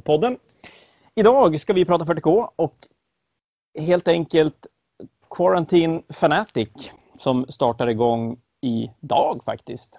[0.00, 0.38] podden.
[1.14, 2.86] Idag ska vi prata 40K och
[3.78, 4.66] helt enkelt
[5.30, 6.68] Quarantine Fanatic
[7.18, 9.98] som startar igång idag faktiskt.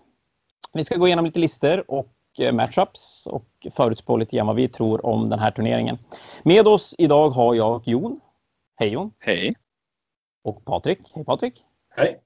[0.74, 4.67] Vi ska gå igenom lite listor och eh, matchups och förutspå lite grann vad vi
[4.67, 5.97] tror om den här turneringen.
[6.44, 8.20] Med oss idag har jag Jon.
[8.76, 9.13] Hej Jon.
[9.20, 9.54] Hej.
[10.44, 10.99] Och Patrik.
[11.13, 11.63] Hej Patrik.
[11.90, 12.20] Hej.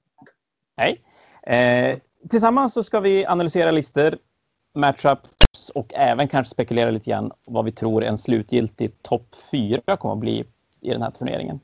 [0.76, 1.00] Hej.
[1.42, 1.98] Eh,
[2.30, 4.18] tillsammans så ska vi analysera listor,
[4.76, 10.14] matchups och även kanske spekulera lite grann vad vi tror en slutgiltig topp 4 kommer
[10.14, 10.44] att bli
[10.80, 11.60] i den här turneringen.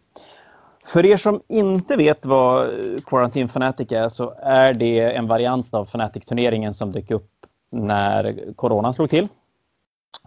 [0.84, 2.70] För er som inte vet vad
[3.06, 7.30] Quarantine Fanatic är så är det en variant av Fanatic-turneringen som dök upp
[7.70, 9.28] när coronan slog till.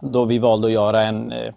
[0.02, 1.54] Då vi valde att göra en eh,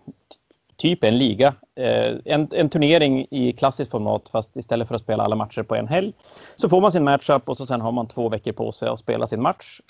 [0.79, 5.23] typ en liga, eh, en, en turnering i klassiskt format fast istället för att spela
[5.23, 6.13] alla matcher på en helg
[6.55, 8.99] så får man sin matchup och så sen har man två veckor på sig att
[8.99, 9.81] spela sin match,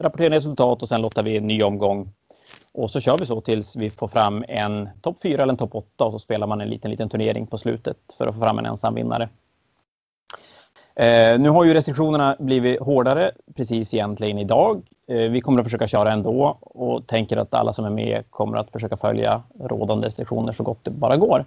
[0.00, 2.12] rapportera resultat och sen lottar vi en ny omgång
[2.72, 5.74] och så kör vi så tills vi får fram en topp 4 eller en topp
[5.74, 8.58] 8 och så spelar man en liten, liten turnering på slutet för att få fram
[8.58, 9.28] en ensam vinnare.
[10.94, 14.82] Eh, nu har ju restriktionerna blivit hårdare precis egentligen idag.
[15.08, 18.58] Eh, vi kommer att försöka köra ändå och tänker att alla som är med kommer
[18.58, 21.44] att försöka följa rådande restriktioner så gott det bara går.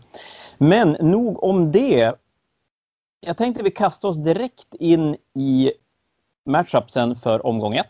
[0.57, 2.13] Men nog om det.
[3.25, 5.71] Jag tänkte vi kastar oss direkt in i
[6.45, 7.85] matchupsen för omgång 1.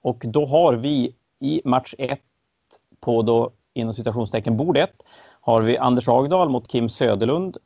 [0.00, 2.20] Och då har vi i match 1
[3.00, 5.02] på då inom citationstecken bord 1
[5.40, 7.56] har vi Anders Agdal mot Kim Söderlund.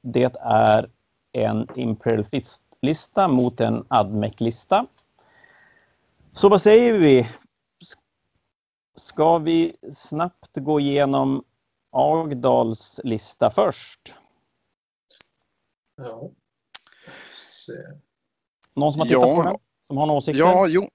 [0.00, 0.90] Det är
[1.32, 4.86] en Imperial Fist-lista mot en Admec-lista.
[6.32, 7.28] Så vad säger vi?
[8.94, 11.44] Ska vi snabbt gå igenom
[11.90, 14.14] Agdals lista först?
[15.96, 16.30] Ja.
[18.74, 19.36] Någon som har tittat Ja.
[19.36, 19.56] på den?
[19.86, 20.40] Som har några åsikter?
[20.40, 20.88] Ja, jo,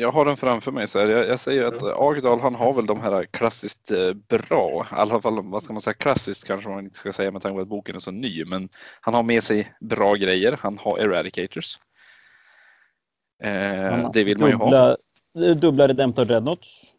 [0.00, 0.88] jag har den framför mig.
[0.88, 1.06] Så här.
[1.06, 5.20] Jag, jag säger att Agdal han har väl de här klassiskt eh, bra, i alla
[5.20, 7.68] fall vad ska man säga klassiskt kanske man inte ska säga med tanke på att
[7.68, 8.68] boken är så ny, men
[9.00, 10.58] han har med sig bra grejer.
[10.60, 11.78] Han har Eradicators.
[13.42, 14.64] Eh, det vill man ju ha.
[14.64, 16.94] dubbla, Dubbla Redemptor Dreadnoughts.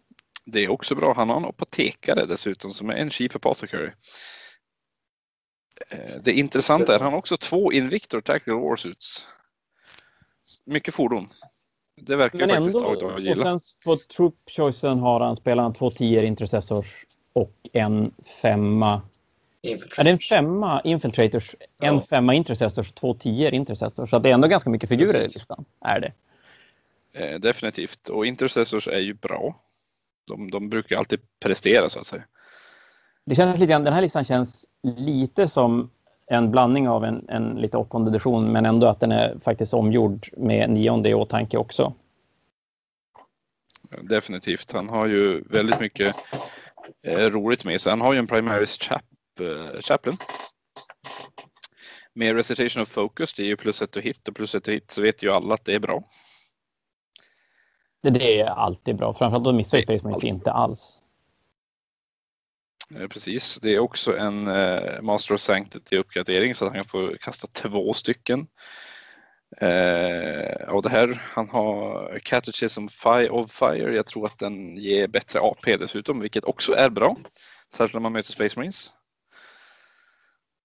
[0.46, 1.14] Det är också bra.
[1.14, 3.92] Han har en apotekare dessutom som är en Chief Apothecary.
[5.90, 9.28] Eh, Det intressanta är att han har också två Invictor Tactical Warsuits.
[10.66, 11.28] Mycket fordon.
[11.96, 13.44] Det verkar ju Men faktiskt ändå, Agdal och gilla.
[13.44, 19.02] sen på Troop Choicen har han spelar han två tior Intercessors och en femma.
[19.98, 22.02] Är det en femma Infiltrators, en Ja.
[22.02, 24.10] femma Intercessors och två tior Intercessors?
[24.10, 25.36] Så att det är ändå ganska mycket figurer Precis.
[25.36, 25.66] i listan.
[25.82, 26.14] Är det.
[27.14, 28.10] Eh, definitivt.
[28.10, 29.56] Och Intercessors är ju bra.
[30.28, 32.24] De, de brukar ju alltid prestera så att säga.
[33.26, 34.66] Det känns lite grann, den här listan känns
[34.98, 35.90] lite som
[36.32, 40.30] en blandning av en, en lite åttonde edition men ändå att den är faktiskt omgjord
[40.38, 41.94] med nionde i åtanke också.
[44.02, 44.72] Definitivt.
[44.72, 46.16] Han har ju väldigt mycket
[47.08, 47.90] eh, roligt med sig.
[47.90, 49.02] Han har ju en Primaris chap,
[49.40, 50.18] eh, Chaplain.
[52.14, 54.74] Med Recitation of Focus, det är ju plus ett och hit och plus ett och
[54.74, 56.04] hit så vet ju alla att det är bra.
[58.02, 61.01] Det, är alltid bra, framförallt då missar ju inte alls.
[63.00, 66.90] Eh, Precis, det är också en eh, Master of Sanctity uppgradering så att han kan
[66.90, 68.48] få kasta två stycken.
[69.58, 73.96] Eh, och det här, han har Catechism Fi- of Fire.
[73.96, 77.18] Jag tror att den ger bättre AP dessutom, vilket också är bra.
[77.74, 78.92] Särskilt när man möter Space Marines.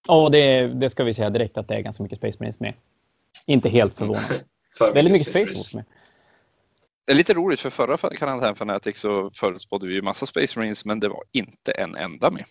[0.08, 2.74] Och det, det ska vi säga direkt att det är ganska mycket Space Marines med.
[3.46, 4.34] Inte helt förvånande.
[4.78, 5.74] För Väldigt mycket Space Marines.
[5.74, 5.95] Marines med.
[7.06, 10.84] Det är lite roligt för förra Canadian Fanatics så förutspådde vi ju massa Space Marines
[10.84, 12.44] men det var inte en enda med.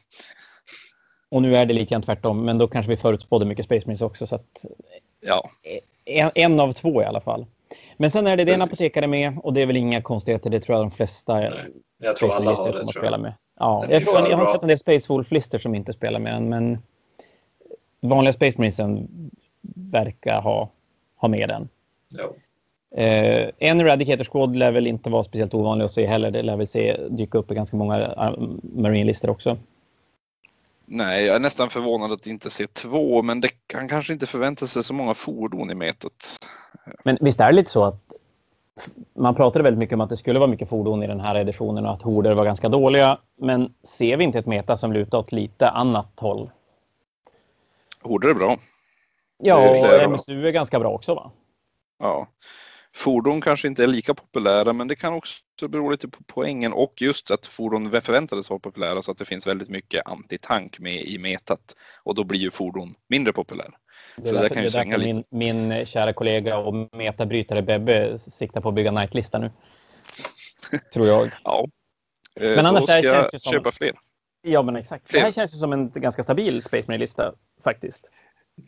[1.29, 4.01] Och nu är det lite grann tvärtom, men då kanske vi förutspådde mycket Space Marines
[4.01, 4.27] också.
[4.27, 4.65] Så att
[5.21, 5.49] Ja,
[6.05, 7.45] en, en av två i alla fall.
[7.97, 10.49] Men sen är det, det en apotekare med och det är väl inga konstigheter.
[10.49, 11.51] Det tror jag de flesta Nej,
[11.97, 12.71] Jag tror alla Marines har det.
[12.71, 13.21] kommer att Tror spela jag.
[13.21, 13.33] med.
[13.59, 16.33] Ja, jag, tror, för jag har sett en del Space Wolf-lister som inte spelar med
[16.33, 16.77] den, men
[18.01, 19.07] vanliga Space Marinesen
[19.75, 20.69] verkar ha,
[21.15, 21.69] ha med den.
[22.09, 22.23] Ja.
[22.97, 26.31] Eh, en Eradicator Squad lär väl inte vara speciellt ovanlig att se heller.
[26.31, 29.57] Det lär väl se dyka upp i ganska många uh, Marine-listor också.
[30.85, 34.67] nej, jag är nästan förvånad att inte se två, men det kan kanske inte förvänta
[34.67, 36.37] sig så många fordon i metet.
[37.03, 37.99] Men visst är det lite så att
[39.13, 41.85] man pratade väldigt mycket om att det skulle vara mycket fordon i den här editionen
[41.85, 43.17] och att horder var ganska dåliga.
[43.37, 46.49] Men ser vi inte ett meta som lutar åt lite annat håll?
[48.01, 48.57] Horder är bra.
[49.37, 50.11] Ja, och.
[50.11, 51.31] MSU är ganska bra också va?
[51.99, 52.27] Ja.
[52.95, 56.93] Fordon kanske inte är lika populära, men det kan också bero lite på poängen och
[57.01, 61.17] just att fordon förväntades vara populära så att det finns väldigt mycket antitank med i
[61.17, 63.69] metat och då blir ju fordon mindre populär.
[64.15, 66.57] Det är Så det därför, kan det ju är svänga därför min, min kära kollega
[66.57, 69.51] och metabrytare Bebbe siktar på att bygga nightlista nu.
[70.93, 71.31] Tror jag.
[71.43, 71.67] Ja,
[72.39, 73.91] Eh, Men annars då det ska jag som- köpa fler.
[74.41, 75.09] Ja, men exakt.
[75.09, 75.19] Fler.
[75.19, 77.33] Det här känns ju som en ganska stabil Space Marine-lista
[77.63, 78.05] faktiskt.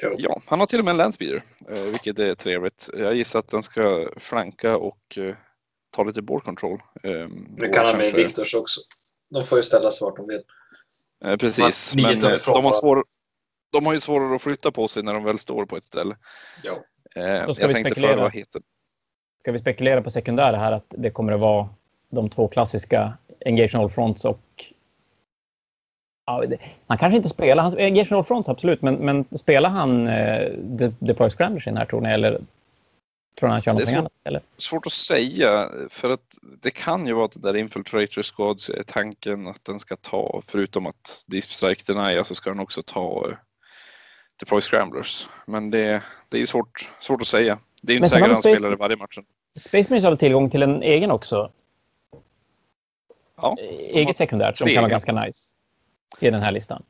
[0.02, 0.16] Jo.
[0.18, 2.90] Ja, han har till och med en landspeeder, eh, vilket är trevligt.
[2.94, 5.36] Jag gissar att den ska flanka och eh,
[5.92, 6.82] ta lite board control.
[7.04, 7.12] Eh,
[7.58, 8.82] Det kan han med kanske- Victors också.
[9.30, 10.42] De får ju ställa sig vart de vill.
[11.26, 13.04] Eh, precis, Man- men de har, svår,
[13.72, 16.18] de har ju svårare att flytta på sig när de väl står på ett ställe.
[16.62, 16.70] Ska
[17.20, 18.14] jag vi tänkte spekulera.
[18.14, 18.62] föra vad heter
[19.42, 21.70] Ska vi spekulera på sekundära här att det kommer att vara
[22.10, 24.66] de två klassiska Engage All Fronts och
[26.30, 26.44] Ja,
[26.88, 30.50] han kanske inte spelar, han, Engage All Fronts absolut, men, men spelar han eh,
[31.00, 32.10] Deploy Scramblers i den här tror ni?
[32.10, 32.32] Eller
[33.40, 34.00] tror ni han kör någonting svårt.
[34.00, 34.12] annat?
[34.24, 34.42] Eller?
[34.58, 38.84] Svårt att säga för att det kan ju vara att det där Infiltrator Squads är
[38.84, 43.26] tanken att den ska ta, förutom att Deep Strike Deny, så ska den också ta
[43.30, 43.36] eh,
[44.40, 45.28] Deploy Scramblers.
[45.46, 47.60] Men det, det är ju svårt, svårt att säga.
[47.82, 49.18] Det är ju inte säkert vi han Space- spelar i varje match.
[49.60, 51.52] Space Marines har väl tillgång till en egen också?
[53.42, 53.66] Ja, Eh,
[53.98, 55.54] Eget sekundärt som kan vara ganska nice
[56.20, 56.84] till den här listan.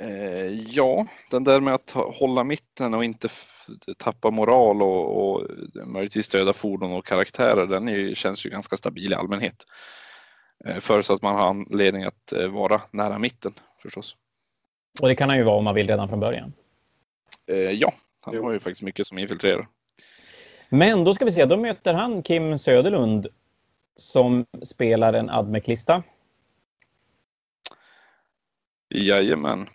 [0.00, 3.28] Eh, ja, den där med att hålla mitten och inte
[3.98, 5.46] tappa moral och, och
[5.86, 9.66] möjligtvis döda fordon och karaktärer, den ju, känns ju ganska stabil i allmänhet.
[10.64, 13.52] Eh, förutsatt man har anledning att eh, vara nära mitten
[13.82, 14.16] förstås.
[15.00, 16.52] Och det kan han ju vara om man vill redan från början.
[17.46, 17.92] Eh, ja,
[18.24, 18.44] han Jo.
[18.44, 19.68] har ju faktiskt mycket som infiltrerar.
[20.68, 23.26] Men då ska vi se, då möter han Kim Söderlund
[23.96, 26.02] som spelar en Admec-lista.
[28.94, 29.66] Jajamän.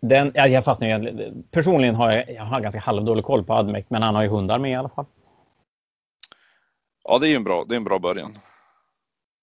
[0.00, 1.44] Den, ja, jag fastnar igen.
[1.50, 4.58] Personligen har jag, jag har ganska halvdålig koll på Admec, men han har ju hundar
[4.58, 5.04] med i alla fall.
[7.04, 8.38] Ja, det är ju en bra, det är en bra början.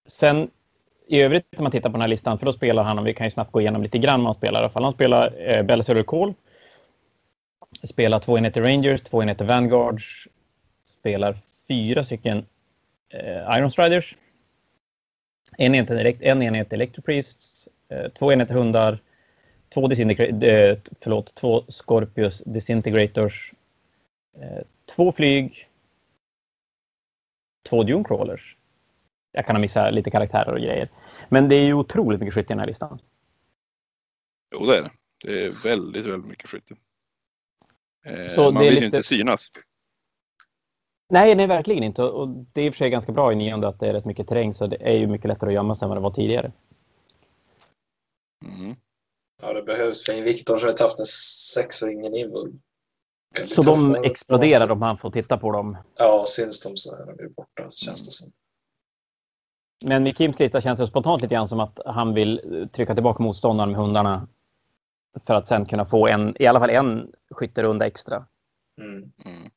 [0.08, 0.50] Sen
[1.08, 3.14] i övrigt när man tittar på den här listan, för då spelar han, och vi
[3.14, 4.84] kan ju snabbt gå igenom lite grann vad han spelar i alla fall.
[4.84, 6.34] Han spelar eh, Bellator Call.
[7.84, 10.28] Spelar två enheter Rangers, två enheter Vanguards.
[10.86, 11.38] Spelar
[11.68, 12.46] fyra stycken
[13.10, 14.16] eh, Iron Striders.
[15.58, 17.68] En enhet, en enhet Electropriests.
[17.68, 17.77] Eh,
[18.20, 19.00] två enheter hundar.
[19.74, 23.54] Två, disintegra- eh, förlåt, två Scorpius Disintegrators.
[24.38, 24.64] Eh,
[24.96, 25.70] två flyg.
[27.70, 28.58] Två Dune Crawlers.
[29.32, 30.90] Jag kan ha missat lite karaktärer och grejer.
[31.30, 33.00] Men det är ju otroligt mycket skytte i den här listan.
[34.56, 34.92] Jo, det är det.
[35.24, 36.76] Det är väldigt, väldigt mycket skytte.
[38.06, 39.52] Eh, Så man det är vill lite- ju inte synas.
[41.10, 42.04] Nej, nej, verkligen inte.
[42.04, 44.06] Och det är i och för sig ganska bra i nionde att det är rätt
[44.06, 46.12] mycket terräng, så det är ju mycket lättare att gömma sig än vad det var
[46.12, 46.52] tidigare.
[48.46, 48.76] Mm.
[49.42, 50.06] Ja, det behövs.
[50.06, 51.06] För Invictor så har jag haft en
[51.56, 52.60] sex och ingen bli
[53.48, 55.78] Så de exploderar om man får titta på dem.
[55.98, 58.32] Ja, syns de så är de borta känns det som.
[59.86, 63.24] Men med Kims lista känns det spontant lite grann som att han vill trycka tillbaka
[63.24, 64.28] motståndaren med hundarna
[65.26, 68.26] för att sen kunna få en, i alla fall en skytterunda extra.
[68.82, 69.12] Mm.
[69.26, 69.50] Mm.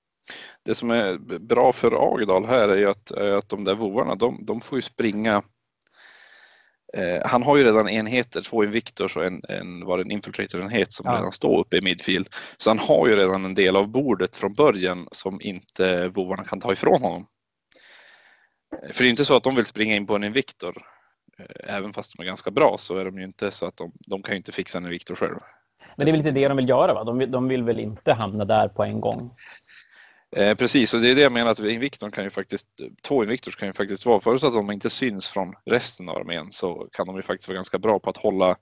[0.63, 4.45] Det som är bra för Agdal här är ju att, att de där vovarna, de,
[4.45, 5.43] de får ju springa.
[6.95, 11.07] Eh, han har ju redan enheter, två Invictors och en, en, var en Infiltrator-enhet som
[11.09, 11.17] Ja.
[11.19, 12.29] redan står uppe i midfield.
[12.57, 16.61] Så han har ju redan en del av bordet från början som inte vovarna kan
[16.61, 17.27] ta ifrån honom.
[18.83, 20.77] Eh, För det är inte så att de vill springa in på en Invictor.
[21.39, 23.93] Eh, Även fast de är ganska bra så är de ju inte så att de,
[24.07, 25.35] de kan ju inte fixa en Invictor själv.
[25.97, 27.05] Men det är väl inte det de vill göra, va?
[27.05, 29.31] De vill, de vill väl inte hamna där på en gång?
[30.37, 32.67] Eh, precis, och det är det jag menar att Invictorn kan ju faktiskt,
[33.03, 36.53] två Invictors kan ju faktiskt vara, förutsatt att de inte syns från resten av armén
[36.53, 38.57] så kan de ju faktiskt vara ganska bra på att hålla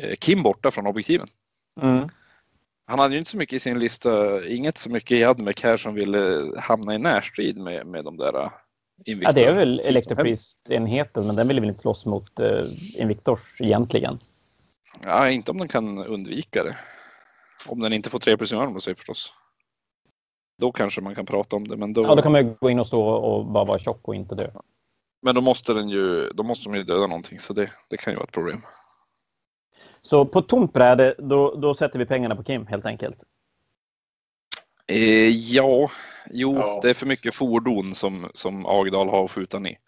[0.00, 1.28] eh, Kim borta från objektiven.
[1.82, 2.08] Mm.
[2.86, 5.76] Han hade ju inte så mycket i sin lista, inget så mycket i Admec här
[5.76, 8.50] som ville hamna i närstrid med, med de där eh,
[9.04, 9.38] Invictor.
[9.38, 12.64] Ja, det är väl Electropriest-enheten, men den vill väl inte slåss mot eh,
[12.96, 14.18] Invictors egentligen.
[15.04, 16.76] Ja, inte om den kan undvika det.
[17.66, 19.32] Om den inte får tre plus i arm sig förstås.
[20.58, 22.70] Då kanske man kan prata om det, men då, Ja, då kan man ju gå
[22.70, 24.50] in och stå och bara vara tjock och inte dö.
[25.22, 28.12] men då måste den ju, då måste de ju döda någonting så det, det kan
[28.12, 28.62] ju vara ett problem.
[30.02, 33.24] Så på tomt bräde, då, då sätter vi pengarna på Kim helt enkelt.
[34.86, 35.90] Eh, ja,
[36.30, 36.78] jo, Ja.
[36.82, 39.78] det är för mycket fordon som, som Agdal har att skjuta ner.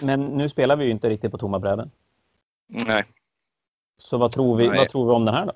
[0.00, 1.90] Men nu spelar vi ju inte riktigt på tomma bräden.
[2.66, 3.04] Nej,
[3.98, 4.78] Så vad tror vi, Nej.
[4.78, 5.52] vad tror vi om den här då?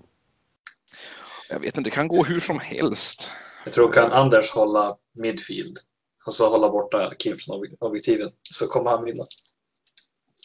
[1.50, 3.30] jag vet inte, det kan gå hur som helst.
[3.64, 5.78] Jag tror kan Anders hålla midfield,
[6.26, 9.24] alltså hålla borta Kim från ob- objektivet, så kommer han vinna.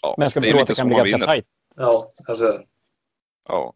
[0.01, 1.25] Ja, Men jag ska det är tro att det kan bli ganska vinner.
[1.25, 1.45] tajt.
[1.75, 2.63] Ja, alltså
[3.49, 3.73] Ja.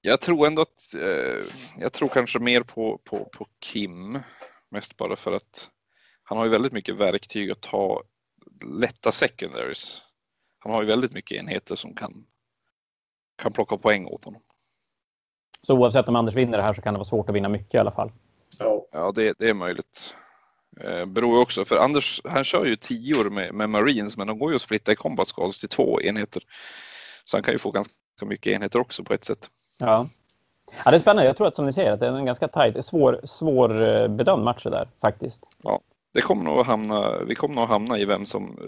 [0.00, 1.44] Jag tror ändå att, eh,
[1.78, 4.18] jag tror kanske mer på, på, på Kim.
[4.70, 5.70] Mest bara för att
[6.22, 8.02] han har ju väldigt mycket verktyg att ta
[8.64, 10.02] lätta secondaries.
[10.58, 12.26] Han har ju väldigt mycket enheter som kan,
[13.42, 14.42] kan plocka poäng åt honom.
[15.66, 17.74] Så oavsett om Anders vinner det här så kan det vara svårt att vinna mycket
[17.74, 18.12] i alla fall.
[18.58, 20.14] Ja, Ja, det, det är möjligt.
[20.80, 24.50] Eh, beror också, för Anders han kör ju tior med, med Marines men de går
[24.50, 26.42] ju att splitta i combat squads till två enheter.
[27.24, 29.50] Så han kan ju få ganska mycket enheter också på ett sätt.
[29.78, 30.08] Ja.
[30.84, 31.26] Ja, det är spännande.
[31.26, 34.08] Jag tror att som ni säger att det är en ganska tajt, svår, svår eh,
[34.08, 35.40] bedömd match där faktiskt.
[35.62, 35.80] Ja,
[36.14, 38.58] det kommer nog hamna, vi kommer nog hamna i vem som,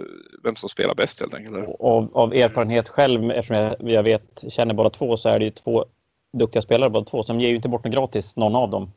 [0.45, 1.57] vem som spelar bäst helt enkelt.
[1.81, 5.51] Av, av erfarenhet själv, eftersom jag, jag vet, känner båda två, så är det ju
[5.51, 5.85] två
[6.33, 7.23] duktiga spelare båda två.
[7.23, 8.93] Som ger ju inte bort något gratis, någon av dem.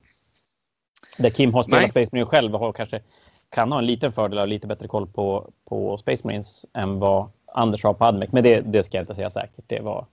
[1.18, 1.90] Där Kim har spelat Nej.
[1.90, 3.02] Space Marine själv och har kanske
[3.50, 7.30] kan ha en liten fördel och lite bättre koll på, på Space Marines än vad
[7.46, 8.32] Anders har på Admec.
[8.32, 9.66] Men det, det ska jag inte säga säkert.
[9.68, 10.06] Det var,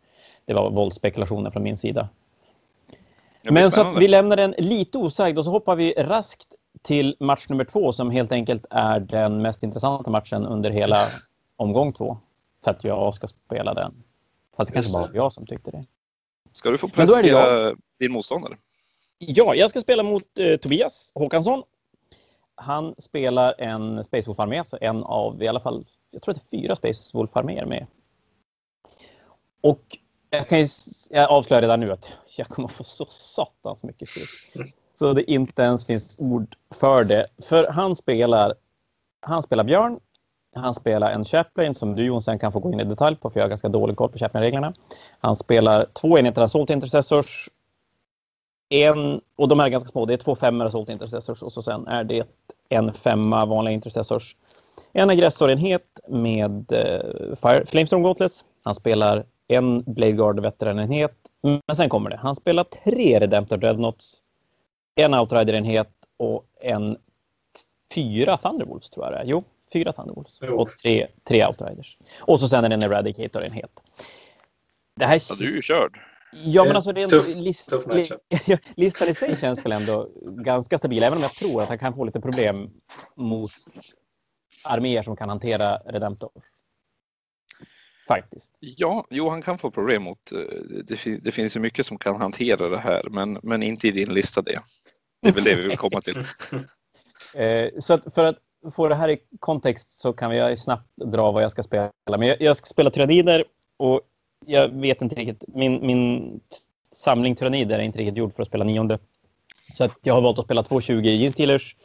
[0.44, 2.08] det var våldsspekulationer från min sida.
[3.42, 6.48] Men så att vi lämnar den lite osagd och så hoppar vi raskt
[6.82, 10.98] till match nummer två som helt enkelt är den mest intressanta matchen under hela
[11.56, 12.18] omgång två.
[12.64, 13.94] För att jag ska spela den.
[14.56, 15.84] Fast det kanske bara var jag som tyckte det.
[16.52, 18.56] Ska du få presentera din motståndare?
[19.18, 21.62] Ja, jag ska spela mot eh, Tobias Håkansson.
[22.54, 26.56] Han spelar en Space Wolf-armé, så en av i alla fall, jag tror att det
[26.56, 27.86] är fyra Space Wolf-arméer med.
[29.60, 29.98] Och
[30.30, 30.66] jag kan ju
[31.10, 32.06] jag avslöjar redan nu att
[32.36, 34.64] jag kommer att få så satans mycket skit.
[34.98, 37.26] Så det inte ens finns ord för det.
[37.42, 38.54] För han spelar,
[39.20, 40.00] han spelar Björn,
[40.54, 43.30] han spelar en Chaplain som du Jon sen kan få gå in i detalj på
[43.30, 44.74] för jag har ganska dålig koll på Chaplain-reglerna.
[45.20, 47.48] Han spelar två enheter Assault Intercessors,
[48.82, 51.86] en, och de är ganska små, det är två femmor Assault Intercessors och så sen
[51.86, 52.26] är det
[52.68, 54.36] en femma vanliga Intercessors.
[54.92, 58.44] En aggressorenhet med eh, Fire, Flamestorm Gauntlets.
[58.62, 61.14] Han spelar en Blade Guard veteranenhet.
[61.42, 62.16] Men sen kommer det.
[62.16, 64.20] Han spelar tre Redemptor Dreadnoughts.
[64.94, 66.96] En Outrider-enhet och en
[67.94, 69.24] fyra Thunderwolves tror jag det är.
[69.24, 70.38] Jo, fyra Thunderwolves.
[70.42, 70.60] Jo.
[70.60, 71.98] Och tre, tre Outriders.
[72.18, 73.70] Och så sen är det en Eradicator-enhet.
[74.96, 75.22] Det här...
[75.30, 76.00] Ja, du är ju körd.
[76.44, 77.84] Ja, men alltså det är Tuff- list, tuff
[78.76, 81.94] listan i sig känns väl ändå ganska stabil, även om jag tror att han kan
[81.94, 82.70] få lite problem
[83.16, 83.50] mot
[84.64, 86.30] arméer som kan hantera Redemptor.
[88.08, 88.52] Faktiskt.
[88.60, 90.32] Ja, jo, han kan få problem mot...
[90.32, 90.38] eh,
[90.84, 93.90] Det, fin- det finns ju mycket som kan hantera det här, men, men inte i
[93.90, 94.60] din lista det.
[95.22, 96.16] Det är väl det vi vill komma till.
[97.36, 98.38] Eh, så att för att
[98.74, 101.90] få det här i kontext så kan vi snabbt dra vad jag ska spela.
[102.18, 103.44] Men jag, jag ska spela tyrannider
[103.76, 104.00] och
[104.46, 105.44] jag vet inte riktigt.
[105.48, 106.40] Min, min
[106.92, 108.98] samling tyrannider är inte riktigt gjord för att spela nionde.
[109.74, 111.76] Så att jag har valt att spela 220 Gene-Stealers.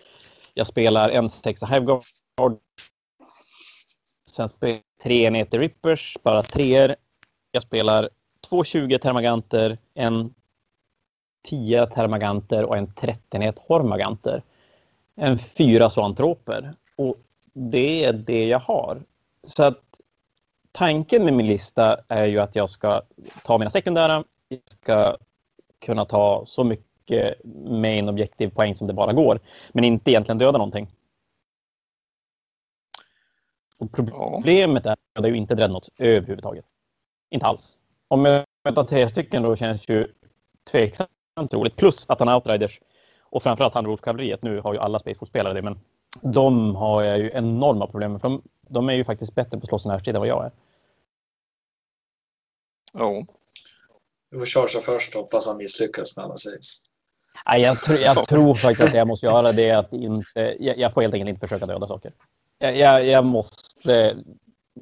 [0.54, 2.04] Jag spelar en sexa Hiveguard.
[4.30, 6.96] Sen spelar jag tre enheter Rippers, bara treor.
[7.52, 8.10] Jag spelar
[8.50, 10.34] 220 Termaganter, en
[11.48, 14.44] 10 Termaganter och en 13 Hormaganter
[15.20, 16.74] en fyra zoantroper.
[16.96, 17.18] Och
[17.54, 19.04] det är det jag har.
[19.44, 19.99] Så att
[20.80, 23.02] tanken med min lista är ju att jag ska
[23.46, 24.24] ta mina sekundära.
[24.48, 25.18] Jag ska
[25.80, 29.40] kunna ta så mycket main objektiv poäng som det bara går.
[29.72, 30.88] Men inte egentligen döda någonting.
[33.78, 36.66] Och problemet är att ju inte dreadnoughts överhuvudtaget.
[37.30, 37.78] Inte alls.
[38.08, 40.08] Om jag tar tre stycken då känns ju
[40.72, 41.76] tveksamt roligt.
[41.76, 42.80] Plus att han outriders
[43.20, 44.42] och framförallt Thunderwolf-kavalleriet.
[44.42, 45.80] Nu har ju alla Space Force-spelare det, men
[46.22, 48.22] de har jag ju enorma problem med.
[48.22, 50.46] För de, de är ju faktiskt bättre på att slåss i närstrid än vad jag
[50.46, 50.52] är.
[52.94, 53.26] Ja.
[54.32, 56.84] Du får chargea först och hoppas han misslyckas med alla saves.
[57.46, 59.72] Nej, jag, tr- jag tror faktiskt att jag måste göra det.
[59.72, 62.14] Att inte, jag, jag får helt enkelt inte försöka döda saker.
[62.60, 64.18] Jag, jag, jag måste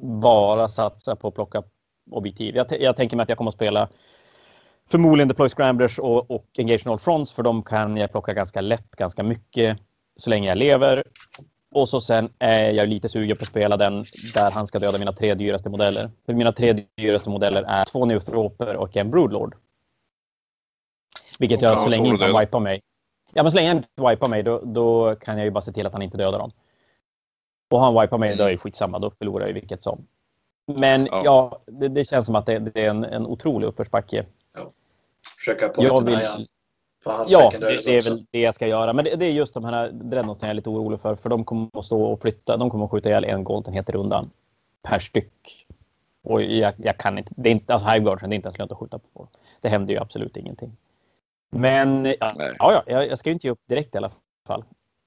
[0.02, 1.64] bara satsa på att plocka
[2.12, 2.56] objektiv.
[2.56, 3.90] Jag, jag tänker mig att jag kommer att spela
[4.92, 8.92] förmodligen Deploy Scramblers och, och Engage All Fronts för de kan jag plocka ganska lätt,
[8.92, 9.78] ganska mycket
[10.18, 11.04] så länge jag lever.
[11.72, 14.98] Och så sen är jag lite sugen på att spela den där han ska döda
[15.00, 16.12] mina tre dyraste modeller.
[16.26, 19.56] För mina tre dyraste modeller är två Neothroper och en Broodlord.
[21.40, 22.82] Vilket gör att Ja, så länge inte han wipar mig.
[23.34, 25.72] Ja, men så länge han inte wipar mig då, då kan jag ju bara se
[25.72, 26.52] till att han inte dödar dem.
[27.70, 29.00] Och han wipar mig, då är det skitsamma.
[29.00, 30.08] Då förlorar jag ju vilket som.
[30.66, 31.22] Men Ja.
[31.26, 34.26] ja, det, det känns som att det, det är en, en otrolig uppförsbacke.
[35.38, 36.52] Försöka Jag pointerna vill, på
[37.06, 38.94] Ja, det, det är väl det jag ska göra.
[38.94, 41.16] Men det, det är just de här dreadnoughtsen jag är lite orolig för.
[41.16, 42.58] För de kommer att stå och flytta.
[42.58, 44.30] De kommer att skjuta ihjäl en goldenhet i rundan.
[44.82, 45.66] Per styck.
[46.24, 47.34] Och jag, jag kan inte.
[47.36, 49.28] Det är inte alltså Hiveguardsen, det är inte ens lönt att skjuta på.
[49.62, 50.78] Det händer ju absolut ingenting.
[51.50, 52.56] Men ja, Nej.
[52.60, 54.12] ja, jag, jag ska ju inte ge upp direkt i alla
[54.48, 54.64] fall.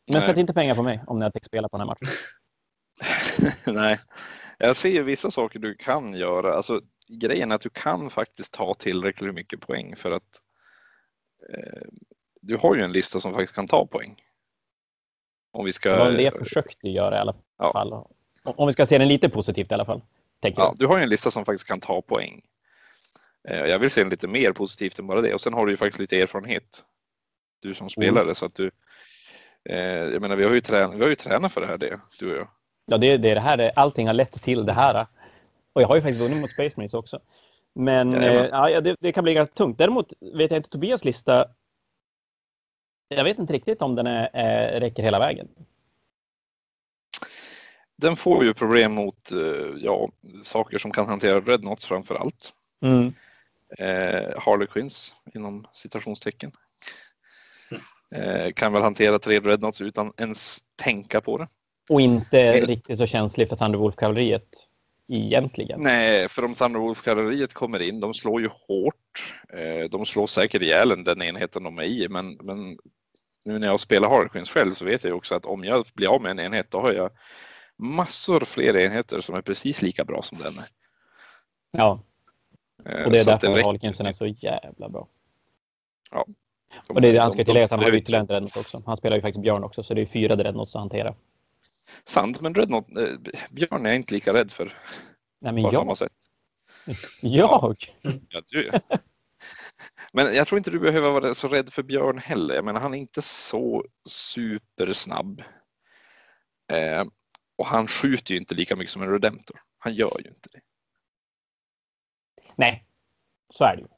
[0.07, 0.23] Men Nej.
[0.23, 2.09] sätt inte pengar på mig om ni har tänkt spela på den här matchen.
[3.75, 3.97] Nej,
[4.59, 6.55] jag ser vissa saker du kan göra.
[6.55, 10.41] Alltså, grejen är att du kan faktiskt ta tillräckligt mycket poäng för att
[12.41, 14.17] du har ju en lista som faktiskt kan ta poäng.
[15.53, 15.91] Om vi ska...
[16.05, 17.73] Väl det jag försökte göra i alla Ja.
[17.73, 17.93] fall.
[17.93, 18.07] Om-
[18.57, 20.01] Om vi ska se den lite positivt i alla fall.
[20.41, 22.41] Ja, du har ju en lista som faktiskt kan ta poäng.
[23.49, 25.35] Eh, Jag vill se den lite mer positivt än bara det.
[25.35, 26.85] Och sen har du ju faktiskt lite erfarenhet.
[27.63, 28.35] Du som spelare Mm.
[28.35, 28.71] så att du,
[29.65, 32.01] Eh, jag menar, vi har ju tränat, vi har ju tränat för det här, det,
[32.21, 32.49] du och jag.
[32.87, 33.73] Ja, det, det är det här.
[33.77, 35.07] Allting har lett till det här.
[35.73, 37.21] Och jag har ju faktiskt vunnit mot Space Marines också.
[37.75, 39.79] Men eh, ja, det, det, kan bli ganska tungt.
[39.79, 41.47] Däremot vet jag inte Tobias lista.
[43.09, 45.49] Jag vet inte riktigt om den är, är, räcker hela vägen.
[47.97, 49.39] Den får ju problem mot eh,
[49.77, 50.09] ja,
[50.43, 52.53] saker som kan hantera Dreadnoughts framför allt.
[52.83, 53.13] Mm.
[53.79, 56.53] Eh, Harlequins inom citationstecken.
[58.15, 61.49] Eh, kan väl hantera tre Dreadnoughts utan ens tänka på det.
[61.89, 62.67] Och inte mm.
[62.67, 64.67] riktigt så känslig för Thunderwolf-kavalleriet
[65.11, 65.83] egentligen.
[65.83, 69.35] Nej, för om Thunderwolf-kavalleriet kommer in, de slår ju hårt.
[69.53, 72.79] Eh, de slår säkert ihjäl den enheten de är i, men, men
[73.45, 76.23] nu när jag spelar Harlequins själv så vet jag också att om jag blir av
[76.23, 77.11] med en enhet, då har jag
[77.77, 80.69] massor fler enheter som är precis lika bra som den är.
[81.71, 82.03] Ja,
[82.85, 85.09] eh, och det är så därför Harlequinsen är så jävla bra.
[86.11, 86.27] Ja.
[86.87, 88.83] De, och det är det han ska tillägga, han har ytterligare en också.
[88.87, 91.15] Han spelar ju faktiskt Björn också, så det är fyra Dreadnoughts att hantera.
[92.05, 94.65] Sant, men Dreadnought, eh, Björn är jag inte lika rädd för.
[95.41, 95.75] Nej, men på jag?
[95.75, 96.13] samma sätt.
[97.23, 97.77] Jag?
[98.29, 98.71] Ja, du.
[100.13, 102.55] Men jag tror inte du behöver vara så rädd för Björn heller.
[102.55, 105.43] Jag menar, han är inte så supersnabb.
[106.73, 107.05] Eh,
[107.57, 109.61] och han skjuter ju inte lika mycket som en Redemptor.
[109.79, 110.61] Han gör ju inte det.
[112.57, 112.85] Nej,
[113.55, 113.89] så är det ju.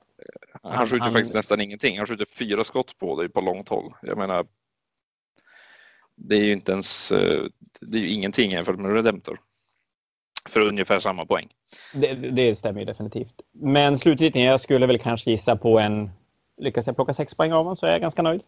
[0.62, 1.12] Han, han skjuter han...
[1.12, 1.97] faktiskt nästan ingenting.
[1.97, 3.94] Han skjuter fyra skott på dig på långt håll.
[4.02, 4.47] Jag menar,
[6.24, 7.42] det är ju inte ens, eh,
[7.80, 9.40] det är ju ingenting jämfört med Redemptor.
[10.48, 11.48] För ungefär samma poäng.
[11.94, 13.34] Det, det stämmer ju definitivt.
[13.52, 16.10] Men slutligen, jag skulle väl kanske gissa på en,
[16.56, 18.42] lyckas jag plocka sex poäng av honom så är jag ganska nöjd.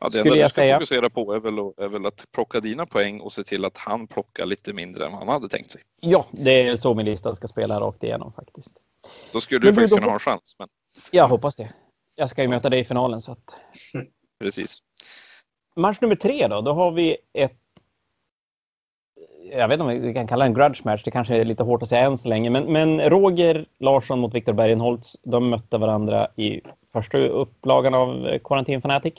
[0.00, 0.74] Ja, det enda du ska säga.
[0.74, 4.06] fokusera på är väl, är väl, att plocka dina poäng och se till att han
[4.06, 5.82] plockar lite mindre än han hade tänkt sig.
[6.00, 8.76] Ja, det är så min lista ska spela rakt igenom faktiskt.
[9.32, 10.56] Då skulle du men faktiskt kunna ha en chans.
[10.58, 10.68] Men...
[11.12, 11.72] Jag hoppas det.
[12.14, 13.22] Jag ska ju möta dig i finalen.
[13.22, 13.50] Så att...
[14.40, 14.82] Precis.
[15.76, 17.58] Match nummer tre då, då har vi ett
[19.50, 21.62] jag vet inte om vi kan kalla det en grudge match, det kanske är lite
[21.62, 25.78] hårt att säga än så länge, men, men Roger Larsson mot Viktor Bergenholtz, de mötte
[25.78, 26.60] varandra i
[26.92, 29.14] första upplagan av Quarantine Fanatic.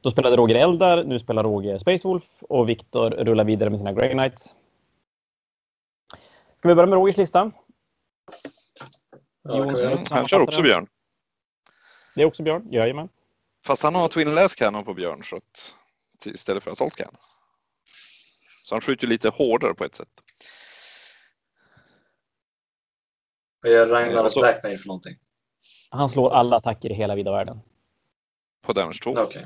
[0.00, 3.92] Då spelade Roger Eldar, nu spelar Roger Space Wolf och Viktor rullar vidare med sina
[3.92, 4.54] Grey Knights.
[6.58, 7.50] Ska vi börja med Rogers lista?
[9.42, 9.70] Ja,
[10.10, 10.86] han kör också Björn.
[12.14, 13.08] Det är också Björn, jajamän.
[13.66, 15.76] Fast han har Twin Last Cannon på Björn så att,
[16.24, 17.20] istället för Assault Cannon.
[18.64, 20.08] Så han skjuter lite hårdare på ett sätt.
[23.62, 25.16] Vad gör Ragnar och Blackmail för någonting?
[25.90, 27.60] Han slår alla attacker i hela vida världen.
[28.62, 29.10] På damage 2?
[29.10, 29.44] Okay.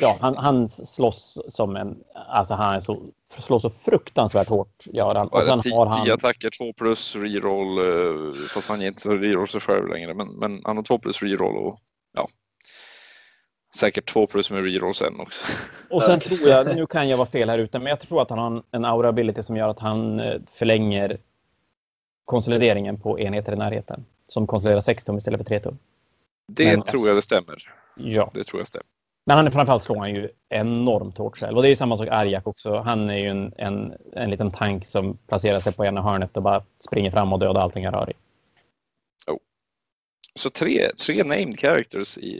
[0.00, 2.04] Ja, han, han slåss som en...
[2.14, 3.02] Alltså han är så,
[3.38, 4.86] slår så fruktansvärt hårt.
[4.86, 5.28] Gör han.
[5.28, 6.04] Och sen har han...
[6.04, 7.78] 10 attacker, 2 plus reroll.
[7.78, 10.14] Eh, fast han ger inte reroll sig själv längre.
[10.14, 11.78] Men, men han har 2 plus reroll och.
[13.74, 15.42] Säkert 2 plus med reroll sen också.
[15.90, 18.30] Och sen tror jag, nu kan jag vara fel här ute, men jag tror att
[18.30, 21.18] han har en aura ability som gör att han eh, förlänger
[22.24, 24.04] konsolideringen på enheter i närheten.
[24.28, 25.78] Som konsoliderar 6 tum istället för 3 tum.
[26.48, 27.72] Det men, tror jag det stämmer.
[27.96, 28.30] Ja.
[28.34, 28.86] Det tror jag stämmer.
[29.26, 31.56] Men han är framförallt slår han ju enormt hårt själv.
[31.56, 32.76] Och det är samma sak Arjak också.
[32.76, 36.42] Han är ju en, en, en liten tank som placerar sig på ena hörnet och
[36.42, 38.12] bara springer fram och dödar allting han rör i.
[39.30, 39.38] Oh.
[40.34, 42.30] Så tre, tre named characters i,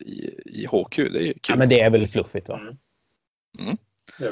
[0.00, 1.40] i, i HQ, det är ju kul.
[1.48, 2.60] Ja, men det är väl fluffigt va?
[2.60, 2.76] Mm.
[3.58, 3.76] Mm.
[4.18, 4.30] Ja.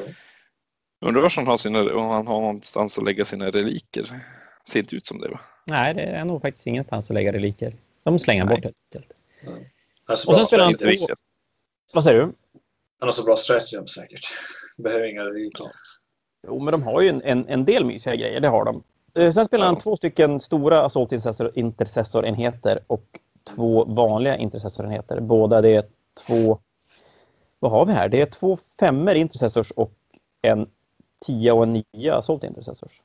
[1.01, 4.23] Undrar var han har, sina, om han har någonstans att lägga sina reliker.
[4.69, 5.41] Ser inte ut som det va?
[5.65, 7.77] Nej, det är nog faktiskt ingenstans att lägga reliker.
[8.03, 8.55] De slänger Nej.
[8.55, 9.13] bort helt enkelt.
[9.47, 9.65] Mm.
[10.07, 11.15] Alltså, och sen spelar han två...
[11.95, 12.33] Vad säger du?
[12.99, 14.21] Han har så bra stretch säkert.
[14.79, 15.67] Behöver inga relikar.
[16.47, 18.83] Jo, men de har ju en, en, en del mysiga grejer, det har de.
[19.19, 19.69] Eh, sen spelar ja.
[19.69, 21.13] han två stycken stora Assault
[21.55, 23.05] Intercessor-enheter och
[23.45, 25.21] två vanliga intercessorenheter.
[25.21, 25.85] Båda det är
[26.27, 26.59] två...
[27.59, 28.09] Vad har vi här?
[28.09, 29.95] Det är två femmer Intercessors och
[30.43, 30.67] en
[31.27, 33.03] tia och en nia Assault Intercessors.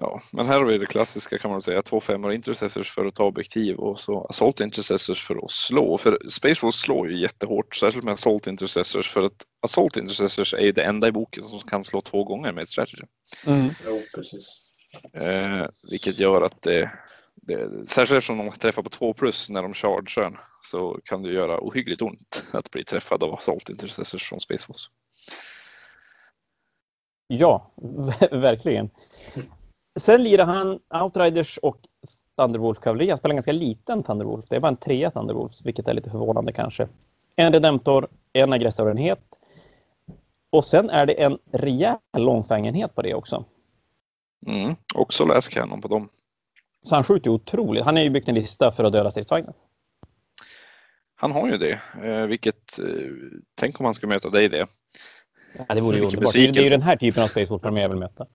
[0.00, 1.82] Ja, men här har vi det klassiska kan man säga.
[1.82, 5.98] Två femmor intercessors för att ta objektiv och så assault intercessors för att slå.
[5.98, 10.60] För Space Force slår ju jättehårt, särskilt med assault intercessors för att assault intercessors är
[10.60, 13.02] ju det enda i boken som kan slå två gånger med ett strategy.
[13.46, 13.68] Mm.
[13.86, 14.67] Jo, precis.
[15.12, 16.90] Eh, vilket gör att det,
[17.34, 19.52] det, särskilt eftersom de träffar på 2+.
[19.52, 24.28] när de chargear så kan det göra ohyggligt ont att bli träffad av assault intercessors
[24.28, 24.90] från Space Force.
[27.26, 27.70] Ja,
[28.30, 28.90] verkligen.
[30.00, 31.78] Sen lirar han Outriders och
[32.36, 33.08] Thunderwolf kavalleri.
[33.08, 34.44] Han spelar en ganska liten Thunderwolf.
[34.48, 36.88] Det är bara en trea Thunderwolves, vilket är lite förvånande kanske.
[37.36, 39.20] En Redemptor, en aggressorenhet.
[40.50, 43.44] Och sen är det en rejäl långfängenhet på det också.
[44.46, 46.08] Mm, också läskanon på dem.
[46.82, 47.84] Så han skjuter otroligt.
[47.84, 49.54] Han är ju byggt en lista för att döda stridsvagnar.
[51.14, 52.86] Han har ju det, eh, vilket, eh,
[53.54, 54.66] tänk om han ska möta dig det.
[55.68, 56.32] Ja, det vore ju underbart.
[56.32, 58.26] Det är, det ju den här typen av Space Wolf-armé jag vill möta.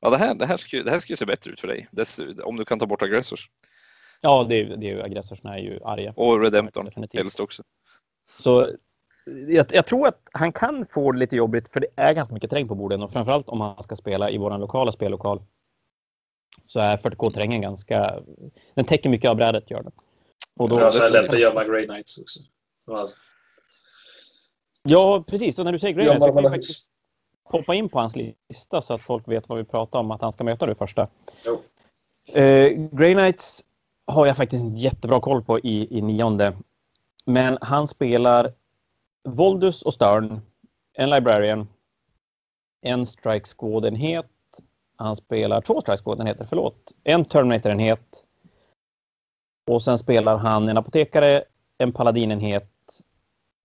[0.00, 1.88] Ja, det här, det här, ska, det här ju se bättre ut för dig.
[1.90, 3.50] Dess, om du kan ta bort aggressors.
[4.20, 6.12] Ja, det är, det är ju aggressorerna är ju arga.
[6.16, 7.62] Och Redemptorn helst också.
[8.38, 8.70] Så
[9.48, 12.50] jag, jag tror att han kan få det lite jobbigt för det är ganska mycket
[12.50, 15.42] terräng på borden och framförallt om han ska spela i vår lokala spellokal
[16.66, 18.20] så är 40K-terrängen ganska...
[18.74, 19.92] Den täcker mycket av brädet, gör den.
[20.56, 22.40] Och Det då, är så här lätt att gömma Grey Knights också.
[22.86, 23.06] Ja,
[24.82, 25.58] ja, precis.
[25.58, 26.90] Och när du säger Ja, grejer så kan vi faktiskt
[27.44, 30.32] hoppa in på hans lista så att folk vet vad vi pratar om att han
[30.32, 31.08] ska möta det första.
[31.44, 31.62] Jo.
[32.34, 33.64] Eh, Grey Knights
[34.06, 36.56] har jag faktiskt en jättebra koll på i, i nionde.
[37.24, 38.52] Men han spelar
[39.34, 40.40] Voldus och Stern,
[40.92, 41.68] en Librarian,
[42.80, 44.26] en Strike Squad-enhet.
[44.96, 46.92] Han spelar två Strike Squad-enheter, förlåt.
[47.04, 48.24] En Terminator-enhet.
[49.70, 51.44] Och sen spelar han en apotekare,
[51.78, 52.70] en paladinenhet,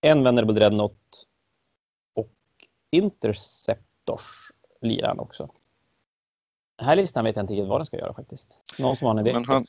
[0.02, 1.26] en Venerable Dreadnought
[2.16, 2.32] och
[2.92, 5.50] Interceptors lirar han också.
[6.78, 8.48] Den här listan vet jag inte riktigt vad den ska göra faktiskt.
[8.80, 9.34] Någon som har en idé?
[9.34, 9.66] Men han,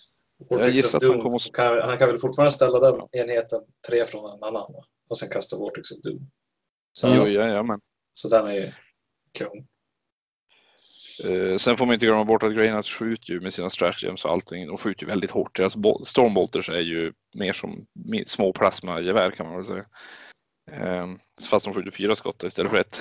[0.49, 4.25] Jag gissar att han kommer kan, han kan väl fortfarande ställa den enheten tre från
[4.25, 4.85] en annan va?
[5.09, 6.31] Och sen kasta Vortex of Doom.
[6.93, 7.81] Så, jo, ja, ja, men.
[8.13, 8.73] så den är ju
[9.39, 9.67] kung.
[11.29, 14.31] Eh, sen får man inte glömma bort att Greynuts skjuter ju med sina stratagems och
[14.31, 14.67] allting.
[14.67, 15.57] De skjuter ju väldigt hårt.
[15.57, 17.87] Deras bo- Stormbolters är ju mer som
[18.27, 19.85] små plasmagevär kan man väl säga.
[20.73, 21.07] Eh,
[21.51, 23.01] fast de skjuter fyra skott istället för ett.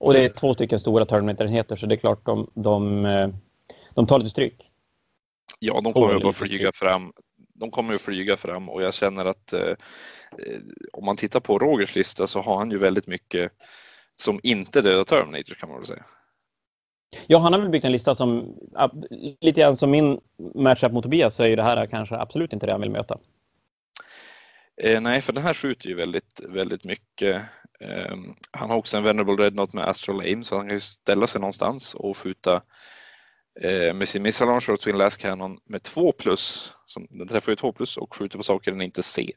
[0.00, 3.28] Och det är två stycken stora Terminator-enheter så det är klart de, de, eh,
[3.94, 4.68] de tar lite stryk.
[5.58, 7.12] Ja, de kommer bara flyga fram.
[7.62, 9.60] De kommer ju flyga fram och jag känner att eh,
[10.38, 10.60] eh,
[10.92, 13.52] om man tittar på Rogers lista så har han ju väldigt mycket
[14.16, 16.04] som inte dödar Terminator kan man väl säga.
[17.26, 18.54] Ja, han har väl byggt en lista som,
[19.40, 20.20] lite grann som min
[20.54, 23.18] matchup mot Tobias så är ju det här kanske absolut inte det han vill möta.
[24.82, 27.42] Eh, nej, för den här skjuter ju väldigt, väldigt mycket.
[27.80, 28.16] Eh,
[28.50, 31.40] han har också en Venerable Dreadnought med Astral Aim så han kan ju ställa sig
[31.40, 32.62] någonstans och skjuta
[33.60, 36.72] eh, med sin Missile Launcher och Twin Last Cannon med två plus.
[36.86, 39.32] Som, den träffar ju två plus och skjuter på saker den inte ser.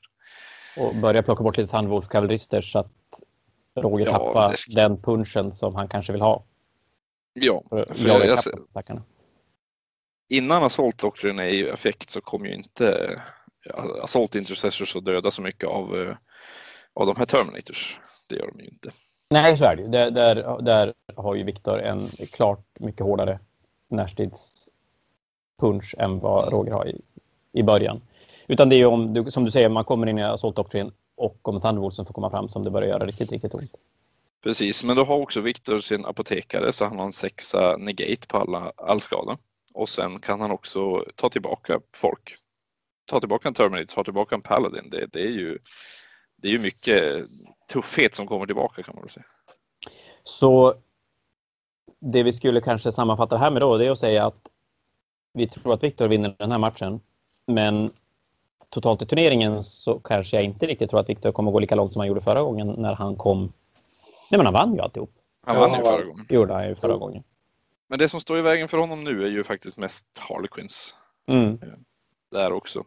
[0.77, 2.91] Och börja plocka bort lite Thunderwolf kavallerister så att
[3.75, 6.45] Roger Ja, tappar det sk- den punchen som han kanske vill ha.
[7.33, 9.03] Ja, För jag, jag, stackarna.
[10.29, 13.21] innan Assault Doctrine är i effekt så kommer ju inte
[14.01, 16.15] Assault Intercessors att döda så mycket av, eh,
[16.93, 17.99] av de här Terminators.
[18.29, 18.91] Det gör de ju inte.
[19.29, 19.87] Nej, så är det ju.
[19.87, 23.39] Där, där, där har ju Viktor en klart mycket hårdare
[23.87, 27.01] närstridspunch än vad Roger har i,
[27.51, 28.01] i början.
[28.47, 31.47] Utan det är om, du, som du säger, man kommer in i Assault Doctrine och
[31.47, 33.71] om Thunderwolf som får komma fram som det börjar göra riktigt, riktigt ont.
[34.43, 38.37] Precis, men då har också Viktor sin apotekare så han har en sexa negate på
[38.37, 39.37] alla, all skada.
[39.73, 42.35] Och sen kan han också ta tillbaka folk.
[43.05, 44.89] Ta tillbaka en Terminator, ta tillbaka en Paladin.
[44.89, 45.59] Det, det, är, ju,
[46.35, 47.03] det är ju mycket
[47.71, 49.25] tuffhet som kommer tillbaka kan man väl säga.
[50.23, 50.75] Så
[51.99, 54.47] det vi skulle kanske sammanfatta det här med då, det är att säga att
[55.33, 56.99] vi tror att Viktor vinner den här matchen.
[57.47, 57.91] Men
[58.69, 61.91] totalt i turneringen så kanske jag inte riktigt tror att Viktor kommer gå lika långt
[61.91, 63.53] som han gjorde förra gången när han kom.
[64.31, 65.11] Nej, men han vann ju alltihop.
[65.41, 66.25] Han vann ju förra gången.
[66.29, 67.23] Gjorde han ju förra gången.
[67.87, 70.95] Men det som står i vägen för honom nu är ju faktiskt mest Harlequins
[71.27, 71.59] Mm.
[72.31, 72.83] där också.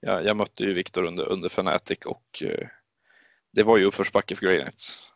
[0.00, 2.68] Jag, jag mötte ju Viktor under, under Fnatic och eh,
[3.52, 5.12] det var ju uppförsbacke för Grey Knights.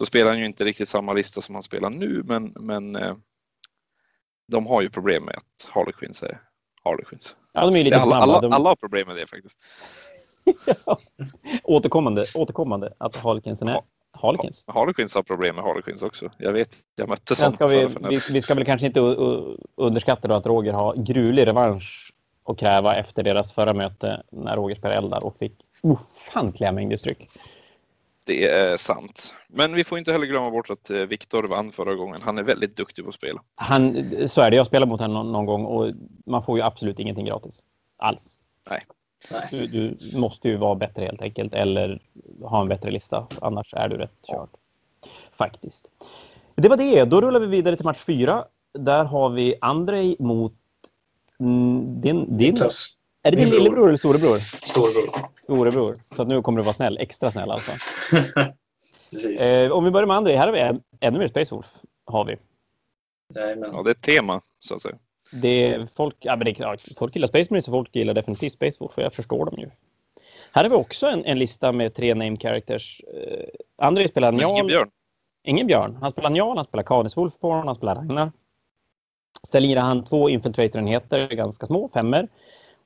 [0.00, 3.14] Då spelar han ju inte riktigt samma lista som han spelar nu, men, men eh,
[4.48, 6.40] de har ju problem med att Harlequins är
[6.84, 7.36] Harlequins.
[7.52, 9.58] Ja, de är lite alla, alla, De, alla har problem med det faktiskt.
[11.62, 13.80] återkommande, återkommande att Harlekinsen är
[14.12, 14.64] Harlekins.
[14.66, 16.30] Harlequins har problem med Harlequins också.
[16.38, 19.00] Jag vet, jag mötte sådana ska vi, vi, vi ska väl kanske inte
[19.76, 22.12] underskatta då att Roger har grulig revansch
[22.44, 27.28] att kräva efter deras förra möte när Roger spelade eldar och fick ofantliga mängder stryk.
[28.24, 29.34] Det är sant.
[29.48, 32.18] Men vi får inte heller glömma bort att eh, Viktor vann förra gången.
[32.22, 33.42] Han är väldigt duktig på att spela.
[33.54, 35.92] Han, så är det, jag spelar mot honom någon, gång och
[36.26, 37.62] man får ju absolut ingenting gratis.
[37.98, 38.38] Alls.
[38.70, 38.84] Nej.
[39.50, 42.02] Du, du måste ju vara bättre helt enkelt eller
[42.42, 43.26] ha en bättre lista.
[43.40, 44.48] Annars är du rätt körd.
[45.32, 45.86] Faktiskt.
[46.54, 47.04] Det var det.
[47.04, 48.44] Då rullar vi vidare till match fyra.
[48.78, 50.54] Där har vi Andrei mot
[51.40, 52.86] mm, din, din Niklas,
[53.22, 54.36] Är det din lillebror eller storebror?
[54.38, 55.39] storebror.
[55.54, 55.94] Storebror.
[56.14, 56.98] Så att nu kommer du vara snäll.
[57.00, 57.72] Extra snäll alltså.
[59.10, 59.50] Precis.
[59.50, 60.36] Eh, om vi börjar med Andrei.
[60.36, 61.66] Här har vi en, ännu mer Space Wolf.
[62.06, 62.36] Har vi.
[63.34, 64.98] Nej, men Ja, det är ett tema så att säga.
[65.32, 68.14] Det är folk, ja, men det, är- ja, folk gillar Space Marines och folk gillar
[68.14, 68.92] definitivt Space Wolf.
[68.94, 69.70] För jag förstår dem ju.
[70.52, 73.00] Här har vi också en, en lista med tre name characters.
[73.00, 73.44] Eh,
[73.86, 74.66] Andrei spelar Men ingen Njal.
[74.66, 74.90] björn.
[75.44, 75.98] Ingen björn.
[76.00, 78.32] Han spelar Njal, han spelar Canis Wolfborn, han spelar Ragnar.
[79.48, 82.28] Sen lirar han två Infiltrator-enheter, ganska små, femmer.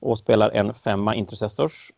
[0.01, 1.91] Och spelar en femma Intercessors.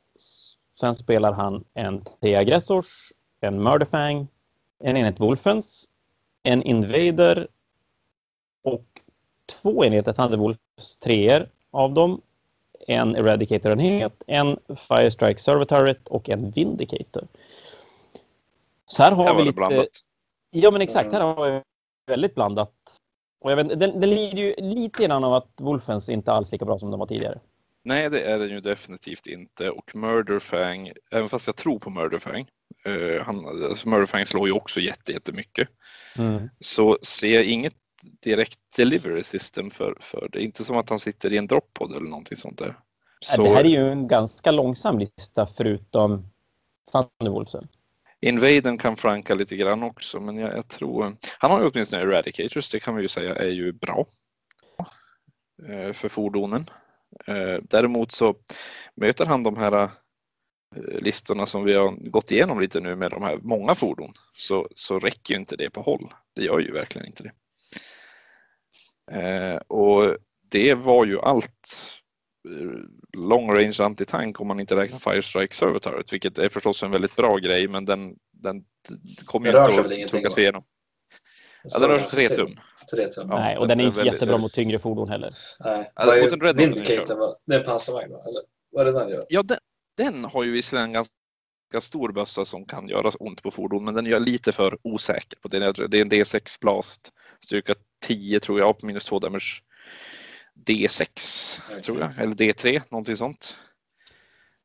[0.81, 4.29] Sen spelar han en T-aggressors, en Murderfang,
[4.79, 5.89] en enhet Wolfens,
[6.43, 7.49] en Invader
[8.63, 8.85] och
[9.47, 12.21] två enheter Thunderwolves treor av dem.
[12.89, 14.59] En Eradicator-enhet, en
[14.89, 17.27] Firestrike Server Turret och en Vindicator.
[18.87, 19.57] Så här har vi lite...
[19.57, 19.89] blandat.
[20.51, 21.07] Ja, men exakt.
[21.07, 21.15] Mm.
[21.15, 21.61] Här har vi
[22.07, 22.73] väldigt blandat.
[23.41, 26.65] Och jag vet, den, den lider ju lite grann av att Wolfens inte alls lika
[26.65, 27.39] bra som de var tidigare.
[27.87, 29.71] Nej, det är den ju definitivt inte.
[29.71, 32.47] Och Murderfang, även fast jag tror på Murderfang,
[32.85, 35.69] eh, han, alltså Murderfang slår ju också jätte, jättemycket,
[36.61, 37.75] så ser jag inget
[38.23, 40.39] direkt delivery system för, för det.
[40.39, 42.79] är Inte som att han sitter i en droppod eller någonting sånt där.
[43.21, 46.29] Så Det här är ju en ganska långsam lista förutom
[46.93, 47.69] Thunderwolfsen.
[48.21, 51.17] Invaden kan franka lite grann också, men jag, jag tror...
[51.39, 54.07] Han har ju åtminstone Eradicators, det kan vi ju säga är ju bra
[55.69, 56.71] eh, för fordonen.
[57.25, 58.35] Eh, Däremot så
[58.95, 59.91] möter han de här eh,
[61.01, 64.99] listorna som vi har gått igenom lite nu med de här många fordon så, så
[64.99, 66.15] räcker ju inte det på håll.
[66.35, 67.33] Det gör ju verkligen inte det.
[69.13, 70.17] Eh, och
[70.51, 72.01] det var ju allt
[73.17, 77.17] long range antitank om man inte räknar Firestrike Server Turret, vilket är förstås en väldigt
[77.17, 78.65] bra grej, men den, den
[79.25, 80.31] kommer ju inte att väl ingenting, tugga va?
[80.31, 80.63] sig igenom.
[81.65, 82.61] Ja, den rör sig tre tum.
[82.95, 83.29] Tre tum.
[83.31, 85.31] Ja, Nej, och den är inte väldigt- jättebra mot tyngre fordon heller.
[85.61, 85.93] Nej.
[85.97, 87.07] Vad mot en Red Vindicator?
[87.07, 87.17] kör.
[87.19, 87.35] va?
[87.47, 88.19] Det är pansarvagn va?
[88.29, 88.41] Eller
[88.71, 89.25] vad är det den gör?
[89.29, 89.59] Ja, den,
[89.97, 91.11] den har ju visserligen en ganska
[91.81, 95.39] stor bössa som kan göra ont på fordon, men den är lite för osäker.
[95.41, 95.73] på det.
[95.89, 97.13] Det är en D6 blast,
[97.45, 99.63] styrka 10 tror jag, på minus 2 damage.
[100.67, 101.83] D6 Okej.
[101.83, 103.57] tror jag, eller D3, någonting sånt.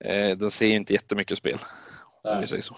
[0.04, 1.60] Eh, den ser ju inte jättemycket spel,
[2.24, 2.48] om vi Nej.
[2.48, 2.76] säger så.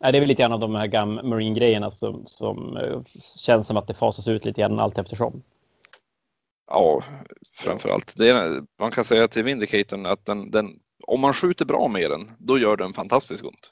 [0.00, 3.00] Det är väl lite grann av de här gamla Marine-grejerna som, som eh,
[3.38, 5.42] känns som att det fasas ut lite grann allt eftersom.
[6.66, 7.04] Ja,
[7.56, 8.14] framför allt.
[8.78, 10.66] Man kan säga till Vindicatorn att den, den,
[11.06, 13.70] om man skjuter bra med den, då gör den fantastiskt ont.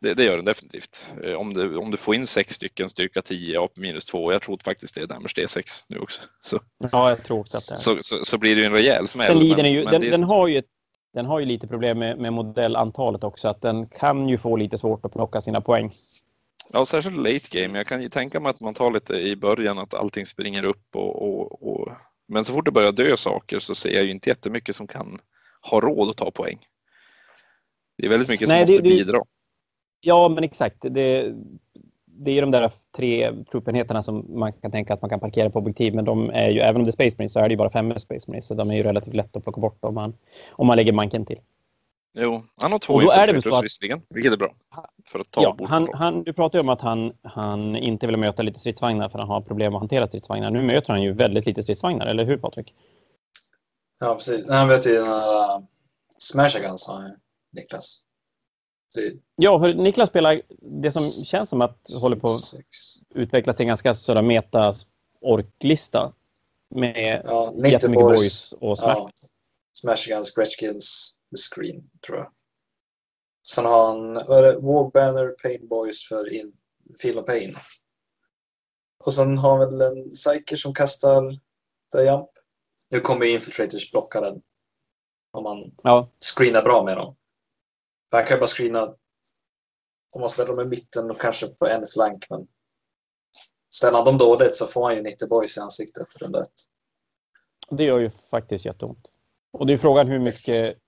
[0.00, 1.08] Det, det gör den definitivt.
[1.24, 4.42] Eh, Om du, om du får in sex stycken styrka 10 AP minus 2, jag
[4.42, 6.60] tror faktiskt det är damage D6 nu också, så,
[6.92, 7.76] Ja, jag tror också att det är.
[7.76, 9.38] så, så, så blir det ju en rejäl smäll.
[9.38, 10.66] Lider men- den ju, men den, den, har ju ett,
[11.18, 14.78] den har ju lite problem med, med modellantalet också, att den kan ju få lite
[14.78, 15.90] svårt att plocka sina poäng.
[16.72, 17.78] Ja, särskilt late game.
[17.78, 20.96] Jag kan ju tänka mig att man tar lite i början att allting springer upp
[20.96, 21.88] och, och, och
[22.28, 25.18] men så fort det börjar dö saker så ser jag ju inte jättemycket som kan
[25.70, 26.58] ha råd att ta poäng.
[27.96, 29.20] Det är väldigt mycket som Nej, det- måste det- bidra.
[30.00, 30.76] Ja, men exakt.
[30.80, 31.34] Det,
[32.18, 35.58] det är de där tre truppenheterna som man kan tänka att man kan parkera på
[35.58, 37.56] objektiv, men de är ju, även om det är Space Marines så är det ju
[37.56, 40.14] bara fem Space Marines, så de är ju relativt lätt att plocka bort om man,
[40.50, 41.40] om man lägger manken till.
[42.18, 44.36] Jo, han har två Och då är det väl infiltrators så att- visserligen, vilket är
[44.36, 44.54] bra.
[45.06, 48.06] För att ta Ja, bort han, han, du pratar ju om att han, han inte
[48.06, 50.50] vill möta lite stridsvagnar för han har problem att hantera stridsvagnar.
[50.50, 52.74] Nu möter han ju väldigt lite stridsvagnar, eller hur Patrik?
[54.00, 54.46] Ja, precis.
[54.46, 55.64] Nej, han vet ju den här uh,
[56.18, 57.10] Smash Guns har han,
[57.52, 58.04] Niklas.
[59.36, 62.66] Ja, för Niklas spelar det som känns som att håller på att sex.
[63.14, 66.12] utvecklas till en ganska sådär meta-orklista.
[66.74, 68.18] Med Ja, 90 jättemycket boys.
[68.20, 68.88] boys och smash.
[68.96, 69.10] Ja.
[69.72, 71.14] Smash Guns, Gretchkins,
[71.50, 72.32] Screen, tror jag.
[73.48, 74.14] Sen har han
[74.64, 76.52] War Banner, Pain Boys för in,
[77.02, 77.56] Feel of Pain.
[79.04, 81.38] Och sen har han väl en Psyker som kastar
[81.92, 82.28] The Jump.
[82.90, 84.42] Nu kommer Infiltrators blocka den.
[85.30, 87.16] Om man Ja, screenar bra med dem.
[88.10, 88.94] Han kan ju bara screena
[90.10, 92.26] om man ställer dem i mitten och kanske på en flank.
[92.30, 92.46] Men
[93.74, 96.52] ställer dem dåligt så får han ju 90 boys i ansiktet runda ett.
[97.70, 99.06] det gör ju faktiskt jätteont.
[99.52, 100.78] Och det är frågan hur mycket,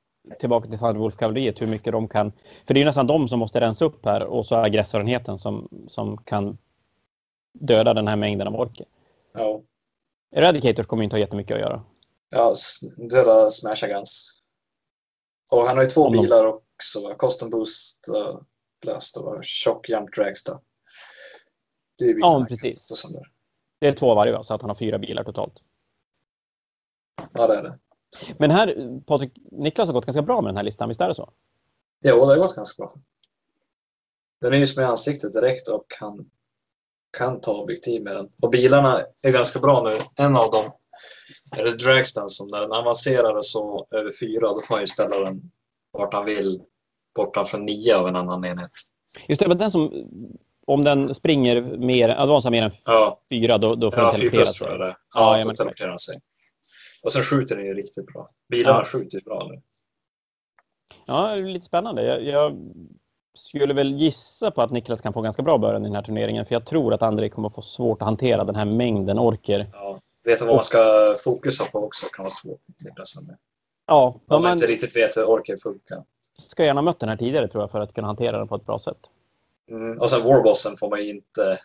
[0.41, 2.33] tillbaka till Thunderwolf-kavalleriet, hur mycket de kan...
[2.67, 5.69] För det är ju nästan de som måste rensa upp här och så aggressorenheten som,
[5.89, 6.59] som kan
[7.53, 8.87] döda den här mängden av orker.
[9.33, 9.63] Ja,
[10.37, 11.85] Eradicators kommer inte ha jättemycket att göra.
[12.31, 12.55] ja
[13.11, 14.41] döda Smash Guns.
[15.51, 17.09] Och han har ju två Om bilar också.
[17.09, 17.15] va?
[17.15, 18.41] Custom Boost, uh,
[18.83, 20.59] Blast och Shock Jump Dragster.
[21.99, 23.05] Det är ju Ja, precis.
[23.79, 24.45] Det är två varje, va?
[24.45, 25.55] så att han har fyra bilar totalt.
[27.33, 27.79] Ja, det är det.
[28.39, 31.15] Men här, Patrik, Niklas har gått ganska bra med den här listan, visst är det
[31.15, 31.33] så?
[32.05, 32.93] Jo, det har gått ganska bra.
[34.41, 36.31] Den är ju som i ansiktet direkt och han
[37.19, 38.29] kan ta objektiv med den.
[38.43, 40.25] Och bilarna är ganska bra nu.
[40.25, 40.73] En av dem
[41.57, 45.19] är det Dragster som när den avancerar så över fyra då får han ju ställa
[45.19, 45.51] den
[45.93, 46.63] vart han vill
[47.17, 48.71] borta från nio av en annan enhet.
[49.29, 49.93] Just det, men den som,
[50.67, 54.31] om den springer mer, advansar mer än Ja, fyra, då, då får ja den 4
[54.31, 54.69] teleportera sig.
[55.15, 56.21] Ja, Ja, då teleporterar han sig.
[57.05, 58.29] Och sen skjuter den ju riktigt bra.
[58.49, 58.85] Bilarna Ja.
[58.85, 59.63] skjuter ju bra nu.
[61.07, 62.05] Ja, det är lite spännande.
[62.05, 62.57] Jag, jag
[63.35, 66.47] skulle väl gissa på att Niklas kan få ganska bra början i den här turneringen,
[66.47, 69.71] för jag tror att André kommer få svårt att hantera den här mängden orker.
[69.73, 70.01] Ja.
[70.25, 72.61] Vet vad man ska fokusera på också kan vara svårt.
[72.85, 73.15] Niklas.
[73.87, 76.05] Ja, Om man men, inte riktigt vet hur orker funkar.
[76.49, 78.67] Ska gärna mött den här tidigare tror jag för att kunna hantera den på ett
[78.67, 78.99] bra sätt.
[79.71, 79.99] Mm.
[79.99, 81.59] Och sen Warbossen får man ju inte...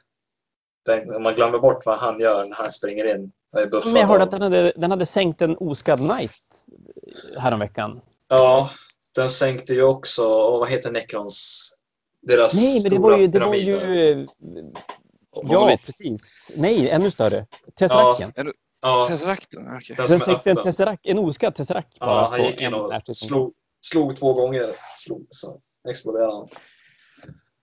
[0.86, 3.94] Den, om man glömmer bort vad han gör när han springer in och är buffad
[3.94, 6.32] Men jag hörde att den hade, den hade sänkt en oskadd Knight
[7.38, 8.02] häromveckan.
[8.28, 8.70] Ja,
[9.16, 11.72] den sänkte ju också, och vad heter Necrons?
[12.22, 13.28] Deras Nej, men det var ju...
[13.28, 14.26] Det var ju
[15.32, 16.52] ja, precis.
[16.56, 17.46] Nej, ännu större.
[17.76, 18.34] Tesseracken.
[18.82, 19.76] Ja, Tesserakten?
[19.78, 19.96] Okej.
[19.98, 23.16] den Den sänkte en, tesserack, en oskadd tesserack Ja, han på gick in en och
[23.16, 23.54] slog,
[23.92, 24.66] slog två gånger.
[24.98, 26.48] Slog, så exploderade han.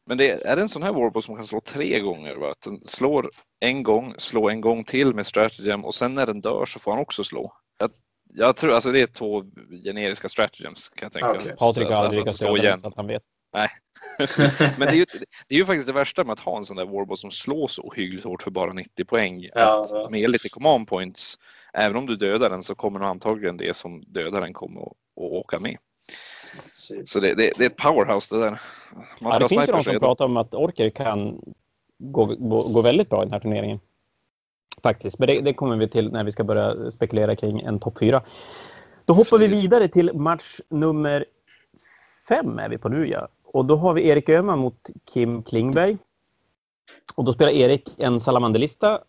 [0.06, 2.36] Men det är det en sån här Warboss som kan slå tre gånger?
[2.36, 2.50] Va?
[2.50, 3.30] Att den slår
[3.60, 6.90] en gång, slår en gång till med stratagem och sen när den dör så får
[6.90, 7.52] han också slå.
[7.78, 7.90] Jag,
[8.34, 9.44] jag tror alltså det är två
[9.84, 11.56] generiska stratagems kan jag tänka Ah, okej.
[11.58, 12.78] Patrik har aldrig lyckats slå igen.
[12.78, 13.22] så att han vet.
[14.78, 15.06] Men det är, ju,
[15.48, 17.68] det är ju faktiskt det värsta med att ha en sån där Warboss som slår
[17.68, 19.48] så ohyggligt hårt för bara 90 poäng.
[19.54, 20.08] Ja, att ja.
[20.10, 21.38] med lite command points,
[21.72, 24.86] även om du dödar den så kommer nog antagligen det som dödar den kommer att,
[24.86, 25.76] att åka med.
[26.64, 27.10] Precis.
[27.10, 28.60] Så det, det, det är ett powerhouse det där.
[29.20, 31.40] Man Ja, det finns ju de som pratar om att orker kan
[31.98, 33.80] gå, gå, gå väldigt bra i den här turneringen.
[34.82, 37.98] Faktiskt, men det, det kommer vi till när vi ska börja spekulera kring en topp
[37.98, 38.22] 4.
[39.04, 41.24] Då hoppar vi vidare till match nummer
[42.28, 43.28] fem är vi på nu ja.
[43.44, 45.98] Och då har vi Erik Öhman mot Kim Klingberg.
[47.14, 49.00] Och då spelar Erik en salamanderlista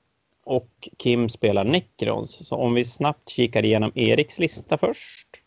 [0.44, 2.48] och Kim spelar Necrons.
[2.48, 5.43] Så om vi snabbt kikar igenom Eriks lista först.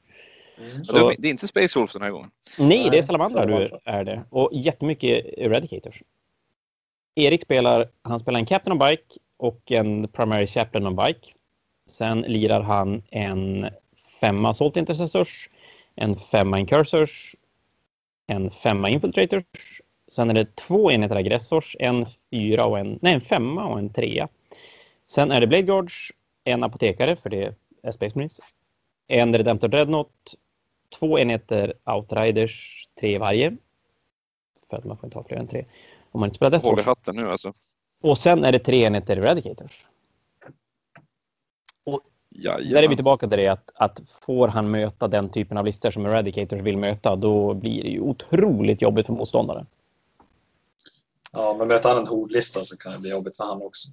[0.58, 0.82] Mm.
[0.84, 2.30] Ja, det är- inte Space Wolf den här gången.
[2.58, 4.24] Nej, det är Nej, salamandrar du är det.
[4.30, 6.02] Och jättemycket Eradicators.
[7.14, 9.02] Erik spelar, han spelar en Captain on Bike
[9.36, 11.32] och en Primary Chaplain on Bike.
[11.86, 13.66] Sen lirar han en
[14.20, 15.50] femma Salt Intercessors,
[15.94, 17.34] en femma Incursors,
[18.26, 19.44] en femma Infiltrators.
[20.08, 23.92] Sen är det två enheter Aggressors, en fyra och en, nej, en femma och en
[23.92, 24.28] trea.
[25.06, 26.10] Sen är det Blade Guards,
[26.44, 28.38] en apotekare, för det är Space Marines.
[29.08, 30.34] En Redemptor Dreadnought,
[30.98, 33.56] två enheter Outriders, tre i varje.
[34.70, 35.64] För att man får inte ha fler än tre.
[36.10, 37.52] Om man inte spelar Death Håll i hatten nu alltså.
[38.02, 39.86] Och sen är det tre enheter Eradicators.
[41.84, 42.96] Där är vi Jajamän.
[42.96, 46.76] tillbaka till det att, att får han möta den typen av listor som Eradicators vill
[46.76, 49.66] möta, då blir det ju otroligt jobbigt för motståndaren.
[51.32, 53.88] Ja, men möter han en hordlista så kan det bli jobbigt för han också.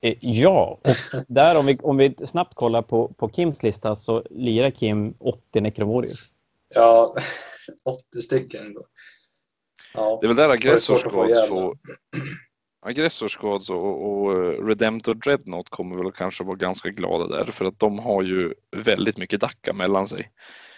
[0.00, 0.90] Eh, Ja, och
[1.28, 5.60] där om vi, om vi snabbt kollar på, på Kims lista så lirar Kim 80
[5.60, 6.30] Necrowarriors.
[6.74, 7.14] Ja,
[7.84, 8.74] 80 stycken.
[8.74, 8.82] Då.
[9.94, 11.74] Ja, Det är väl där det Aggressor Squads och,
[12.86, 17.64] Aggressor Squads och, och eh, Redemptor Dreadnought kommer väl kanske vara ganska glada där för
[17.64, 20.30] att de har ju väldigt mycket dacka mellan sig.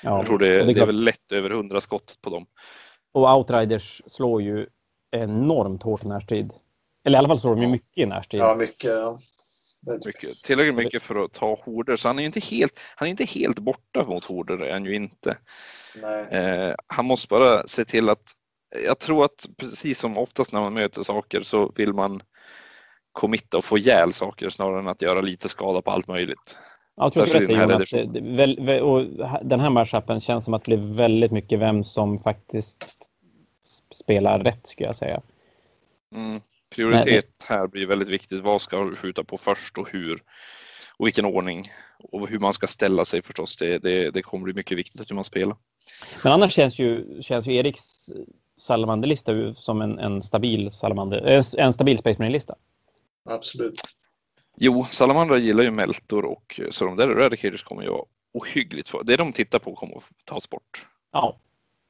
[0.02, 2.46] Ja, Jag tror det, det, är klart- väl lätt över 100 skott på dem.
[3.12, 4.66] Och Outriders slår ju
[5.11, 6.52] enormt hårt i närstrid.
[7.09, 8.42] Eller i alla fall slår de ju mycket i närstrid.
[8.42, 8.85] ja mycket.
[8.85, 9.18] Ja.
[10.07, 13.25] Mycket, tillräckligt mycket för att ta horder så han är inte helt, han är inte
[13.25, 15.37] helt borta mot horder, är han ju inte.
[16.03, 16.25] Nej.
[16.25, 18.23] Eh, han måste bara se till att,
[18.85, 22.23] jag tror att precis som oftast när man möter saker så vill man
[23.12, 26.59] committa och få ihjäl saker snarare än att göra lite skada på allt möjligt.
[26.97, 27.92] Ja, jag tror du här Jonas.
[28.23, 29.05] Väl- väl- och
[29.42, 32.85] Den här matchupen känns som att det blir väldigt mycket vem som faktiskt
[33.94, 35.21] spelar rätt, skulle jag säga.
[36.14, 36.40] Mm.
[36.70, 38.42] Prioritet här blir väldigt viktigt.
[38.42, 40.22] Vad ska du skjuta på först och hur?
[40.96, 41.72] Och vilken ordning.
[41.98, 43.57] Och hur man ska ställa sig förstås.
[43.57, 45.57] Det, det, det kommer bli mycket viktigt hur man spelar.
[46.24, 48.11] Men annars känns ju, känns ju Eriks
[48.57, 52.54] salamanderlista som en, en stabil salamander, eh, en stabil Space Marine-lista.
[53.24, 53.83] Absolut.
[54.57, 59.04] Jo, Salamandra gillar ju Meltor och så de där Eradicators kommer ju vara ohyggligt för.
[59.04, 60.87] Det de tittar på kommer att tas bort.
[61.12, 61.38] Ja,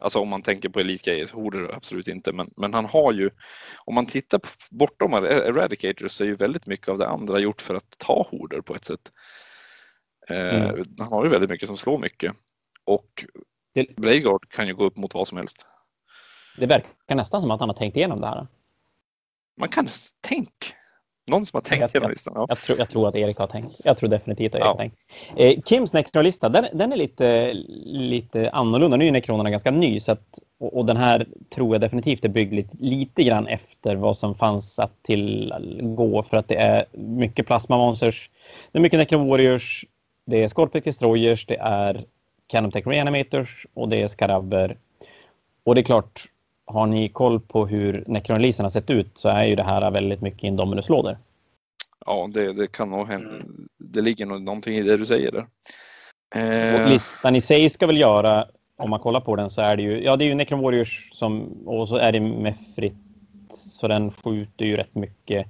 [0.00, 3.30] Alltså om man tänker på elitgrejer, horder absolut inte, men, men han har ju,
[3.84, 7.60] om man tittar på, bortom Eradicators så är ju väldigt mycket av det andra gjort
[7.62, 9.12] för att ta horder på ett sätt.
[10.28, 10.84] Eh, Mm.
[10.98, 12.34] Han har ju väldigt mycket som slår mycket
[12.84, 13.24] och
[13.74, 15.66] Det- Braygard kan ju gå upp mot vad som helst.
[16.56, 18.46] det verkar nästan som att han har tänkt igenom det här.
[19.56, 19.88] Man kan
[20.20, 20.74] tänk.
[21.28, 22.32] Någon som har tänkt Jag- listan.
[22.36, 22.46] Ja.
[22.48, 23.80] Jag tror, jag tror att Erik har tänkt.
[23.84, 24.68] Jag tror definitivt att Erik Ja.
[24.70, 25.00] har tänkt.
[25.36, 27.52] Eh, Kims Necron-lista, den, den är lite,
[27.84, 28.96] lite annorlunda.
[28.96, 32.28] Nu är Necronerna ganska ny så att, och, och den här tror jag definitivt är
[32.28, 37.46] byggd lite, lite grann efter vad som fanns att tillgå för att det är mycket
[37.46, 38.30] Plasma Monsters,
[38.72, 39.84] det är mycket Necron Warriors,
[40.24, 42.04] det är Scorpic Destroyers, det är
[42.46, 44.76] Cannon Tech Reanimators och det är Skarabber.
[45.64, 46.24] Och det är klart,
[46.68, 50.20] har ni koll på hur Necron-lisan har sett ut så är ju det här väldigt
[50.20, 51.18] mycket Indominus-lådor.
[52.06, 53.30] Ja, det, det kan nog hända.
[53.30, 53.68] Mm.
[53.78, 55.46] Det ligger nog någonting i det du säger där.
[56.34, 58.46] Och Eh, listan i sig ska väl göra,
[58.76, 61.10] om man kollar på den så är det ju, ja det är ju Necron Warriors
[61.12, 62.94] som, och så är det Mefrit,
[63.50, 65.46] så den skjuter ju rätt mycket.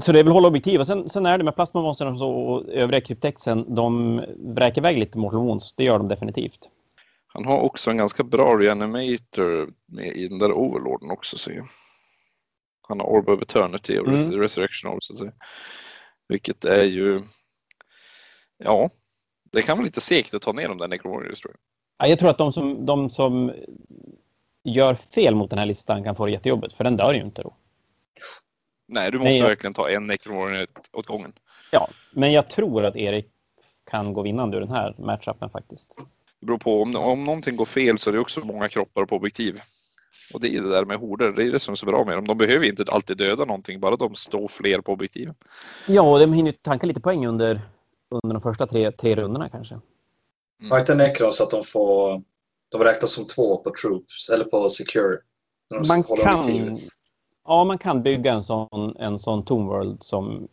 [0.00, 0.80] Så det är väl hålla objektiv.
[0.80, 4.98] Och sen, sen är det med plasmamonstren och, så, och övriga kryptexen, de vräker iväg
[4.98, 5.74] lite Wounds.
[5.76, 6.68] Det gör de definitivt.
[7.32, 11.38] Han har också en ganska bra reanimator med i den där overlorden också.
[11.38, 11.50] Så
[12.88, 14.32] han har Orb of Eternity och mm.
[14.32, 15.14] Resurrection också.
[15.14, 15.30] Så.
[16.28, 17.22] Vilket är ju,
[18.58, 18.90] ja,
[19.52, 21.54] det kan vara lite segt att ta ner de där Necrowarriors tror
[21.98, 22.10] jag.
[22.10, 23.52] Jag tror att de som, de som
[24.64, 27.42] gör fel mot den här listan kan få det jättejobbigt, för den dör ju inte
[27.42, 27.56] då.
[28.86, 31.32] Nej, du måste Nej, verkligen ta en Necrowarrior åt gången.
[31.72, 33.26] Ja, men jag tror att Erik
[33.90, 35.88] kan gå vinnande ur den här matchupen faktiskt.
[36.40, 39.16] Det beror på, om, om någonting går fel så är det också många kroppar på
[39.16, 39.60] objektiv.
[40.34, 42.16] Och det är det där med horder, det är det som är så bra med
[42.16, 42.26] dem.
[42.26, 45.34] De behöver inte alltid döda någonting, bara de står fler på objektiven.
[45.86, 47.60] Ja, och de hinner tanka lite poäng under,
[48.10, 49.74] under de första tre, tre rundorna kanske.
[50.60, 50.70] Mm.
[50.70, 52.22] Har inte Necros att de får...
[52.68, 55.18] De räknas som två på Troops, eller på Secure?
[55.88, 56.78] Man kan,
[57.44, 60.48] ja, man kan bygga en sån, en sån Tomb World som...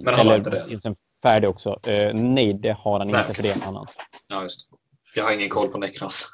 [0.00, 0.64] Men har eller, inte det?
[0.68, 1.70] Finns en färdig också.
[1.70, 3.20] Uh, nej, det har han nej.
[3.20, 3.86] inte, för det är annan.
[4.28, 4.68] Ja, just
[5.14, 6.28] Jag har ingen koll på Necros.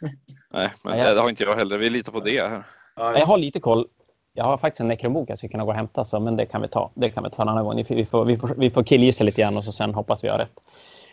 [0.50, 1.78] Nej, men Nej, det har inte jag heller.
[1.78, 2.62] Vi litar på det här.
[2.96, 3.88] Ja, jag har lite koll.
[4.32, 6.62] Jag har faktiskt en Necron-bok jag skulle kunna gå och hämta, så, men det kan
[6.62, 6.90] vi ta.
[6.94, 7.84] Det kan vi ta en annan gång.
[7.88, 10.38] Vi får, vi får, vi får killgissa lite grann och så sen hoppas vi har
[10.38, 10.60] rätt.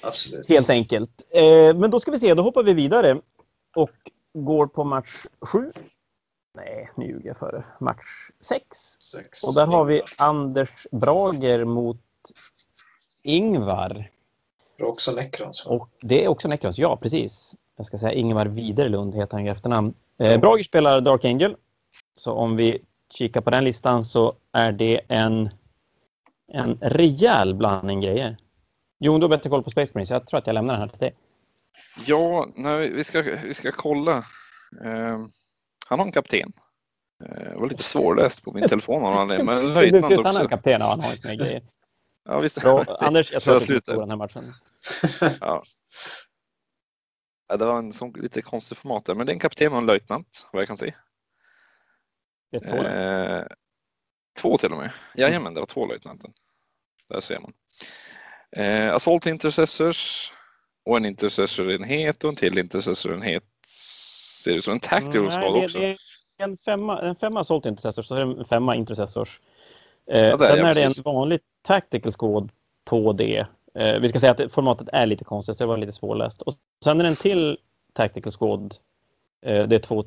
[0.02, 0.50] Absolut.
[0.50, 1.24] Helt enkelt.
[1.30, 3.22] Eh, men då ska vi se, då hoppar vi vidare
[3.76, 3.92] och
[4.34, 5.72] går på match sju.
[6.56, 8.66] Nej, nu ljuger jag för match sex.
[9.00, 9.44] sex.
[9.44, 12.02] Och där har vi Anders Brager mot
[13.24, 14.10] Ingvar.
[14.78, 15.66] Det är också Necrons.
[15.66, 19.50] Och det är också Necrons, ja precis jag ska säga Ingemar Widerlund heter han i
[19.50, 19.94] efternamn.
[20.20, 21.56] Eh, Brager spelar Dark Angel.
[22.16, 22.82] Så om vi
[23.14, 25.50] kikar på den listan så är det en,
[26.54, 28.38] en rejäl blandning grejer.
[29.00, 30.10] Jon, du har bättre koll på Space Marines.
[30.10, 31.16] Jag tror att jag lämnar den här till dig.
[32.06, 34.18] Ja, nej, vi, ska, vi ska kolla.
[34.84, 35.20] Eh,
[35.88, 36.54] han har en kapten.
[37.26, 40.24] Eh, det var lite svårläst på min telefon av han men löjtnant också.
[40.24, 41.62] Han har en kapten och han har inte med grejer.
[42.28, 42.62] Ja, visst.
[42.62, 42.84] Bra.
[43.00, 44.54] Anders, jag tror att du den här matchen.
[45.42, 45.64] Ja.
[47.48, 49.78] Ja, det var en sån lite konstig format där, men det är en kapten och
[49.78, 50.94] en löjtnant vad jag kan se.
[52.52, 53.46] Det två, eh,
[54.42, 54.92] två till och med.
[55.16, 56.34] Jajamän, det var två löjtnanten.
[57.10, 57.54] Där ser man.
[58.52, 60.34] Eh, Assault Intercessors
[60.86, 63.44] och en intercessorenhet och en till intercessorenhet.
[64.44, 65.80] Ser ut som en tactical mm, squad också?
[65.80, 65.98] Det är
[66.38, 69.40] en femma, en femma Assault Intercessors och en femma Intercessors.
[70.12, 72.52] Eh, ja, sen är, är det en vanlig tactical squad
[72.86, 73.48] på det
[73.78, 76.42] Eh, vi ska säga att formatet är lite konstigt, så det var lite svårläst.
[76.42, 76.54] Och
[76.84, 77.58] sen är det en till
[77.94, 78.76] Tactical Squad.
[79.42, 80.06] Eh, det är två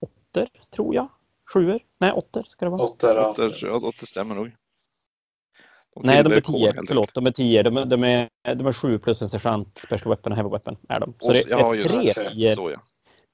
[0.00, 1.08] åttor, tror jag.
[1.52, 1.80] Sjuor?
[1.98, 2.82] Nej, åttor ska det vara.
[2.82, 3.76] Åttor, ja.
[3.76, 4.56] Åttor, stämmer nog.
[5.94, 6.74] De Nej, de är tio.
[6.88, 7.62] Förlåt, de är tio.
[7.62, 11.00] De, de, är, de är sju plus en sergeant, special weapon och heavy weapon är
[11.00, 11.14] de.
[11.20, 12.54] Så det är ja, tre tior.
[12.54, 12.80] Så, ja.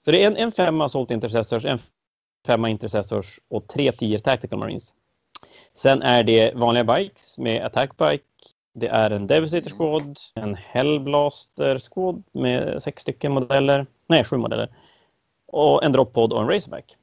[0.04, 1.78] så det är en, en femma Salt Intercessors, en
[2.46, 4.94] femma Intercessors och tre tior Tactical Marines.
[5.74, 8.24] Sen är det vanliga bikes med attack bike,
[8.78, 9.78] det är en Devastator mm.
[9.78, 13.86] Squad, en Hellblaster Squad med sex stycken modeller.
[14.06, 14.68] Nej, sju modeller.
[15.46, 16.96] Och en Droppod och en Razorback.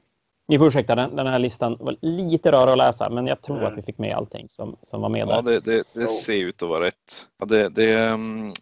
[0.48, 3.58] Ni får ursäkta, den, den här listan var lite rörig att läsa, men jag tror
[3.58, 3.72] mm.
[3.72, 5.34] att vi fick med allting som, som var med där.
[5.34, 7.28] Ja, det, det, det ser ut att vara rätt.
[7.38, 8.52] Ja, det, det, mm,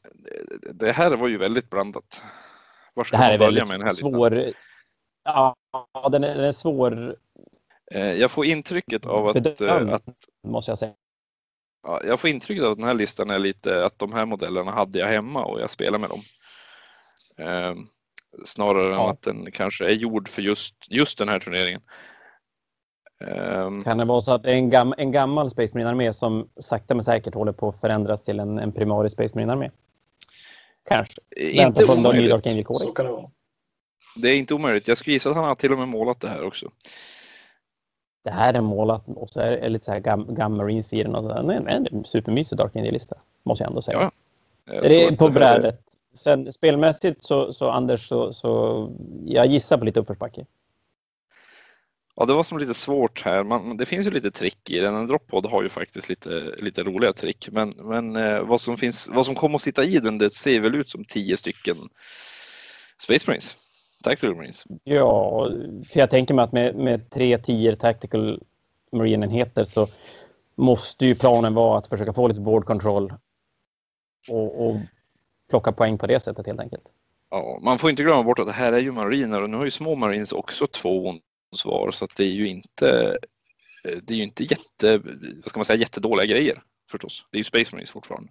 [0.72, 2.22] det här var ju väldigt blandat.
[2.94, 4.54] Var ska det här man börja med den här svår, listan?
[5.24, 5.54] Ja,
[6.10, 7.16] den är, den är svår.
[7.94, 10.04] Eh, jag får intrycket av att, Bedöm, att
[10.46, 10.92] måste jag säga.
[11.82, 14.70] Ja, jag får intrycket av att den här listan är lite att de här modellerna
[14.70, 16.20] hade jag hemma och jag spelar med dem.
[17.46, 17.74] Eh,
[18.44, 19.04] snarare ja.
[19.04, 21.80] än att den kanske är gjord för just, just den här turneringen.
[23.24, 26.48] Eh, kan det vara så att det är en, gam, en gammal Space Marine-armé som
[26.56, 29.70] sakta men säkert håller på att förändras till en, en primarie Space Marine-armé?
[30.88, 31.14] Kanske.
[31.36, 32.44] Inte omöjligt.
[32.66, 33.30] Så kan det vara.
[34.16, 34.88] Det är inte omöjligt.
[34.88, 36.70] Jag skulle gissa att han har till och med målat det här också
[38.22, 41.02] det här är målat och så är det lite så här gam, gam Marines i
[41.02, 41.14] den.
[41.14, 44.10] Och det är supermysig Dark Angel-lista, måste jag ändå säga.
[44.64, 45.80] Ja, det är på brädet.
[46.14, 48.90] Sen spelmässigt så, så Anders, så, så
[49.24, 50.46] jag gissar på lite uppförsbacke.
[52.16, 53.44] Ja, det var som lite svårt här.
[53.44, 54.94] Man, det finns ju lite trick i den.
[54.94, 57.48] En droppod har ju faktiskt lite, lite roliga trick.
[57.52, 60.60] Men, men eh, vad, som finns, vad som kommer att sitta i den, det ser
[60.60, 61.76] väl ut som tio stycken
[62.98, 63.56] Space Marines.
[64.02, 64.64] Tactical Marines?
[64.84, 65.48] Ja,
[65.88, 68.42] för jag tänker mig att med, med tre tior Tactical
[68.92, 69.86] Marine-enheter så
[70.54, 73.14] måste ju planen vara att försöka få lite board control
[74.28, 74.76] och, och
[75.50, 76.84] plocka poäng på det sättet helt enkelt.
[77.30, 79.64] Ja, man får inte glömma bort att det här är ju mariner och nu har
[79.64, 81.14] ju små marines också två
[81.56, 83.18] svar så att det är ju inte
[83.82, 84.98] det är ju inte jätte,
[85.42, 87.26] vad ska man säga, jättedåliga grejer förstås.
[87.30, 88.28] Det är ju Space Marines fortfarande.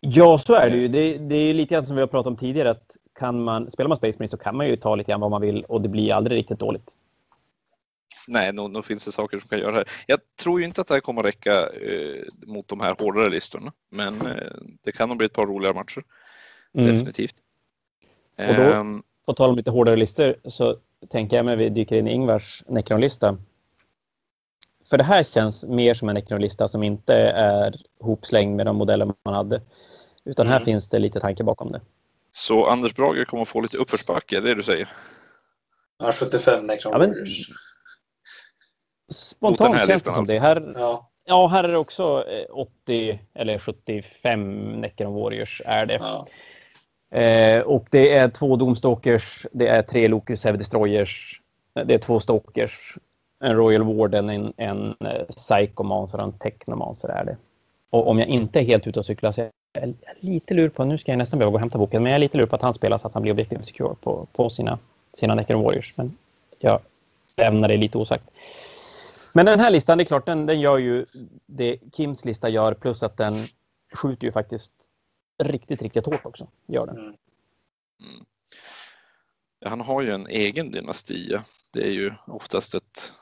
[0.00, 0.88] Ja, så är det ju.
[0.88, 3.88] Det, det är lite grann som vi har pratat om tidigare att kan man, spelar
[3.88, 5.88] man Space Marine så kan man ju ta lite grann vad man vill och det
[5.88, 6.90] blir aldrig riktigt dåligt.
[8.28, 9.88] Nej, nog, nog finns det saker som kan göra det här.
[10.06, 13.72] Jag tror ju inte att det här kommer räcka eh, mot de här hårdare listorna,
[13.90, 14.52] men eh,
[14.82, 16.02] det kan nog bli ett par roliga matcher.
[16.74, 16.92] Mm.
[16.92, 17.34] Definitivt.
[18.38, 20.76] Och då- Ehm, På tal om lite hårdare listor så
[21.08, 23.36] tänker jag mig vi dyker in i Ingvars Necron-lista.
[24.90, 29.12] För det här känns mer som en Necron-lista som inte är hopslängd med de modeller
[29.24, 29.60] man hade.
[30.24, 30.64] Utan här Mm.
[30.64, 31.80] finns det lite tanke bakom det.
[32.32, 34.92] Så Anders Brager kommer att få lite uppförsbacke, är det du säger?
[35.98, 37.14] Ja, 75 Necron Ja, men-
[39.12, 40.34] Spontant här känns det listan som alltså.
[40.34, 40.40] det.
[40.40, 45.94] Här, Ja, ja, här är det också eh, 80 eller 75 Necron Warriors är det.
[45.94, 46.26] ja.
[47.18, 51.40] Eh, och det är två Domstalkers, det är tre Locus Heavy Destroyers,
[51.84, 52.96] det är två Stalkers,
[53.44, 57.36] en Royal Warden, en, en eh, Psychomancer och en Technomancer är det.
[57.90, 60.98] Och om jag inte är helt ute och cyklar så är lite lur på, nu
[60.98, 62.62] ska jag nästan behöva gå och hämta boken, men jag är lite lur på att
[62.62, 64.78] han spelar så att han blir objektiv secure på, på sina,
[65.12, 65.92] sina Necron Warriors.
[65.96, 66.16] Men
[66.58, 66.80] jag
[67.36, 68.24] lämnar det lite osagt.
[69.34, 71.06] Men den här listan, det är klart, den, den gör ju
[71.46, 73.34] det Kims lista gör, plus att den
[73.94, 74.72] skjuter ju faktiskt
[75.42, 76.48] riktigt, riktigt hårt också.
[76.66, 76.98] Gör den.
[76.98, 77.14] Mm.
[78.00, 78.24] Mm.
[79.64, 81.38] Han har ju en egen dynasti.
[81.72, 83.12] Det är ju oftast ett...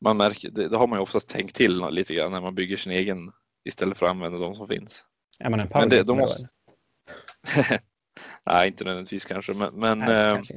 [0.00, 2.76] Man märker, det, det har man ju oftast tänkt till lite grann när man bygger
[2.76, 3.32] sin egen
[3.64, 5.04] istället för att använda de som finns.
[5.38, 6.48] Är man en Men power det- de måste-?
[8.46, 10.54] Nej, inte nödvändigtvis kanske, men, men, Nej, eh, kanske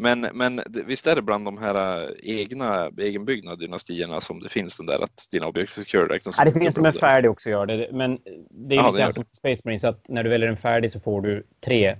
[0.00, 4.76] men, men visst är det bland de här eh, egna egenbyggda dynastierna som det finns
[4.76, 7.66] den där att dina objekt secure räknas Ja, det finns som en färdig också gör
[7.66, 7.88] det.
[7.92, 8.18] Men
[8.50, 10.92] det är Ja, lite grann som Space Marine, så att när du väljer en färdig
[10.92, 11.96] så får du tre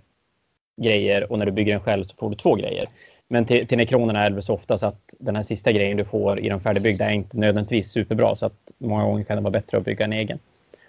[0.82, 2.89] grejer och när du bygger en själv så får du två grejer.
[3.28, 6.05] Men till, till nekronerna är det så ofta så att den här sista grejen du
[6.05, 8.36] får i de färdigbyggda är inte nödvändigtvis superbra.
[8.36, 10.39] Så att många gånger kan det vara bättre att bygga en egen.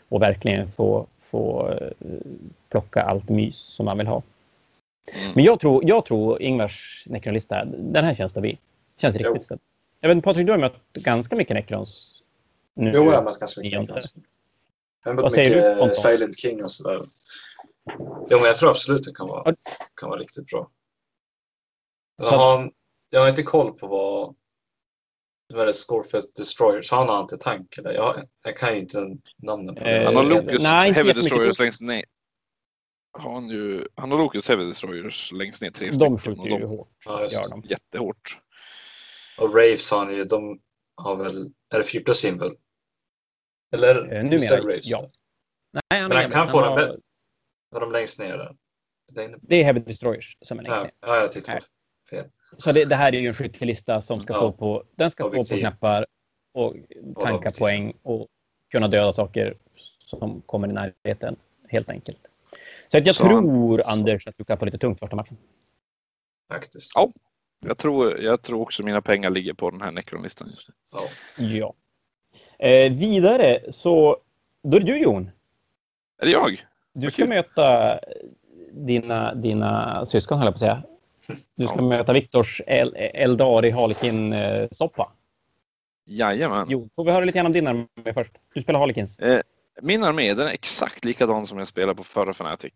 [0.09, 2.07] Och verkligen få, få eh,
[2.69, 4.21] plocka allt mys som man vill ha.
[5.13, 5.31] Mm.
[5.35, 8.57] Men jag tror, jag tror Ingvars nekronlista, den här känns stabil.
[8.97, 9.29] Känns Jo.
[9.29, 9.61] riktigt stabil.
[9.99, 12.23] Jag vet inte, Patrik, du har mött ganska mycket nekrons
[12.73, 12.91] nu.
[12.95, 13.79] Jo, jag har mött ganska mycket.
[13.79, 14.13] Necrons.
[15.03, 15.95] Jag har mött säger du, mycket Ponton?
[15.95, 16.99] Silent King och sådär.
[18.29, 19.55] Jo, men jag tror absolut det kan vara,
[20.01, 20.69] kan vara riktigt bra.
[22.17, 22.71] Jag har,
[23.09, 24.35] jag har inte koll på vad
[25.53, 27.91] vad är det, Scorefest Destroyers, har han antitank eller?
[27.93, 31.13] Jag, jag kan ju inte namnen på Eh, Han har Locus nej, Heavy.
[31.13, 32.05] Destroyers längst ner.
[33.11, 36.17] Har han, ju, han har Locus Heavy Destroyers längst ner, tre De stycken.
[36.17, 36.89] skjuter och ju de hårt.
[37.05, 37.63] Ja, just Gör de.
[37.63, 38.39] jättehårt.
[39.37, 40.61] Och Raves har han ju, de
[40.95, 42.51] har väl, är det 4 plus symbol?
[43.73, 44.85] Eller Eh, visst är det numera, Raves?
[44.87, 45.09] ja.
[45.91, 46.97] Nej, Men han kan få den har- bättre.
[47.71, 48.55] Har de längst ner där?
[49.41, 50.91] Det är Heavy Destroyers som är längst Ja, ner.
[51.01, 51.59] ja, jag tittade
[52.09, 52.25] fel.
[52.57, 54.37] Så det, det här är ju en skyttelista som ska Ja.
[54.39, 56.05] stå på, den ska stå på knappar
[56.53, 56.75] och
[57.15, 57.59] tanka objektiv.
[57.59, 58.27] poäng och
[58.71, 59.53] kunna döda saker
[60.05, 61.35] som kommer i närheten,
[61.69, 62.19] helt enkelt.
[62.87, 65.15] Så att jag Så han- tror, så- Anders, att du kan få lite tungt första
[65.15, 65.37] matchen.
[66.51, 66.91] Faktiskt.
[66.95, 67.09] Ja.
[67.65, 70.73] Jag tror, jag tror också mina pengar ligger på den här Necron-listan just nu.
[70.91, 70.99] Ja.
[71.37, 71.73] Ja.
[72.67, 74.17] Eh, vidare så,
[74.63, 75.31] då är det du Jon.
[76.21, 76.65] Är det jag?
[76.93, 77.29] Du Vad ska kul.
[77.29, 77.99] möta
[78.71, 80.83] dina, dina syskon, höll jag på att säga.
[81.55, 81.81] Du ska Ja.
[81.81, 85.11] möta Viktors El Eldari Harlekin-soppa.
[86.05, 86.67] Jajamän.
[86.69, 88.31] Jo, får vi höra lite grann om din armé först?
[88.53, 89.19] Du spelar Harlequins.
[89.81, 92.73] Min armé den är exakt likadan som jag spelade på förra Fnatic.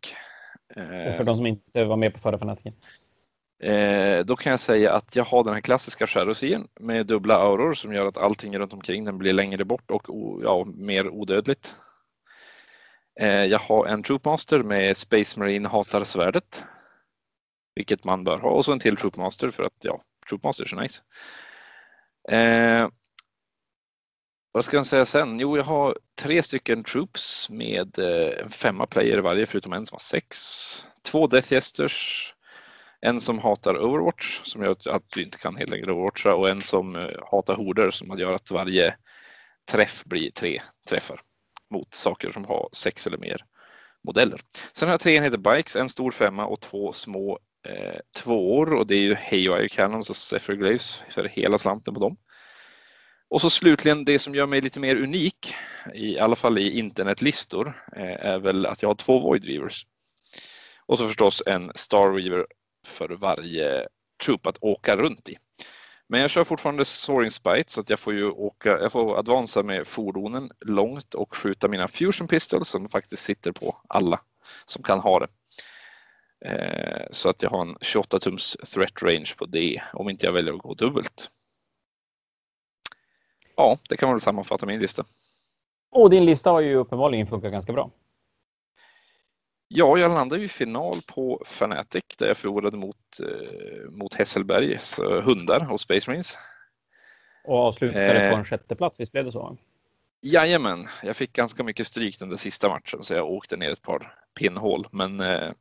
[0.75, 2.73] Eh, Och för de som inte var med på förra fanatiken.
[3.63, 7.73] Eh, då kan jag säga att jag har den här klassiska Shadowseern med dubbla auror
[7.73, 11.75] som gör att allting runt omkring den blir längre bort och ja, mer odödligt.
[13.19, 16.63] Eh, jag har en Troopmaster med Space Marine hatar svärdet.
[17.75, 21.01] Vilket man bör ha och så en till Troopmaster för att ja, Troopmaster är nice.
[22.29, 22.89] Eh,
[24.51, 25.39] vad ska jag säga sen?
[25.39, 29.85] Jo, jag har tre stycken troops med eh, en femma player i varje förutom en
[29.85, 30.37] som har sex.
[31.01, 32.29] Två Death Jesters.
[33.01, 36.61] En som hatar Overwatch som gör att du inte kan helt längre Overwatcha och en
[36.61, 38.95] som eh, hatar horder som gör att varje
[39.71, 41.21] träff blir tre träffar
[41.69, 43.45] mot saker som har sex eller mer
[44.03, 44.41] modeller.
[44.73, 48.87] Sen har jag tre enheter bikes, en stor femma och två små eh, tvåor och
[48.87, 52.17] det är ju Haywire Cannons och Zephyr Glaves för hela slanten på dem.
[53.29, 55.55] Och så slutligen det som gör mig lite mer unik,
[55.93, 59.87] i alla fall i internetlistor, eh, är väl att jag har två Void Weavers.
[60.85, 62.47] Och så förstås en Star Weaver
[62.87, 63.87] för varje
[64.23, 65.37] troop att åka runt i.
[66.07, 69.63] Men jag kör fortfarande Soaring Spite så att jag får ju åka, jag får advansa
[69.63, 74.21] med fordonen långt och skjuta mina Fusion Pistols som faktiskt sitter på alla
[74.65, 75.27] som kan ha det.
[76.45, 80.33] Eh, så att jag har en 28 tums threat range på det om inte jag
[80.33, 81.29] väljer att gå dubbelt.
[83.55, 85.05] Ja, det kan man väl sammanfatta min lista.
[85.91, 87.91] Och din lista har ju uppenbarligen funkat ganska bra.
[89.67, 94.99] Ja, jag landade ju i final på Fnatic där jag förlorade mot, eh, mot Hesselbergs
[94.99, 96.37] hundar och Space Marines.
[97.43, 98.31] Och avslutade Eh.
[98.31, 99.57] på en sjätte plats, visst blev det så?
[100.21, 103.81] Jajamän, jag fick ganska mycket stryk den där sista matchen så jag åkte ner ett
[103.81, 104.87] par pinnhål.
[104.91, 105.51] Men eh,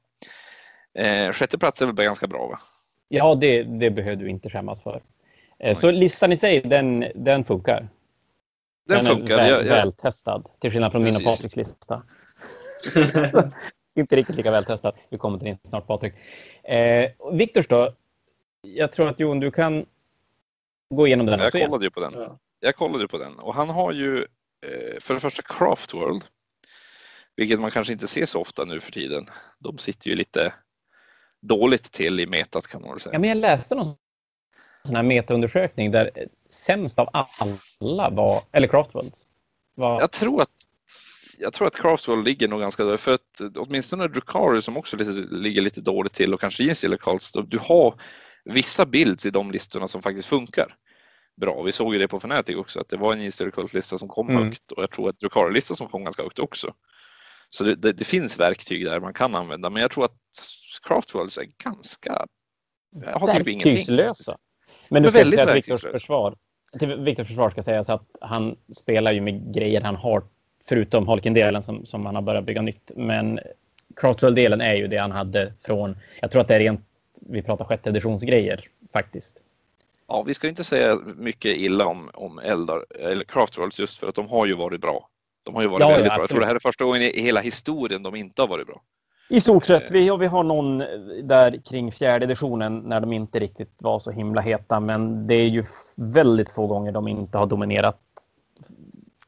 [0.95, 2.61] Eh, sjätte plats är väl ganska bra va?
[3.09, 5.03] Ja, det, det behöver du inte skämmas för.
[5.59, 7.89] Eh, så listan i sig, den, den funkar.
[8.87, 9.39] Den, Den, funkar.
[9.39, 11.39] är väl, jag, jag, vältestad, till skillnad från min och Precis.
[11.39, 12.03] Patriks lista.
[13.95, 14.95] inte riktigt lika vältestad.
[15.09, 16.15] Vi kommer till din snart, Patrik.
[16.65, 17.95] Eh, Viktors då?
[18.63, 19.87] Jag tror att Jon, du kan
[20.95, 21.59] gå igenom den jag också.
[21.59, 21.71] igen.
[21.71, 22.13] kollade ju på den.
[22.17, 22.39] Ja.
[22.61, 24.19] Jag kollade ju på den och han har ju
[24.67, 26.25] eh, för det första Craft World.
[27.37, 29.27] Vilket man kanske inte ser så ofta nu för tiden.
[29.59, 30.53] De sitter ju lite
[31.43, 33.13] dåligt till i metat kan man väl säga.
[33.13, 33.95] Ja, men jag läste någon
[34.85, 36.11] sån här metaundersökning där
[36.51, 39.27] sämst av alla var, eller Craftworlds,
[39.75, 40.51] var Jag tror att
[41.39, 45.11] jag tror att Craftwell ligger nog ganska där för att åtminstone Drukari som också lite,
[45.13, 48.01] ligger lite dåligt till och kanske Jeans eller du har
[48.45, 50.77] vissa builds i de listorna som faktiskt funkar
[51.41, 51.63] bra.
[51.63, 54.31] Vi såg ju det på Fnatic också att det var en Jeans lista som kom
[54.31, 54.43] Mm.
[54.45, 56.75] högt och jag tror att Drukari-lista som kom ganska högt också.
[57.51, 60.17] Så det, det, det finns verktyg där man kan använda men jag tror att
[60.83, 62.27] Craftworlds är ganska
[63.05, 64.39] har typ verktygslösa.
[64.89, 66.37] Men du ska väldigt säga att Viktors försvar,
[66.79, 70.23] till Viktors försvar ska sägas att han spelar ju med grejer han har,
[70.65, 72.91] förutom Holken-delen som, som han har börjat bygga nytt.
[72.97, 73.41] Men
[73.97, 76.81] Craftworld-delen är ju det han hade från, jag tror att det är rent,
[77.21, 79.39] vi pratar sjätte editionsgrejer faktiskt.
[80.09, 84.15] Ja, vi ska inte säga mycket illa om, om Eldar eller Craftworlds just för att
[84.15, 85.09] de har ju varit bra.
[85.43, 86.23] De har ju varit Ja, ja, väldigt bra.
[86.23, 88.83] Jag tror det här är första gången i hela historien de inte har varit bra.
[89.33, 89.91] I stort sett.
[89.91, 90.79] Vi, och vi har någon
[91.23, 94.81] där kring fjärde editionen när de inte riktigt var så himla heta.
[94.81, 95.65] Men det är ju
[95.97, 97.99] väldigt få gånger de inte har dominerat.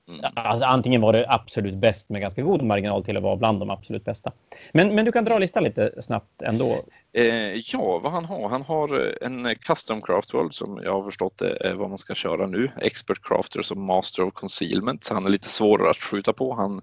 [0.08, 0.20] Mm.
[0.34, 3.70] Alltså, antingen var det absolut bäst med ganska god marginal till att vara bland de
[3.70, 4.32] absolut bästa.
[4.72, 6.80] Men, men du kan dra listan lite snabbt ändå.
[7.12, 8.48] Eh, ja, vad han har?
[8.48, 12.14] Han har eh, en custom craft world som jag har förstått är vad man ska
[12.14, 12.70] köra nu.
[12.80, 15.04] Expert crafter som master of concealment.
[15.04, 16.54] Så han är lite svårare att skjuta på.
[16.54, 16.82] Han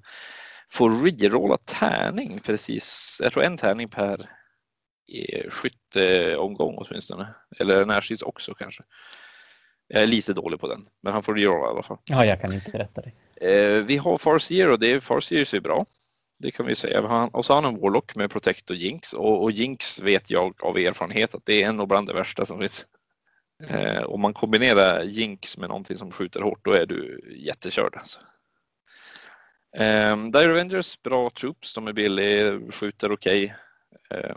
[0.71, 3.17] får rerolla tärning precis.
[3.23, 4.29] Jag tror en tärning per
[5.13, 7.27] eh, skytteomgång åtminstone.
[7.59, 8.83] Eller närstrids också kanske.
[9.87, 11.97] Jag är lite dålig på den, men han får rerolla i alla fall.
[12.05, 13.15] Ja, jag kan inte rätta dig.
[13.35, 15.85] Eh, vi har Farseer och det är Farseer är bra.
[16.39, 17.01] Det kan vi säga.
[17.33, 20.63] Och så har han en Warlock med Protect och Jinx och, och Jinx vet jag
[20.63, 22.85] av erfarenhet att det är en av bland det värsta som finns.
[23.67, 27.95] Eh, om man kombinerar Jinx med någonting som skjuter hårt då är du jättekörd.
[27.95, 28.19] Alltså.
[29.77, 31.73] Eh, Dire Avengers, bra troops.
[31.73, 33.55] De är billiga, skjuter okej.
[34.09, 34.35] Eh,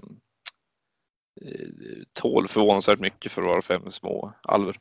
[1.43, 1.69] eh,
[2.13, 4.77] tål förvånansvärt mycket för att vara fem små alver.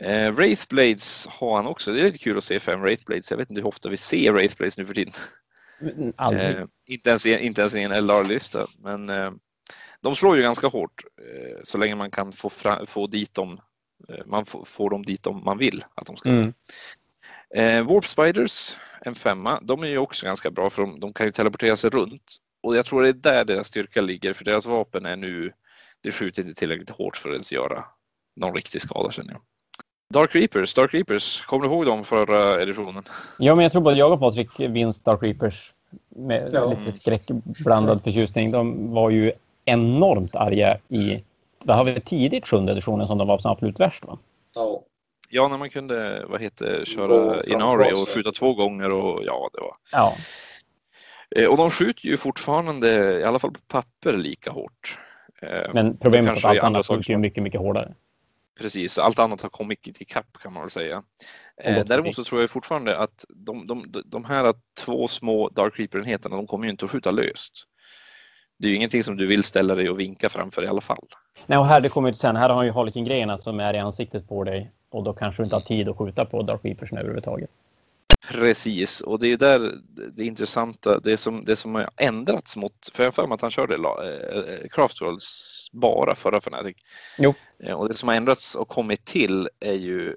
[0.00, 1.92] Eh, Wraithblades har han också.
[1.92, 3.30] Det är lite kul att se fem Wraithblades.
[3.30, 5.14] Jag vet inte hur ofta vi ser Wraithblades nu för tiden.
[5.80, 6.44] Mm, Aldrig.
[6.44, 8.66] Eh, inte, ens inte ens i en LR-lista.
[8.78, 9.32] Men eh,
[10.00, 12.50] de slår ju ganska hårt eh, så länge man kan få,
[12.86, 13.60] få dit dem.
[14.08, 16.28] Eh, man får, får dem dit om man vill att de ska.
[16.28, 16.52] Mm.
[17.54, 21.26] Eh, Warp Spiders, en femma, de är ju också ganska bra för de, de kan
[21.26, 22.36] ju teleportera sig runt.
[22.62, 25.52] Och jag tror det är där deras styrka ligger för deras vapen är nu,
[26.00, 27.84] det skjuter inte tillräckligt hårt för att ens göra
[28.36, 29.40] någon riktig skada känner jag.
[30.14, 33.04] Dark Reapers, Dark Reapers, kommer du ihåg dem förra editionen?
[33.38, 35.72] Ja, men jag tror både jag och Patrik vinst Dark Reapers
[36.08, 36.70] med Ja.
[36.86, 38.50] lite skräckblandad förtjusning.
[38.50, 39.32] De var ju
[39.64, 41.24] enormt arga i,
[41.64, 44.18] det har vi tidigt sjunde editionen som de var som absolut värst va?
[44.54, 44.82] Ja.
[45.28, 49.60] Ja, när man kunde, vad heter, köra Inari och skjuta två gånger och ja, det
[49.60, 49.76] var.
[49.92, 50.14] Ja.
[51.36, 54.98] Eh, och de skjuter ju fortfarande, i alla fall på papper, lika hårt.
[55.42, 57.94] Eh, Men problemet är att allt annat funkar ju mycket, mycket hårdare.
[58.58, 61.02] Precis, allt annat har kommit i kapp kan man väl säga.
[61.62, 64.54] Eh, däremot så tror jag fortfarande att de, de, de här
[64.84, 67.52] två små Dark Reaper-enheterna, de kommer ju inte att skjuta löst.
[68.58, 71.06] Det är ju ingenting som du vill ställa dig och vinka framför i alla fall.
[71.46, 72.36] Nej, och här det kommer ju sen.
[72.36, 75.56] Här har ju Harlequin-grejerna som är i ansiktet på dig och då kanske du inte
[75.56, 77.50] har tid att skjuta på Dark Reapers överhuvudtaget.
[78.30, 79.72] Precis, och det är där
[80.16, 83.40] det intressanta, det som, det som har ändrats mot, för jag har för mig att
[83.40, 86.76] han körde la- eh, Craftworlds bara förra Fnatic.
[87.18, 87.34] Jo.
[87.58, 90.16] Eh, Och det som har ändrats och kommit till är ju,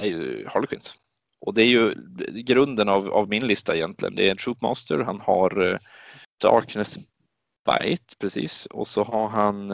[0.00, 0.94] är ju Harlequins.
[1.40, 1.94] Och det är ju
[2.44, 4.14] grunden av, av min lista egentligen.
[4.14, 5.78] Det är en Troopmaster, han har eh,
[6.42, 6.96] Darkness
[7.66, 9.70] Bite, precis, och så har han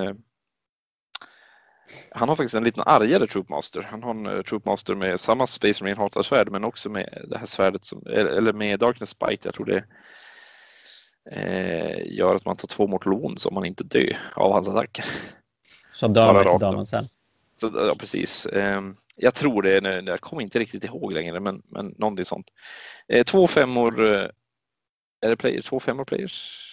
[2.10, 3.82] han har faktiskt en liten argare Troopmaster.
[3.90, 7.46] Han har en eh, Troopmaster med samma Space Marine svärd men också med det här
[7.46, 9.48] svärdet som, eller med Darkness Bite.
[9.48, 9.84] Jag tror det
[11.30, 15.04] eh, gör att man tar två mortal wounds om man inte dör av hans attacker.
[16.52, 17.04] Så dör man sen.
[17.60, 18.46] Så, ja, precis.
[18.46, 22.46] Ehm, jag tror det, nu- jag kommer inte riktigt ihåg längre men, men någonting sånt.
[23.08, 24.26] Eh, två femmor, eh,
[25.20, 26.68] är det player, två femmor players?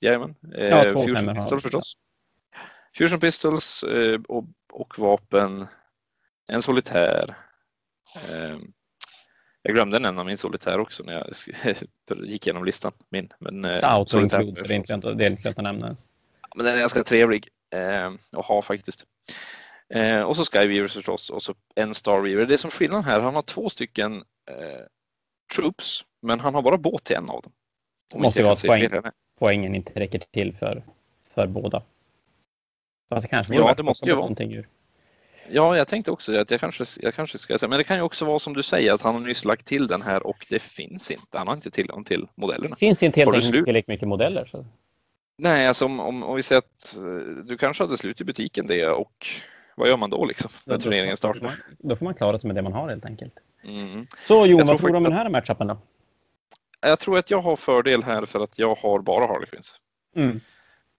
[0.00, 0.34] Jajamän.
[0.54, 1.96] Eh, Ja, två Fusion femmor Pistol förstås.
[2.96, 5.66] Fusion Pistols eh, och, och vapen.
[6.48, 7.36] En solitär.
[8.32, 8.72] Ehm,
[9.62, 11.26] jag glömde nämna min solitär också när jag
[12.28, 12.92] gick igenom listan.
[13.08, 15.58] Min, men, eh, Så solitär- include, så det är inte lönt det är inte lönt
[15.58, 16.10] att nämna ens.
[16.56, 19.04] Men den är ganska trevlig eh, att ha faktiskt.
[19.94, 22.46] Eh, och så Skyweavers förstås och så en Starweaver.
[22.46, 24.16] Det är som skillnaden här, han har två stycken
[24.50, 24.86] eh,
[25.56, 27.52] troops, men han har bara båt till en av dem.
[28.14, 28.90] Om Måste vara att poäng,
[29.38, 30.82] poängen inte räcker till för,
[31.34, 31.82] för båda.
[33.08, 34.20] Fast det kanske ja, det måste ju vara.
[34.20, 34.68] Någonting ur.
[35.50, 36.40] Ja, jag tänkte också.
[36.40, 38.62] Att jag, kanske, jag kanske ska säga, men det kan ju också vara som du
[38.62, 41.38] säger att han har nyss lagt till den här och det finns inte.
[41.38, 42.70] Han har inte tillgång till modellerna.
[42.70, 44.48] Det finns inte helt enkelt tillräckligt mycket modeller.
[44.52, 44.66] Så.
[45.38, 48.66] Nej, alltså om, om, om, vi säger att eh, du kanske hade slut i butiken
[48.66, 49.26] det och
[49.76, 51.40] vad gör man då liksom när ja, turneringen startar?
[51.40, 53.32] Man, då får man klara sig med det man har helt enkelt.
[53.64, 54.06] Mm.
[54.24, 55.78] Så Jon, vad tror du om den här matchupen då?
[56.80, 59.80] Jag tror att jag har fördel här för att jag har bara Harlequins.
[60.16, 60.40] Mm.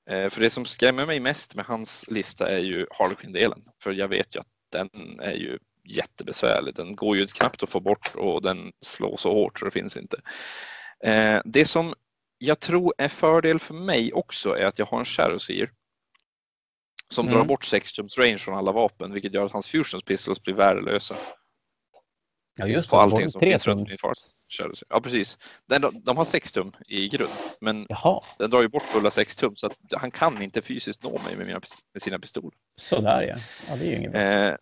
[0.09, 3.63] Eh, för det som skrämmer mig mest med hans lista är ju Harlequin-delen.
[3.83, 6.75] För jag vet ju att den är ju jättebesvärlig.
[6.75, 9.97] Den går ju knappt att få bort och den slår så hårt så det finns
[9.97, 10.17] inte.
[11.03, 11.93] Eh, det som
[12.37, 15.71] jag tror är fördel för mig också är att jag har en Shadowseer
[17.07, 17.37] som mm.
[17.37, 20.53] drar bort 6 tums range från alla vapen vilket gör att hans fusions pistols blir
[20.53, 21.15] värdelösa.
[22.55, 23.89] Ja just det, på allting som finns runt
[24.89, 25.37] Ja precis.
[25.65, 27.31] Den, de har 6 tum i grund
[27.61, 28.21] men Jaha.
[28.37, 31.37] den drar ju bort fulla 6 tum så att han kan inte fysiskt nå mig
[31.37, 31.61] med, mina,
[31.93, 32.57] med sina pistoler.
[32.79, 33.35] Sådär ja.
[33.69, 34.21] ja det är ju inget bra.
[34.21, 34.55] Eh,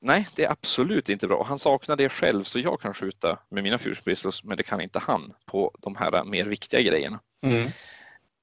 [0.00, 1.44] nej, det är absolut inte bra.
[1.44, 4.80] Han saknar det själv så jag kan skjuta med mina fusion pistols men det kan
[4.80, 7.20] inte han på de här mer viktiga grejerna.
[7.42, 7.70] Mm.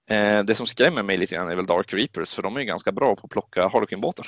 [0.10, 2.66] Eh, det som skrämmer mig lite grann är väl Dark Reapers för de är ju
[2.66, 4.28] ganska bra på att plocka Harlequin-båtar.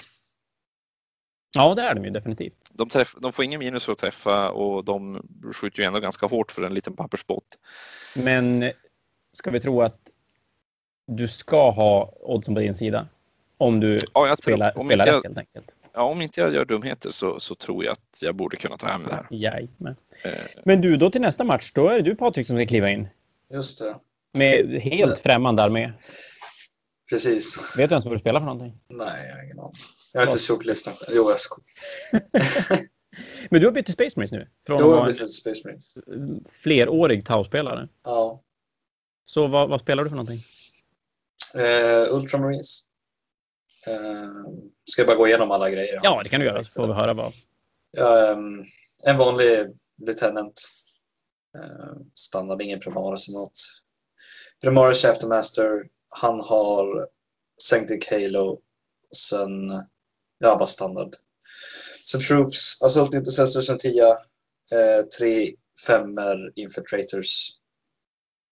[1.53, 2.71] Ja, det är de ju definitivt.
[2.71, 5.23] De, träff, de, får ingen minus för att träffa och de
[5.53, 7.57] skjuter ju ändå ganska hårt för en liten pappersbåt.
[8.15, 8.71] Men
[9.33, 9.99] ska vi tro att
[11.07, 13.07] du ska ha oddsen på din sida?
[13.57, 15.71] Om du ja, spelar, om spelar jag, rätt helt enkelt.
[15.93, 18.87] Ja, om inte jag gör dumheter så, så tror jag att jag borde kunna ta
[18.87, 19.27] hem det här.
[19.29, 19.95] Jajamän.
[20.23, 20.31] Eh.
[20.65, 23.07] Men du, då till nästa match, då är det du Patrik som ska kliva in.
[23.53, 23.95] Just det.
[24.33, 25.91] Med helt främmande armé.
[27.11, 27.77] Precis.
[27.77, 28.79] Vet du ens vad du spelar för någonting?
[28.87, 29.73] Nej, jag har ingen aning.
[30.13, 30.93] Jag har inte gjort listan.
[31.09, 31.61] Jo, jag ska.
[33.49, 34.47] Men du har bytt till Space Marines nu?
[34.67, 35.97] Från jo, jag har bytt till Space Marines.
[36.51, 37.89] Flerårig Tau-spelare?
[38.03, 38.43] Ja.
[39.25, 40.39] Så vad, vad, spelar du för någonting?
[41.55, 42.83] Uh, Ultramarines.
[43.87, 44.53] Uh,
[44.83, 45.99] ska jag bara gå igenom alla grejer?
[46.03, 47.33] Ja, det kan du göra så får vi höra vad.
[48.37, 48.65] Um,
[49.07, 49.67] en vanlig
[50.05, 50.61] lieutenant.
[51.57, 53.61] Uh, standard, ingen primaris eller något.
[54.63, 55.83] Primaris Chaptermaster.
[56.19, 57.07] Han har
[57.63, 58.61] Sanctic Halo.
[59.15, 59.69] Sen,
[60.39, 61.15] ja bara standard.
[62.05, 64.01] Sen Troops, Assault Intercessors en 10.
[64.01, 65.55] Eh, tre
[65.87, 67.49] femmer Infiltrators.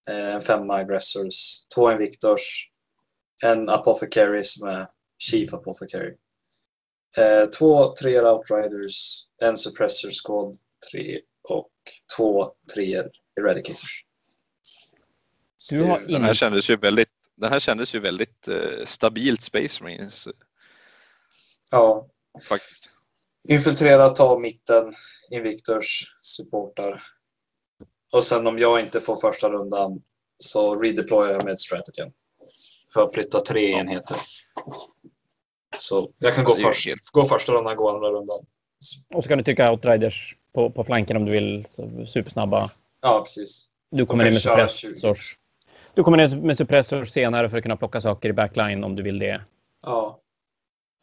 [0.09, 1.65] Eh, en femma Aggressors.
[1.75, 2.69] Två Invictors.
[3.43, 4.87] En Apothecary som är
[5.19, 6.15] Chief Apothecary.
[7.17, 9.27] Eh, två treor Outriders.
[9.41, 10.57] En Suppressor Squad.
[10.91, 11.71] Tre och
[12.17, 14.05] två treor Eradicators.
[15.69, 17.09] Du har den här kändes ju väldigt,
[17.39, 20.27] den här kändes ju väldigt eh, stabilt Space Marines.
[21.71, 22.07] Ja.
[22.49, 22.89] Faktiskt.
[23.47, 24.93] Infiltrera, ta mitten,
[25.31, 27.03] Invictors, supportar.
[28.13, 30.01] Och sen om jag inte får första rundan
[30.37, 32.11] så redeployar jag med ett strategy.
[32.93, 34.17] För att flytta tre enheter.
[35.77, 38.45] Så jag kan gå, först, gå första rundan, gå andra rundan.
[39.13, 41.65] Och så kan du tycka outriders på, på flanken om du vill.
[41.69, 42.71] Så supersnabba.
[43.01, 43.69] Ja, precis.
[43.91, 45.37] Du kommer in med suppressors.
[45.99, 49.03] Du kommer in med suppressor senare för att kunna plocka saker i backline om du
[49.03, 49.41] vill det.
[49.85, 50.19] Ja.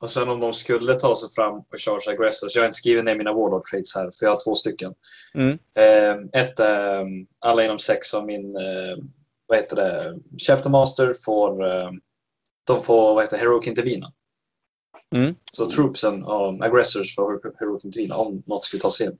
[0.01, 2.55] Och sen om de skulle ta sig fram och charge aggressors.
[2.55, 4.95] Jag har inte skrivit ner mina warlord trades här för jag har två stycken.
[5.35, 5.59] Mm.
[5.75, 7.07] Eh, ett är eh,
[7.39, 8.97] alla inom sex av min eh,
[9.47, 10.19] vad heter det?
[10.47, 11.91] Chapter Master får eh,
[12.65, 14.13] de får vad heter Heroic Intervina.
[15.15, 15.35] Mm.
[15.53, 19.19] Så troopsen av aggressors får Heroic Intervina om något skulle ta sig in.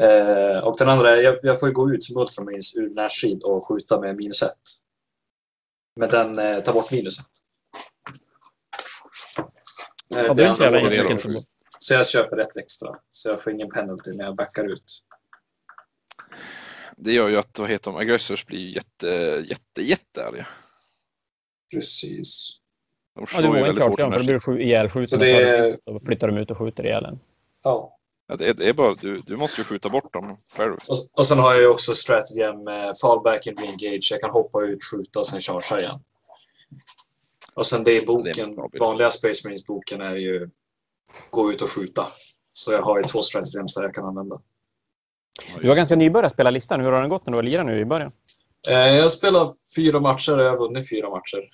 [0.00, 3.68] Eh, och den andra är jag, jag får gå ut som Ultramarines ur närstrid och
[3.68, 4.52] skjuta med minus ett.
[5.96, 7.26] Men den eh, tar bort minus ett.
[10.08, 10.54] Ja, det är
[11.78, 12.96] så jag köper ett extra.
[13.10, 15.04] Så jag får ingen penalty när jag backar ut.
[16.96, 19.06] Det gör ju att vad heter de, aggressors blir jätte,
[19.48, 20.46] jätte, jättearga.
[21.74, 22.58] Precis.
[23.14, 25.18] De ja, det vågar klart för då blir du ihjälskjuten.
[25.18, 25.42] Det...
[25.42, 25.72] Är...
[25.84, 27.20] Så flyttar de ut och skjuter ihjäl en.
[27.62, 27.97] Ja.
[28.28, 30.72] Ja det, är, det är bara, du, du måste ju skjuta bort dem själv.
[30.72, 34.08] Och, och sen har jag ju också strategin med fallback and reengage.
[34.10, 36.00] Jag kan hoppa ut, skjuta och sen chargea igen.
[37.54, 40.50] Och sen det i boken, det vanliga Space Marines-boken är ju
[41.30, 42.06] gå ut och skjuta.
[42.52, 44.40] Så jag har ju två strategems där jag kan använda.
[45.60, 46.80] Du var ganska nybörjare spela listan.
[46.80, 48.10] Hur har den gått när du har lirat nu i början?
[48.68, 51.48] Eh, jag har spelat fyra matcher och jag har vunnit fyra matcher.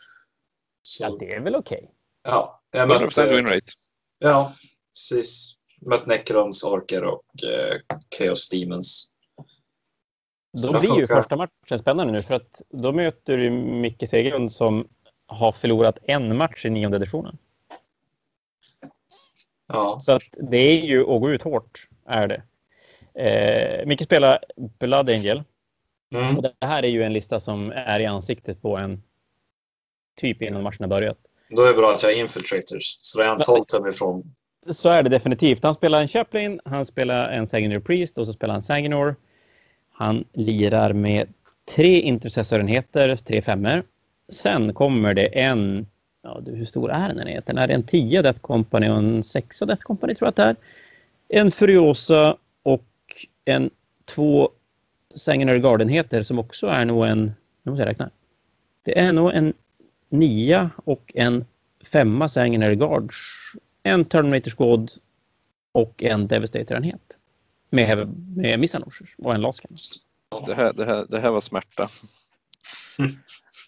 [0.83, 1.03] Så...
[1.03, 1.79] Ja, det är väl okej.
[1.79, 1.89] Okay.
[2.23, 2.63] Ja.
[2.71, 3.73] Jag 100% win rate.
[4.19, 4.53] Ja,
[4.93, 5.54] precis.
[5.87, 7.77] Mött Necrons, Orker och eh,
[8.19, 9.11] Chaos Demons.
[10.63, 14.89] Då blir ju första matchen spännande nu för att då möter du Micke Segerlund som
[15.27, 17.39] har förlorat en match i nionde editionen.
[19.67, 20.01] Ja.
[20.01, 22.43] Så att det är ju att gå ut hårt, är det.
[23.15, 24.45] Eh, Micke spelar
[24.79, 25.43] Blood Angel.
[26.15, 26.37] Mm.
[26.37, 29.03] Och det här är ju en lista som är i ansiktet på en
[30.17, 31.19] typ innan matchen har börjat.
[31.49, 32.99] Då är det bra att jag har infiltrators.
[33.01, 34.35] Så då är han 12 tum ifrån.
[34.71, 35.63] Så är det definitivt.
[35.63, 39.17] Han spelar en Chaplin, han spelar en Saginor Priest och så spelar han Saginor.
[39.93, 41.29] Han lirar med
[41.75, 43.83] tre intercessorenheter, tre femmer.
[44.29, 45.87] Sen kommer det en,
[46.23, 47.59] ja hur stor är den enheten?
[47.59, 50.43] Är det en 10 Death Company och en 6 Death Company tror jag att det
[50.43, 50.57] är.
[51.41, 52.87] En Furiosa och
[53.45, 53.71] en
[54.05, 54.51] två
[55.15, 57.25] Saginor Garden-enheter som också är nog en,
[57.63, 58.11] nu måste jag räkna.
[58.83, 59.53] Det är nog en
[60.09, 61.45] nia och en
[61.93, 63.17] femma Saginor Guards.
[63.87, 64.93] En Terminator Squad
[65.73, 67.17] och en Devastator-enhet.
[67.71, 69.77] Med, med Missanoshers och en Laskan.
[70.47, 71.89] Det här, det här, det här var smärta.
[72.99, 73.11] Mm.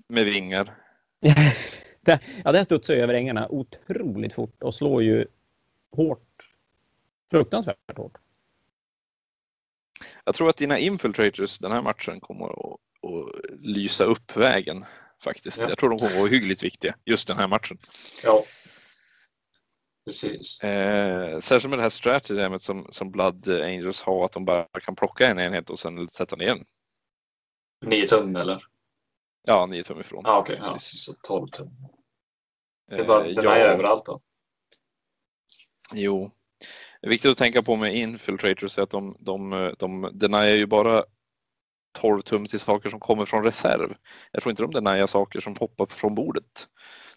[0.09, 0.75] Med vingar.
[2.01, 5.27] det, ja, det här studsar över ängarna otroligt fort och slår ju
[5.93, 6.53] hårt.
[7.31, 8.19] Fruktansvärt hårt.
[10.25, 14.85] Jag tror att dina infiltrators den här matchen kommer att, att lysa upp vägen
[15.23, 15.59] faktiskt.
[15.59, 15.69] Ja.
[15.69, 17.79] Jag tror de kommer att vara hyggligt viktiga just den här matchen.
[18.25, 18.45] Ja.
[20.07, 20.63] Precis.
[20.63, 24.97] Eh, särskilt med det här strategemet som, som Blood Angels har, att de bara kan
[24.97, 26.65] plocka en enhet och sen sätta ner den.
[27.87, 28.65] 9 tum eller?
[29.43, 30.23] Ja, nio tum ifrån.
[30.27, 30.59] Ja, okej.
[30.63, 30.79] ja.
[30.79, 31.71] Så 12 tum.
[32.91, 34.21] Det är bara, Eh, den ja, är överallt då.
[35.93, 36.31] Jo.
[37.01, 40.67] Det är viktigt att tänka på med infiltrators är att de, de, de deniar ju
[40.67, 41.05] bara
[41.99, 43.95] 12 tum till saker som kommer från reserv.
[44.33, 46.69] Jag tror inte de deniar saker som hoppar från bordet.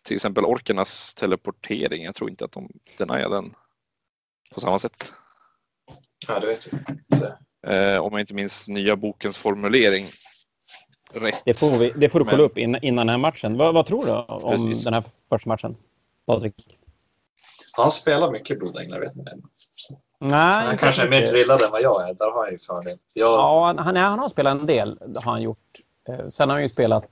[0.04, 2.04] Till exempel orkernas teleportering.
[2.04, 3.56] Jag tror inte att de deniar den
[4.54, 5.14] på samma sätt.
[6.28, 7.38] Ja, det vet jag inte.
[7.68, 10.06] Eh, om jag inte minns nya bokens formulering
[11.14, 11.42] rätt.
[11.46, 13.58] Det får, vi, det får du kolla Men- upp innan, innan den här matchen.
[13.58, 14.84] Vad, vad tror du om Precis.
[14.84, 15.78] den här första matchen?
[16.26, 16.78] Patrik?
[17.72, 19.38] Han spelar mycket blodänglar, vet det.
[20.20, 22.14] Nej, Han kanske är mer drillad än vad jag är.
[22.14, 22.98] Där har jag ju fördel.
[23.14, 25.00] Jag, Ja, han, han, är- han har spelat en del.
[25.24, 25.80] Har han gjort.
[26.10, 27.04] Eh, Sen har han ju spelat...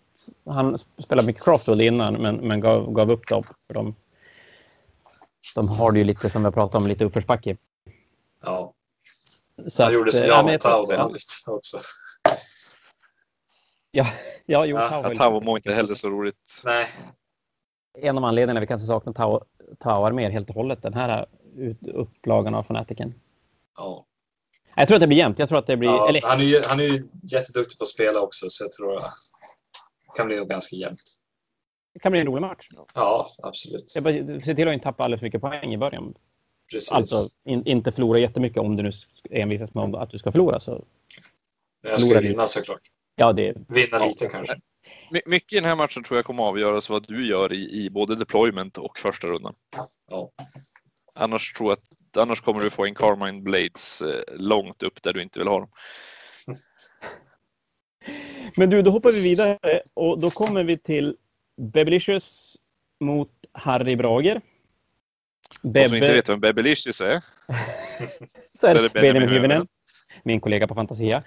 [0.45, 3.43] Han spelade mycket Crossroad innan, men, men gav, gav upp dem.
[3.67, 3.95] För de,
[5.55, 7.57] de har det ju lite, som vi har pratat om, lite uppförsbacke.
[8.43, 8.73] ja.
[9.67, 10.85] Så han gjorde som jag med Tau
[11.47, 11.77] också.
[13.91, 14.07] ja,
[14.45, 16.61] ja, jo, Ja, Tau Tavo mår inte heller så roligt.
[16.63, 16.87] Nej,
[17.97, 19.41] En av anledningarna vi kanske saknar Tau,
[19.79, 21.25] Tau-arméer helt och hållet, den här
[21.93, 23.13] upplagan av Fanatiken.
[23.77, 24.05] ja.
[24.79, 25.39] Jag tror att det blir jämnt.
[25.39, 25.89] Jag tror att det blir...
[25.89, 28.71] ja eller, han, är ju, han är ju jätteduktig på att spela också, så jag
[28.73, 29.13] tror att
[30.17, 31.01] kan bli nog ganska jämnt.
[31.93, 32.67] det kan bli en rolig match.
[32.93, 33.91] Ja, absolut.
[33.95, 36.13] Jag bara, se till att inte tappa alldeles för mycket poäng i början.
[36.71, 36.91] Precis.
[36.91, 37.15] Alltså
[37.45, 38.91] in, inte förlora jättemycket om du nu
[39.29, 40.59] envisas med att du ska förlora.
[40.59, 40.85] Så,
[41.83, 42.81] Men jag ska vinna såklart.
[43.15, 44.05] ja, det, Vinna Ja.
[44.07, 44.55] lite kanske.
[45.11, 47.89] My- Mycket i den här matchen tror jag kommer avgöras vad du gör i, i
[47.89, 49.55] både deployment och första rundan.
[50.09, 50.31] Ja.
[51.13, 55.13] Annars tror jag att annars kommer du få en Carmine Blades eh, långt upp där
[55.13, 55.69] du inte vill ha dem.
[58.55, 61.15] Men du, då hoppar vi vidare och då kommer vi till
[61.57, 62.57] Bebelicious
[62.99, 64.41] mot Harry Brager.
[65.61, 67.21] De som inte vet vem Bebelicious är.
[68.59, 69.67] så är det det Benjamin Hyvönen.
[70.23, 71.23] min kollega på Fantasia.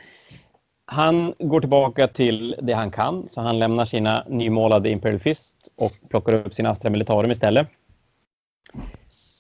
[0.85, 5.93] Han går tillbaka till det han kan, så han lämnar sina nymålade Imperial Fist och
[6.09, 7.69] plockar upp sina Astra Militarum istället.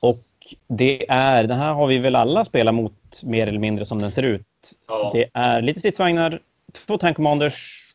[0.00, 0.24] Och
[0.66, 4.10] det är, den här har vi väl alla spelat mot mer eller mindre som den
[4.10, 4.46] ser ut.
[4.88, 5.10] Ja.
[5.14, 6.40] Det är lite stridsvagnar,
[6.72, 7.86] två tank commanders,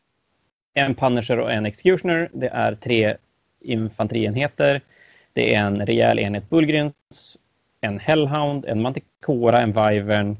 [0.74, 2.30] en punisher och en executioner.
[2.32, 3.16] Det är tre
[3.60, 4.80] infanterienheter.
[5.32, 7.38] Det är en rejäl enhet bullgrins,
[7.80, 10.36] en hellhound, en manticora, en wyvern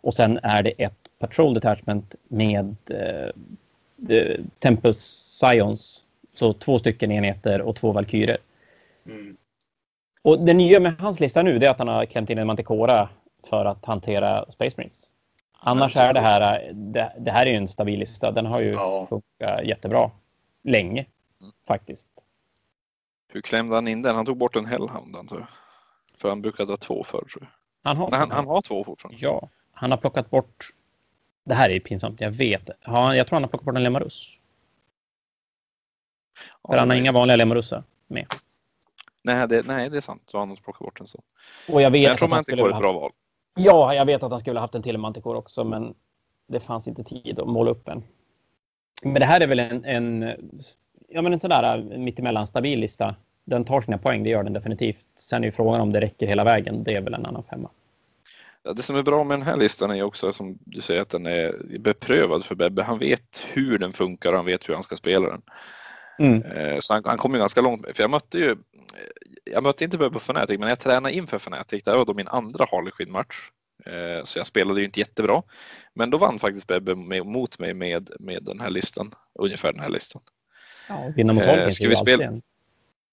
[0.00, 3.30] och sen är det ett patrol detachment med eh,
[4.58, 6.04] Tempus Scions.
[6.32, 8.38] Så två stycken enheter och två valkyrer.
[9.06, 9.36] Mm.
[10.22, 13.08] Och det nya med hans lista nu är att han har klämt in en manticora
[13.50, 15.06] för att hantera Space Marines.
[15.62, 18.30] Annars är det här, det, det här är ju en stabil lista.
[18.30, 19.06] Den har ju Ja.
[19.10, 20.10] funkat jättebra
[20.62, 21.06] länge
[21.66, 22.08] faktiskt.
[23.28, 24.16] Hur klämde han in den?
[24.16, 25.46] Han tog bort en Hellhound antar jag.
[26.16, 27.48] För han brukade ha två förr tror jag.
[27.82, 29.18] Han har, han, han har två fortfarande.
[29.22, 30.64] Ja, han har plockat bort...
[31.44, 32.70] Det här är ju pinsamt, jag vet.
[32.84, 34.38] Ja, jag tror han har plockat bort en Lemarus.
[36.68, 38.26] För han har inga vanliga Lemarussa med.
[39.22, 40.22] Nej det, nej, det är sant.
[40.26, 41.22] Så han har plockat bort en sån.
[41.68, 43.12] Och jag vet Men jag att tror han man inte går vilja ett bra val.
[43.64, 45.94] Ja, jag vet att han skulle ha haft en till Manticore också, men
[46.46, 48.02] det fanns inte tid att måla upp en.
[49.02, 50.32] Men det här är väl en, en,
[51.08, 53.14] ja, men en sådär äh, mittemellan stabil lista.
[53.44, 55.04] Den tar sina poäng, det gör den definitivt.
[55.16, 56.84] Sen är ju frågan om det räcker hela vägen.
[56.84, 57.70] Det är väl en annan femma.
[58.62, 61.10] Ja, det som är bra med den här listan är också som du säger att
[61.10, 62.82] den är beprövad för Bebbe.
[62.82, 65.42] Han vet hur den funkar och han vet hur han ska spela den.
[66.20, 66.42] Mm.
[66.42, 67.86] Eh, Så han, han kom ju ganska långt.
[67.94, 68.56] För jag mötte ju, eh,
[69.44, 71.84] jag mötte inte Bubba Fnatic, men jag tränade inför Fnatic.
[71.84, 73.50] Det här var då min andra Harley Quinn-match.
[73.86, 75.42] Eh, Så jag spelade ju inte jättebra.
[75.94, 76.94] Men då vann faktiskt Bebbe
[77.24, 79.14] mot mig med, med den här listan.
[79.34, 80.22] Ungefär den här listan.
[80.88, 82.42] Ja, vinna mot Eh, Holkins ska vi spela- en-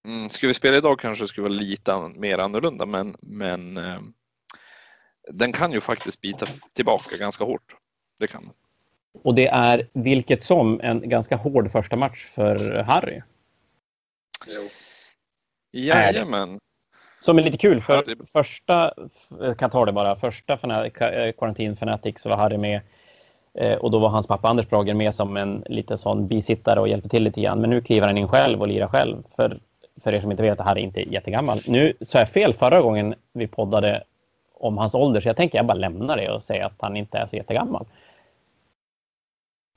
[0.04, 3.76] Mm, ska vi spela idag kanske det skulle vara lite an- mer annorlunda, men, men
[3.76, 3.98] eh,
[5.30, 7.74] den kan ju faktiskt bita tillbaka ganska hårt.
[8.18, 8.52] Det kan den.
[9.22, 13.22] Och det är vilket som en ganska hård första match för Harry.
[14.46, 14.62] Jo.
[15.72, 16.58] Jajamän.
[17.20, 18.94] Som är lite kul för Harry- första,
[19.40, 22.80] jag kan ta det bara, första eh, Quarantine Fanatic så var Harry med
[23.54, 26.88] eh, och då var hans pappa Anders Brager med som en lite sån bisittare och
[26.88, 27.60] hjälpte till lite grann.
[27.60, 29.22] Men nu kliver han in själv och lirar själv.
[29.36, 29.60] För,
[30.02, 31.58] för er som inte vet, Harry är inte jättegammal.
[31.68, 34.04] Nu sa jag fel förra gången vi poddade
[34.54, 37.18] om hans ålder så jag tänker jag bara lämna det och säga att han inte
[37.18, 37.86] är så jättegammal.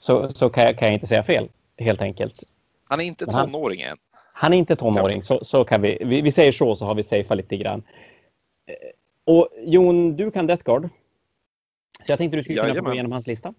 [0.02, 2.44] Så, så kan, jag, kan jag inte säga fel helt enkelt.
[2.84, 3.98] Han är inte tonåring än.
[4.34, 7.04] Han är inte tonåring, så, så kan vi, vi, vi säger så, så har vi
[7.04, 7.84] safeat lite grann.
[8.66, 8.76] Eh,
[9.26, 10.90] Och Jon, du kan Death Guard.
[12.04, 13.54] Så jag tänkte du skulle kunna gå igenom hans lista.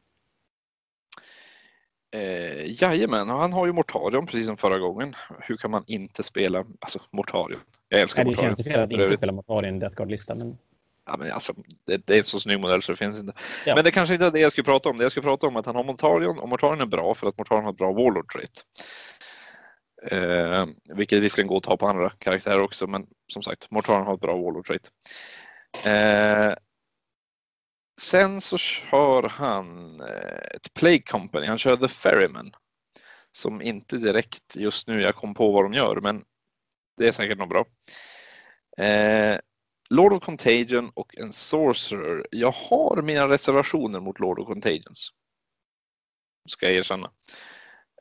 [2.14, 5.14] Eh, jajamän, och han har ju Mortarion precis som förra gången.
[5.40, 7.60] Hur kan man inte spela alltså, Mortarion?
[7.88, 8.56] Jag älskar Nej, det Mortarion.
[8.56, 10.34] känns ju fel att inte spela Mortari i Death Guard-lista.
[10.34, 10.58] Men...
[11.06, 11.52] Ja, men alltså,
[11.86, 13.32] det, det är en så snygg modell så det finns inte.
[13.66, 13.74] Ja.
[13.74, 14.98] Men det kanske inte är det jag skulle prata om.
[14.98, 17.28] Det jag skulle prata om är att han har Mortarion och Mortarion är bra för
[17.28, 18.64] att Mortarion har ett bra Warlord trait.
[20.10, 24.14] Eh, vilket visserligen går att ta på andra karaktärer också, men som sagt, Mortarion har
[24.14, 24.90] ett bra Warlord trait.
[25.86, 26.54] Eh,
[28.00, 31.46] sen så kör han eh, ett Plague Company.
[31.46, 32.52] Han kör The Ferryman.
[33.34, 36.24] Som inte direkt just nu jag kom på vad de gör, men
[36.96, 37.66] det är säkert något bra.
[38.86, 39.38] Eh,
[39.92, 42.26] Lord of Contagion och en Sorcerer.
[42.30, 45.10] Jag har mina reservationer mot Lord of Contagions.
[46.48, 47.10] Ska jag erkänna.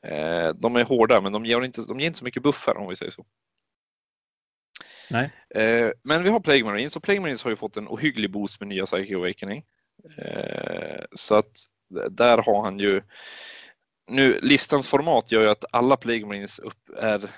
[0.02, 2.88] Eh, de är hårda men de ger inte, de ger inte så mycket buffar om
[2.88, 3.26] vi säger så.
[5.10, 5.30] Nej.
[5.54, 8.60] Eh, men vi har Plague Marines och Plague Marines har ju fått en ohygglig boost
[8.60, 9.64] med nya Psychic Awakening.
[10.18, 11.52] Eh, så att
[12.10, 13.02] där har han ju
[14.06, 17.30] nu listans format gör ju att alla Plague Marines upp är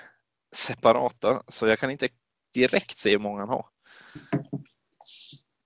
[0.55, 2.09] separata så jag kan inte
[2.53, 3.65] direkt se hur många han har.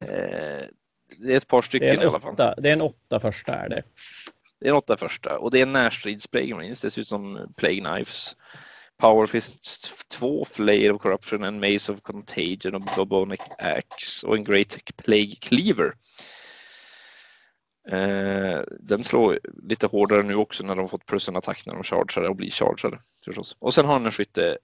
[0.02, 0.66] Eh,
[1.18, 2.34] det är ett par stycken är i en alla fall.
[2.34, 3.84] åtta, det är en åtta första är det.
[4.60, 6.82] Det är något där första och det är närstrids Plague Marines.
[6.82, 8.36] Det ser ut som Plague Knives.
[8.97, 14.43] Power Fist 2, Flair of Corruption, en Maze of Contagion och Bobonic Axe och en
[14.43, 15.93] Great Plague Cleaver.
[17.89, 21.84] Eh, den slår lite hårdare nu också när de fått plus en attack när de
[21.84, 23.00] chargear och blir chargeade.
[23.26, 23.58] Förstås.
[23.60, 24.58] Och sen har han en skytte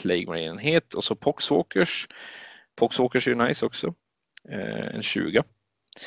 [0.00, 2.08] Plague Marine-enhet och så Poxwalkers.
[2.76, 3.94] Poxwalkers är ju nice också.
[4.48, 5.42] Eh, en 20.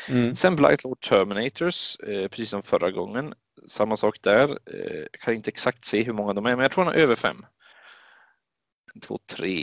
[0.10, 0.36] Mm.
[0.36, 3.34] Sen Blightlord Terminators, eh, precis som förra gången.
[3.68, 4.50] Samma sak där.
[4.50, 7.02] Eh, jag kan inte exakt se hur många de är, men jag tror han har
[7.02, 7.46] över fem.
[8.94, 9.60] En, två, tre,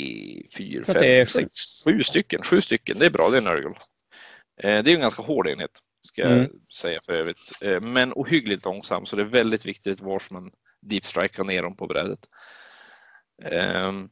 [0.56, 1.50] fyra, fem, sex,
[1.84, 2.42] sju stycken.
[2.42, 3.74] Sju stycken, det är bra, det är Nurgle.
[4.56, 5.70] Det är en ganska hård enhet,
[6.06, 6.50] ska jag Mm.
[6.74, 7.62] säga för övrigt.
[7.82, 11.86] Men ohyggligt långsam, så det är väldigt viktigt var man deep strikar ner dem på
[11.86, 12.26] brädet.
[13.42, 14.10] Ehm.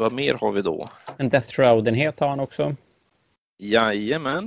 [0.00, 0.88] Vad mer har vi då?
[1.16, 2.76] En Death Shroud-enhet har han också.
[3.58, 4.46] Jajamän.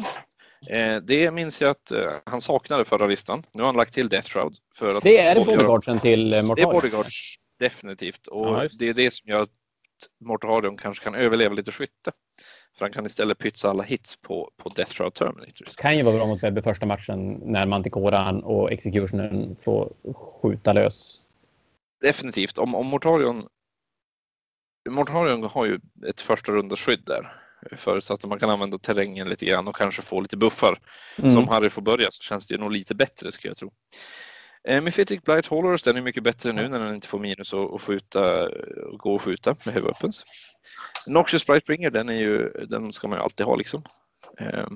[0.70, 3.44] Eh, det minns jag att eh, han saknade förra listan.
[3.52, 4.56] Nu har han lagt till Death Shroud.
[4.76, 8.28] För att Det är bodyguardsen till eh, Det är bodyguards, definitivt.
[8.28, 9.50] Och just det är det som gör att
[10.26, 12.12] Mortarion kanske kan överleva lite skytte.
[12.78, 15.76] För han kan istället pytsa alla hits på, på Death Shroud Terminators.
[15.76, 19.94] Kan ju vara bra mot Bebbe första matchen när Manticoran och Executionen får
[20.42, 21.22] skjuta lös.
[22.02, 22.58] Definitivt.
[22.58, 23.48] Om, om Mortarion
[24.90, 27.40] Mortarion har ju ett första rundas skydd där.
[27.78, 30.80] Förutsatt att man kan använda terrängen lite grann och kanske få lite buffar.
[31.18, 31.32] Mm.
[31.32, 33.72] Som Harry får börja så känns det ju nog lite bättre ska jag tro.
[34.68, 37.74] Eh, Mephitic Blight Haulers, den är mycket bättre nu när den inte får minus och,
[37.74, 38.50] och skjuta
[38.92, 40.24] och gå och skjuta med weapons.
[41.08, 43.84] Noxious Brightbringer, den är ju, den ska man ju alltid ha liksom.
[44.40, 44.68] Eh,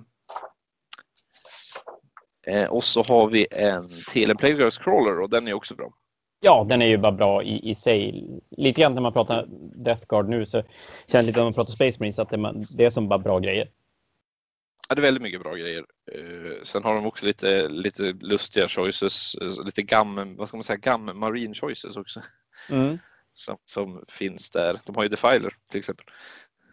[2.48, 5.94] eh, och så har vi en till, en Playgirls Crawler och den är också bra.
[6.40, 8.28] Ja, den är ju bara bra i, i sig.
[8.52, 10.64] Lite grann när man pratar Death Guard nu så
[11.08, 13.20] känns det lite när man pratar Space Marines att det, man, det är som bara
[13.20, 13.70] bra grejer.
[14.90, 15.86] Ja, det är väldigt mycket bra grejer.
[16.12, 20.64] Eh, sen har de också lite, lite lustiga choices, eh, lite gam, vad ska man
[20.64, 22.22] säga, gam marine choices också.
[22.70, 22.98] Mm.
[23.34, 24.80] Som, som finns där.
[24.86, 26.06] De har ju Defiler till exempel.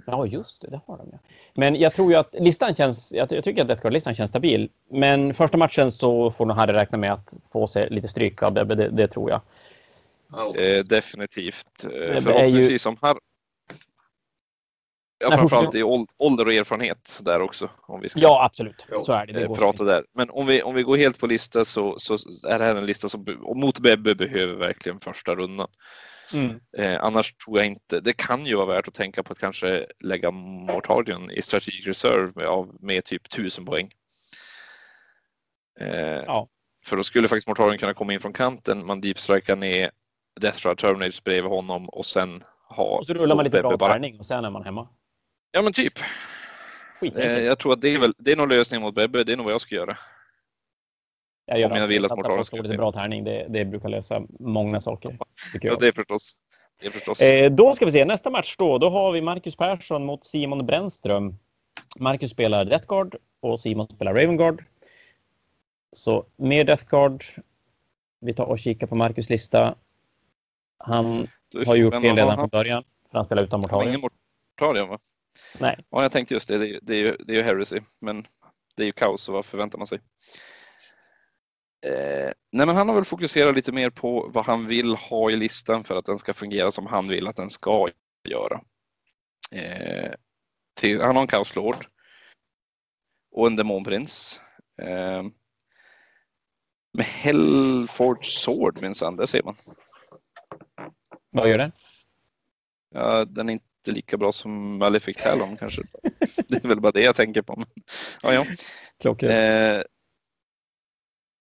[0.07, 0.69] Ja, just det.
[0.71, 1.09] Det har de.
[1.13, 1.19] Ja.
[1.55, 3.13] Men jag tror ju att listan känns...
[3.13, 4.69] Jag, jag tycker att Death Guard-listan känns stabil.
[4.91, 8.53] Men första matchen så får nog Harry räkna med att få sig lite stryk av
[8.55, 8.65] det.
[8.65, 9.41] Det, det tror jag.
[10.33, 10.55] Ja.
[10.57, 11.85] Eh, definitivt.
[11.85, 13.19] Eh, är ju- förhoppningsvis som har
[15.19, 17.71] Ja, Nej, framförallt i åld- ålder och erfarenhet där också.
[17.83, 18.87] Om vi ska Ja, absolut.
[19.05, 19.33] Så är det.
[19.33, 20.05] det eh, prata där.
[20.15, 22.15] Men om vi, om vi går helt på lista så, så
[22.49, 25.69] är det här en lista som och mot Bebbe behöver verkligen första rundan.
[26.35, 26.61] Mm.
[26.79, 29.87] Eh, annars tror jag inte, det kan ju vara värt att tänka på att kanske
[30.01, 33.91] lägga Mortarion i Strategic Reserve med, av, med typ 1000 poäng.
[35.81, 35.89] Eh,
[36.27, 36.49] Ja.
[36.87, 39.91] För då skulle faktiskt Mortarion kunna komma in från kanten, man deepstrikar ner
[40.41, 44.21] Death Ride Terminators bredvid honom och sen ha Och så rullar man lite bra tärning
[44.21, 44.89] och sen är man hemma.
[45.55, 45.93] Ja men typ.
[47.01, 47.39] Skitenkelt.
[47.39, 49.37] Eh, jag tror att det är, väl, det är nog lösningen mot Bebbe, det är
[49.37, 49.97] nog vad jag ska göra.
[51.47, 52.77] jag gör om jag vill att att ska spela.
[52.77, 53.25] bra tärning.
[53.25, 55.19] Det, det brukar lösa många saker.
[55.61, 56.33] Ja, det är förstås.
[56.81, 57.21] Det är förstås.
[57.21, 58.79] Eh, då ska vi se, nästa match då.
[58.79, 61.39] Då har vi Marcus Persson mot Simon Brännström.
[61.97, 64.65] Marcus spelar Death Guard och Simon spelar Raven Guard.
[65.93, 67.25] Så mer Death Guard.
[68.21, 69.75] Vi tar och kikar på Marcus lista.
[70.79, 71.29] Han
[71.67, 72.85] har gjort fel redan från början.
[73.11, 73.89] För han spelar utan Mortarion.
[73.89, 74.99] ingen Mortarion va?
[75.59, 75.85] Nej.
[75.91, 76.59] Ja, jag tänkte just det.
[76.59, 78.26] Det är, det är, ju, det är ju heresy, men
[78.76, 80.01] det är ju kaos, så vad förväntar man sig?
[81.87, 85.37] Eh, nej, men han har väl fokuserat lite mer på vad han vill ha i
[85.37, 87.89] listan för att den ska fungera som han vill att den ska
[88.28, 88.61] göra.
[89.51, 90.12] Eh,
[90.74, 91.87] till, han har en kaoslord
[93.30, 94.41] och en demonprins.
[94.82, 95.22] Eh,
[96.93, 99.57] med Hellforge Sword minsann, det ser man.
[101.30, 101.72] Vad gör det?
[102.91, 105.82] Ja, den är inte lika bra som Malefic Talon kanske.
[106.49, 107.57] Det är väl bara det jag tänker på.
[107.57, 107.66] Men,
[108.22, 108.47] ja, ja.
[109.01, 109.32] Klockrent.
[109.32, 109.82] Eh,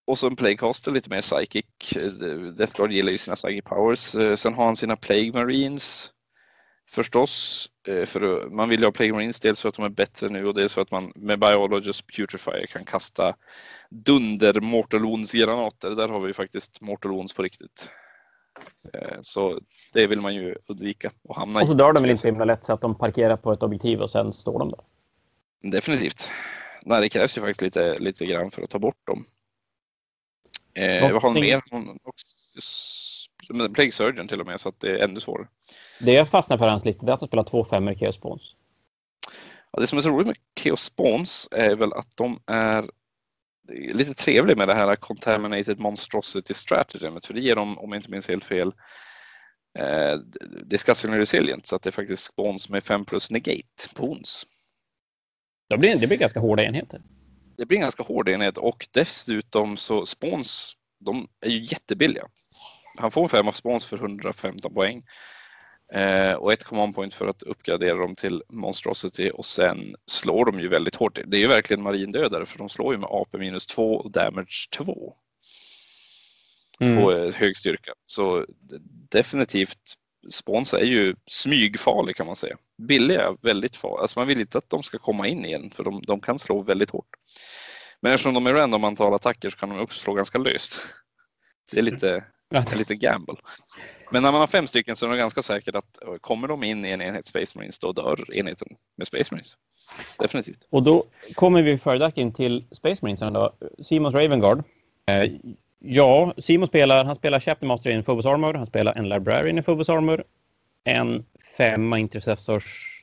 [0.06, 1.96] och så en Plaguecaster, lite mer psychic.
[1.96, 2.12] Eh,
[2.52, 4.14] Death Guard gillar ju sina psychic powers.
[4.14, 6.10] Eh, sen har han sina Plague Marines.
[6.90, 10.28] Förstås, eh, för man vill ju ha Plague Marines dels för att de är bättre
[10.28, 13.36] nu och dels för att man med Biologist Putrifier kan kasta
[13.90, 15.90] dunder Mortal granater.
[15.90, 17.88] Där har vi ju faktiskt Mortal Wounds på riktigt.
[18.92, 19.60] Eh, Så
[19.92, 21.76] det vill man ju undvika och hamna Och så i.
[21.76, 24.10] dör de väl inte så himla lätt så att de parkerar på ett objektiv och
[24.10, 24.80] sen står de där.
[25.70, 26.30] Definitivt.
[26.82, 29.24] Nej, det krävs ju faktiskt lite, lite grann för att ta bort dem.
[30.74, 31.62] Eh, vad har mer?
[33.74, 35.48] Plague Surgeon till och med, så att det är ännu svårare.
[36.00, 38.54] Det jag fastnar för hans lista det är att han spelar två femmor Chaos Spawns.
[39.72, 42.90] Ja, det som är så roligt med Chaos Spawns är väl att de är
[43.68, 48.10] lite trevliga med det här Contaminated Monstrosity Stratagemet, för det ger dem, om jag inte
[48.10, 48.72] minns helt fel,
[49.78, 50.14] eh,
[50.64, 54.46] Discussing Resilient, så att det är faktiskt Spawns med 5 plus negate på ons.
[55.68, 57.02] Det blir, det blir ganska hårda enheter.
[57.56, 62.28] det blir en ganska hård enhet och dessutom så spons, de är ju jättebilliga.
[62.98, 65.02] Han får en femma spons för 115 poäng
[66.38, 70.68] och ett command point för att uppgradera dem till monstrosity och sen slår de ju
[70.68, 71.18] väldigt hårt.
[71.26, 74.68] Det är ju verkligen marindödare för de slår ju med AP minus 2 och damage
[74.72, 75.14] 2
[76.78, 77.92] på eh, hög styrka.
[78.06, 78.46] Så
[79.10, 79.78] definitivt
[80.30, 82.56] spons är ju smygfarlig kan man säga.
[82.78, 84.02] Billiga, väldigt farliga.
[84.02, 86.62] Alltså man vill inte att de ska komma in igen för de, de kan slå
[86.62, 87.08] väldigt hårt.
[88.00, 90.80] Men eftersom de är random antal attacker så kan de också slå ganska löst.
[91.72, 93.36] Det är lite, en liten gamble.
[94.10, 96.62] Men när man har fem stycken så är det ganska säkert att eh, kommer de
[96.62, 99.56] in i en enhet Space Marines då dör enheten med Space Marines.
[100.18, 100.66] Definitivt.
[100.70, 103.52] Och då kommer vi följaktligen till Space Marines då.
[103.82, 104.62] Simons Ravengard.
[105.06, 105.32] Eh,
[105.78, 109.62] ja, Simon spelar, han spelar Chapter Master in Phobos Armor, han spelar en Librarian i
[109.62, 110.24] Phobos Armor,
[110.84, 111.24] en
[111.56, 113.00] femma Intercessors,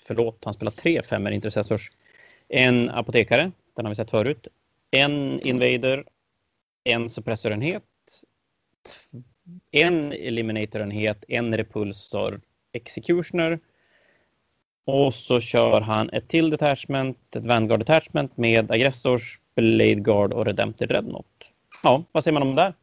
[0.00, 1.90] förlåt, han spelar tre femmor Intercessors,
[2.48, 4.46] en Apotekare, den har vi sett förut,
[4.90, 6.04] en Invader,
[6.84, 7.82] en Suppressorenhet,
[9.70, 12.40] en Eliminatorenhet, en Repulsor
[12.72, 13.60] Executioner,
[14.86, 20.46] och så kör han ett till detachment, ett Vanguard detachment med aggressors, Blade Guard och
[20.46, 21.50] Redempted Dreadnought.
[21.82, 22.74] Ja, vad säger man om det där?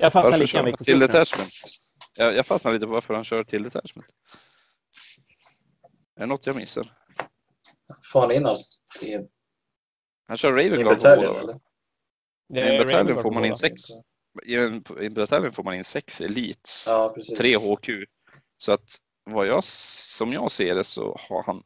[0.00, 1.50] Jag fastnar Varför lite kör han till detachment?
[2.18, 4.06] Jag, jag fastnar lite på varför han kör till detachment.
[6.16, 6.92] Är det något jag missar?
[8.12, 8.68] Får han in allt
[9.02, 9.18] i,
[10.26, 11.40] Han kör i Ravenguard på båda.
[11.40, 11.60] eller?
[12.48, 13.82] Det I är en bataljon Ravengard får man in sex.
[14.44, 16.84] I en, I en bataljon får man in sex elites.
[16.88, 17.38] Ja, precis.
[17.38, 17.88] 3 HQ.
[18.58, 21.62] Så att vad jag, som jag ser det så har han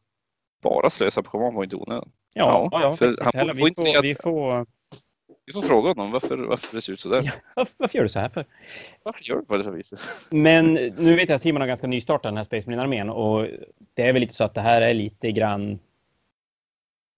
[0.63, 2.11] bara slösat på command point i onödan.
[2.33, 4.65] Ja, Ja, ja, för han får vi, inte får, vi får...
[5.45, 7.21] Vi får fråga honom varför, varför det ser ut sådär.
[7.25, 7.31] Ja.
[7.55, 8.45] Varför, varför gör du så här för?
[9.03, 9.99] Varför gör du på det här viset?
[10.29, 13.47] Men nu vet jag att Simon har ganska nystartat den här Space Marine-armén och
[13.93, 15.79] det är väl lite så att det här är lite grann...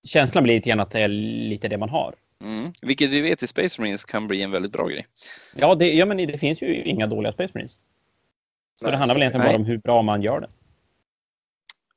[0.07, 2.15] Känslan blir lite grann att det är lite det man har.
[2.43, 2.73] Mm.
[2.81, 5.07] Vilket vi vet i Space Marines kan bli en väldigt bra grej.
[5.55, 7.73] Ja, det, ja men det finns ju inga dåliga Space Marines.
[8.79, 10.49] Så Nej, det handlar väl egentligen bara om hur bra man gör det.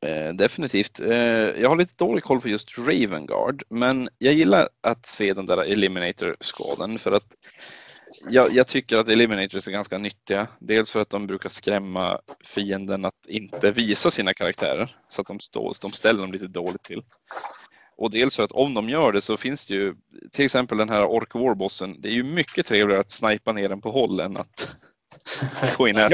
[0.09, 1.01] Eh, definitivt.
[1.01, 1.17] Eh,
[1.61, 5.59] jag har lite dålig koll på just Ravengard, men jag gillar att se den där
[5.59, 7.35] Eliminator-skadan för att
[8.31, 10.49] jag, jag tycker att Eliminators är ganska nyttiga.
[10.59, 15.41] Dels för att de brukar skrämma fienden att inte visa sina karaktärer så att de,
[15.41, 17.03] står, de ställer dem lite dåligt till.
[17.99, 19.95] Och dels för att om de gör det så finns det ju
[20.33, 21.97] till exempel den här Ork Warbossen.
[22.01, 24.69] Det är ju mycket trevligare att snipa ner den på håll än att
[25.79, 26.13] gå in den.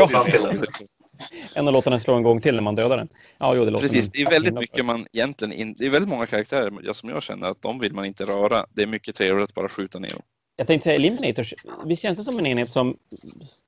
[1.55, 3.09] Än att låta den slå en gång till när man dödar den.
[3.39, 6.09] Ja, jo, det låter Precis, det är väldigt mycket man egentligen in, det är väldigt
[6.09, 8.67] många karaktärer jag- som jag känner att de vill man inte röra.
[8.71, 10.23] Det är mycket trevligare att bara skjuta ner dem.
[10.57, 11.55] Jag tänkte säga Eliminators.
[11.85, 12.97] Visst känns det som en enhet som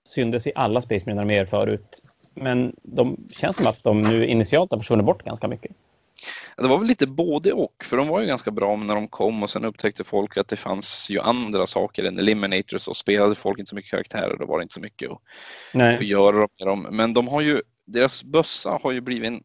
[0.08, 2.02] syndes i alla Space Marine mer förut.
[2.34, 5.72] Men de känns som att de nu initialt har försvunnit bort ganska mycket.
[6.56, 9.42] Det var väl lite både och, för de var ju ganska bra när de kom
[9.42, 13.58] och sen upptäckte folk att det fanns ju andra saker än Eliminators och spelade folk
[13.58, 15.20] inte så mycket karaktärer, då var det inte så mycket att, att
[15.74, 16.04] Nej.
[16.04, 16.86] göra med dem.
[16.90, 19.42] Men de har ju, deras bössa har ju blivit en,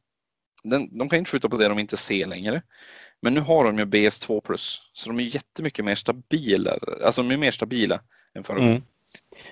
[0.63, 2.61] den, de kan inte skjuta på det de inte ser längre.
[3.21, 7.31] Men nu har de ju BS2 plus, så de är jättemycket mer stabila, alltså de
[7.31, 7.99] är mer stabila
[8.33, 8.63] än förra.
[8.63, 8.83] Mm.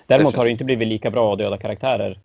[0.06, 2.20] Däremot har det inte blivit lika bra att döda karaktärer.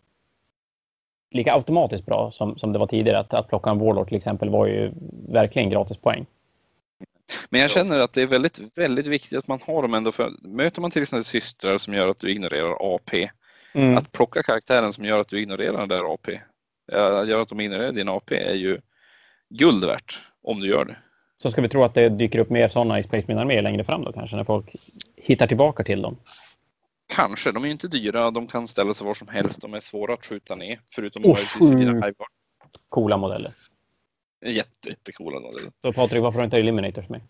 [1.32, 3.18] Lika automatiskt bra som, som det var tidigare.
[3.18, 4.92] Att, att plocka en Warlord till exempel var ju
[5.28, 6.26] verkligen gratispoäng.
[7.50, 7.74] Men jag Ja.
[7.74, 10.12] känner att det är väldigt, väldigt viktigt att man har dem ändå.
[10.12, 13.30] För möter man till exempel systrar som gör att du ignorerar AP,
[13.74, 13.96] Mm.
[13.96, 16.40] att plocka karaktären som gör att du ignorerar den där AP,
[16.92, 18.80] ja, gör att de ignorerar din AP är ju
[19.48, 20.96] guld värt om du gör det.
[21.42, 24.04] Så ska vi tro att det dyker upp mer sådana i Space Marine längre fram
[24.04, 24.66] då kanske, när folk
[25.16, 26.16] hittar tillbaka till dem.
[27.14, 29.80] Kanske, de är ju inte dyra, de kan ställa sig var som helst, de är
[29.80, 30.80] svåra att skjuta ner.
[30.90, 32.12] Förutom Och möjligtvis fyra.
[32.88, 33.52] Coola modeller.
[34.46, 35.72] Jätte, jättecoola modeller.
[35.82, 37.20] Så Patrik, varför har du inte Eliminators med?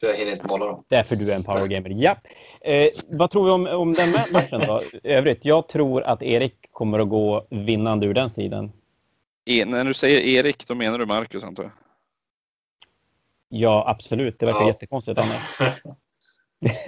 [0.00, 0.84] För jag hinner inte måla dem.
[0.88, 1.90] Därför du är en power gamer.
[1.90, 2.16] Ja.
[2.60, 4.80] Eh, vad tror vi om, om den ma- matchen då?
[5.04, 8.72] Övrigt, jag tror att Erik kommer att gå vinnande ur den striden.
[9.44, 11.72] E, när du säger Erik, då menar du Marcus antar jag?
[13.48, 14.38] Ja, absolut.
[14.38, 14.66] Det verkar Ja.
[14.66, 15.74] jättekonstigt annars.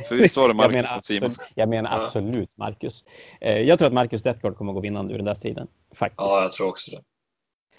[0.08, 1.26] För visst var det Jag Marcus menar, mot Simon?
[1.30, 2.04] absolut, jag menar Ja.
[2.06, 3.04] absolut Marcus.
[3.40, 5.66] Eh, jag tror att Marcus Deathguard kommer att gå vinnande ur den där striden.
[5.94, 6.18] Faktiskt.
[6.20, 7.02] Ja, jag tror också det.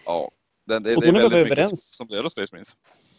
[0.05, 0.31] Ja.
[0.68, 2.76] Det, det, Och det är väldigt mycket överens- som dödar Space Marines.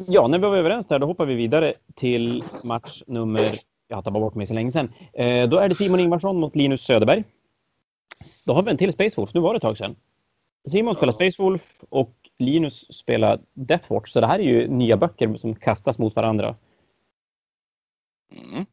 [0.06, 3.42] Ja, när vi var överens där, då hoppar vi vidare till match nummer...
[3.88, 4.92] Jag har tappat bort mig så länge sedan.
[5.12, 7.24] Eh, då är det Simon Ingvarsson mot Linus Söderberg.
[8.46, 9.34] Då har vi en till Space Wolf.
[9.34, 9.96] Nu var det ett tag sedan.
[10.70, 11.12] Simon spelar.
[11.12, 14.10] Space Wolf och Linus spelar Deathwatch.
[14.12, 16.56] Så det här är ju nya böcker som kastas mot varandra.
[18.32, 18.66] Mm.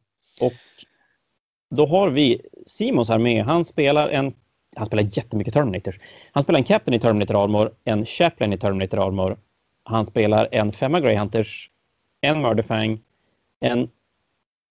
[1.70, 3.42] Då har vi Simons armé.
[3.42, 4.34] Han spelar en...
[4.76, 6.00] Han spelar jättemycket Terminators.
[6.32, 9.38] Han spelar en Captain i Terminator Armor, en Chaplain i Terminator Armor.
[9.82, 11.70] Han spelar en femma Grey Hunters,
[12.20, 13.00] en Murderfang,
[13.60, 13.90] en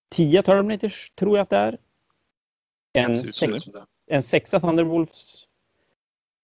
[0.09, 1.77] tia Terminators, tror jag att det är.
[2.93, 3.63] En, sex,
[4.07, 5.47] en sexa Thunderwolves.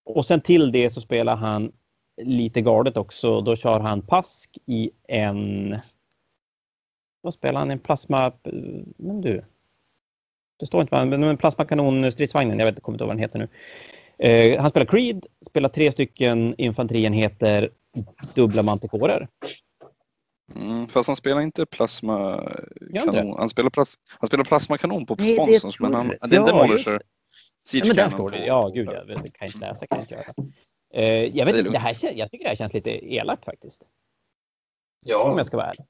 [0.03, 1.71] Och sen till det så spelar han
[2.21, 3.41] lite gardet också.
[3.41, 5.79] Då kör han Pask i en...
[7.21, 7.71] Vad spelar han?
[7.71, 8.31] En plasma...
[8.97, 9.43] Men du.
[10.59, 11.07] Det står inte vad.
[11.07, 12.59] Men en plasmakanon stridsvagnen.
[12.59, 13.47] Jag vet inte, kommer inte ihåg vad den heter nu.
[14.27, 17.69] Eh, han spelar Creed, spelar tre stycken infanterienheter,
[18.35, 19.27] dubbla mantikorer.
[20.55, 23.35] Mm, fast han spelar inte plasmakanon.
[23.37, 26.25] Han spelar, plas, han spelar plasmakanon på Nej, det är sponsors, men han, det är
[26.25, 27.01] inte Ja, Demolisher.
[27.71, 28.45] Ja, men där står det.
[28.45, 29.87] Ja, gud, jag vet, kan inte läsa.
[29.87, 30.33] Kan jag, inte göra.
[30.93, 33.81] Eh, jag, vet, Det det här, jag tycker det här känns lite elakt faktiskt.
[33.81, 33.87] Om
[35.05, 35.85] Ja, jag ska vara ärlig.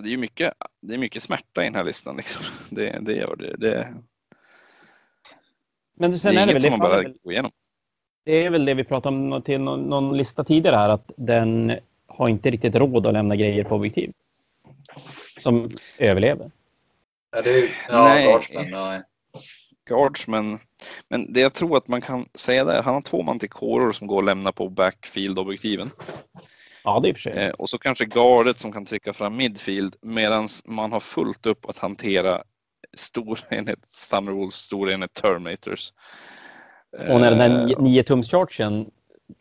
[0.00, 2.16] Det är ju mycket, det är mycket smärta i den här listan.
[2.16, 2.42] Liksom.
[2.76, 3.56] Det, det gör det.
[3.56, 3.94] Det,
[5.94, 7.50] Men det sen är är det, väl, som det, man bara går igenom.
[8.24, 11.78] det är väl det vi pratade om till någon, någon lista tidigare här, att den
[12.06, 14.12] har inte riktigt råd att lämna grejer på objektiv.
[15.40, 16.50] Som överlever.
[17.32, 17.70] ja, det är.
[17.88, 18.24] Ja, Nej.
[18.26, 18.70] Guardsman.
[18.70, 19.02] Nej.
[19.84, 20.58] Guards, men,
[21.32, 24.24] det jag tror att man kan säga där, han har två mantikorer som går att
[24.24, 25.90] lämna på backfield-objektiven.
[26.84, 27.32] Ja, det är för sig.
[27.32, 31.68] Eh, och så kanske gardet som kan trycka fram midfield medan man har fullt upp
[31.68, 32.42] att hantera
[32.96, 33.78] stor enhet
[34.10, 35.92] Thunderwolves, stor enhet Terminators.
[37.08, 38.90] Och när den Eh, där 9 tums chargen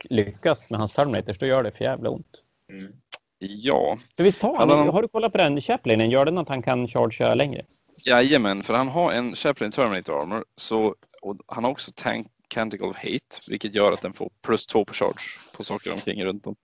[0.03, 2.32] lyckas med hans Terminators, då gör det för jävla ont.
[2.72, 2.91] Mm.
[3.40, 6.61] Ja, För visst har han, har du kollat på den Chaplainen, gör den att han
[6.61, 7.66] kan chargea längre?
[8.06, 12.88] jajamän, för han har en Chaplain Terminator Armor så, och han har också Tank Canticle
[12.88, 15.22] of Hate, vilket gör att den får plus två på charge
[15.57, 16.56] på saker omkring runt om.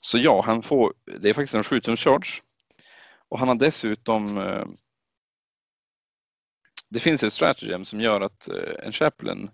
[0.00, 2.42] Så ja, han får, det är faktiskt en 7 tums charge.
[3.28, 4.64] Och han har dessutom eh,
[6.88, 9.50] Det finns ett stratagem som gör att eh, en Chaplain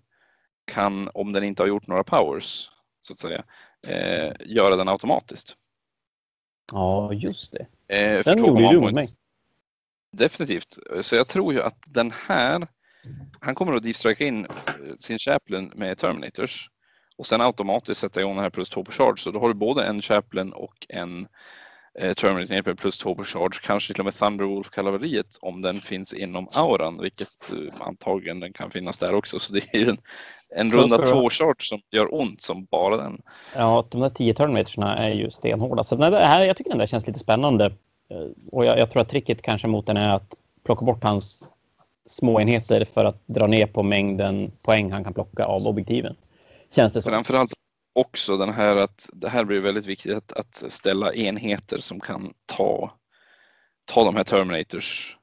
[0.65, 2.69] kan, om den inte har gjort några powers,
[3.01, 3.43] så att säga,
[3.87, 5.55] eh, göra den automatiskt.
[6.71, 7.67] Ja, just det.
[7.95, 9.07] Eh, Den gjorde ju du mig.
[10.11, 10.77] Definitivt.
[11.01, 12.67] Så jag tror ju att den här,
[13.39, 14.47] han kommer att deepstrika in
[14.99, 16.69] sin Chaplain med Terminators
[17.17, 19.17] och sen automatiskt sätta igång den här plus två på charge.
[19.17, 21.27] Så då har du både en Chaplain och en
[21.99, 26.47] eh, Terminator plus två på charge, kanske till och med Thunderwolf-kavalleriet om den finns inom
[26.53, 29.39] auran, vilket eh, antagligen den kan finnas där också.
[29.39, 29.97] Så det är ju en,
[30.55, 33.21] en runda två charge som gör ont som bara den.
[33.55, 35.83] Ja, de där tio Terminatorserna är ju stenhårda.
[35.83, 37.65] Så det här, jag tycker den där känns lite spännande.
[38.09, 41.49] Eh, och jag, jag tror att tricket kanske mot den är att plocka bort hans
[42.05, 46.15] små enheter för att dra ner på mängden poäng han kan plocka av objektiven.
[46.75, 47.09] Känns det så.
[47.09, 47.53] Framförallt
[47.93, 52.33] också den här att det här blir väldigt viktigt att, att ställa enheter som kan
[52.45, 52.93] ta,
[53.85, 55.17] ta de här Terminators.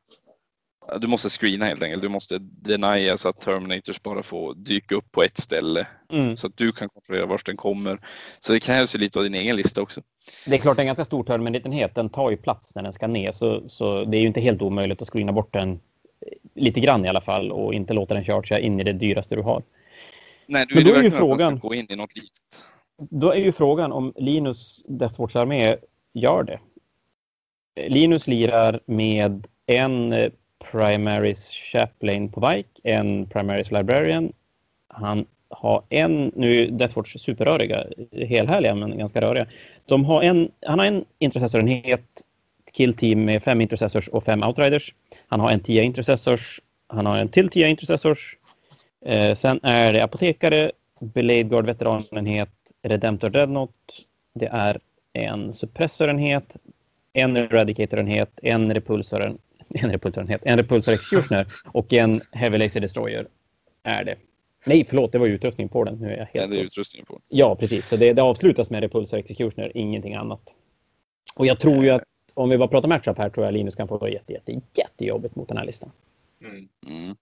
[1.00, 2.02] Du måste screena helt enkelt.
[2.02, 6.36] Du måste denia så att Terminators bara får dyka upp på ett ställe mm.
[6.36, 8.00] så att du kan kontrollera var den kommer.
[8.40, 10.00] Så det krävs ju lite av din egen lista också.
[10.46, 11.94] Det är klart en ganska stor terminatenhet.
[11.94, 14.62] Den tar ju plats när den ska ner så, så det är ju inte helt
[14.62, 15.80] omöjligt att screena bort den
[16.54, 19.42] lite grann i alla fall och inte låta den chargea in i det dyraste du
[19.42, 19.62] har.
[20.52, 22.64] Nej, du vill Men då är ju frågan, gå in i något litet.
[23.10, 25.76] Då är ju frågan om Linus Deathwatch-armé
[26.12, 26.58] gör det.
[27.88, 30.14] Linus lirar med en
[30.70, 34.32] Primaries Chaplain på bike, en Primaries Librarian.
[34.88, 39.46] Han har en, nu är Deathwatch superröriga, helhärliga men ganska röriga.
[39.86, 42.04] De har en, han har en intercessorenhet,
[42.72, 44.94] kill team med fem intercessors och fem outriders.
[45.28, 48.36] Han har en tia intercessors, han har en till tia intercessors.
[49.04, 52.50] Eh, sen är det apotekare, Blade Guard veteranenhet,
[52.82, 54.06] Redemptor Dreadnought.
[54.34, 54.78] Det är
[55.12, 56.56] en suppressorenhet,
[57.12, 59.22] en Eradicator-enhet, en repulsor,
[59.68, 63.26] en repulsorenhet, en repulsor executioner och en Heavy Laser Destroyer
[63.82, 64.16] är det.
[64.66, 65.94] Nej, förlåt, det var utrustning på den.
[65.94, 67.22] Nu är jag helt ja, det är utrustning på den.
[67.28, 67.88] Ja, precis.
[67.88, 70.40] Så det, det avslutas med repulsor executioner, ingenting annat.
[71.34, 72.02] Och jag tror ju att
[72.34, 75.48] om vi bara pratar matchup här tror jag Linus kan få jätte, jätte, jättejobbigt mot
[75.48, 75.90] den här listan.
[76.40, 76.68] Mm.
[76.86, 77.16] Mm.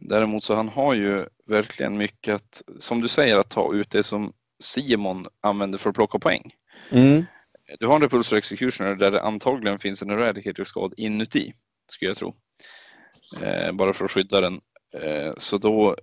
[0.00, 4.02] Däremot så han har ju verkligen mycket att, som du säger, att ta ut det
[4.02, 6.54] som Simon använder för att plocka poäng.
[6.90, 7.24] Mm.
[7.78, 11.52] Du har en repulsor executioner där det antagligen finns en eradicator skad inuti,
[11.88, 12.34] skulle jag tro.
[13.42, 14.60] Eh, bara för att skydda den.
[14.94, 15.96] Eh, så då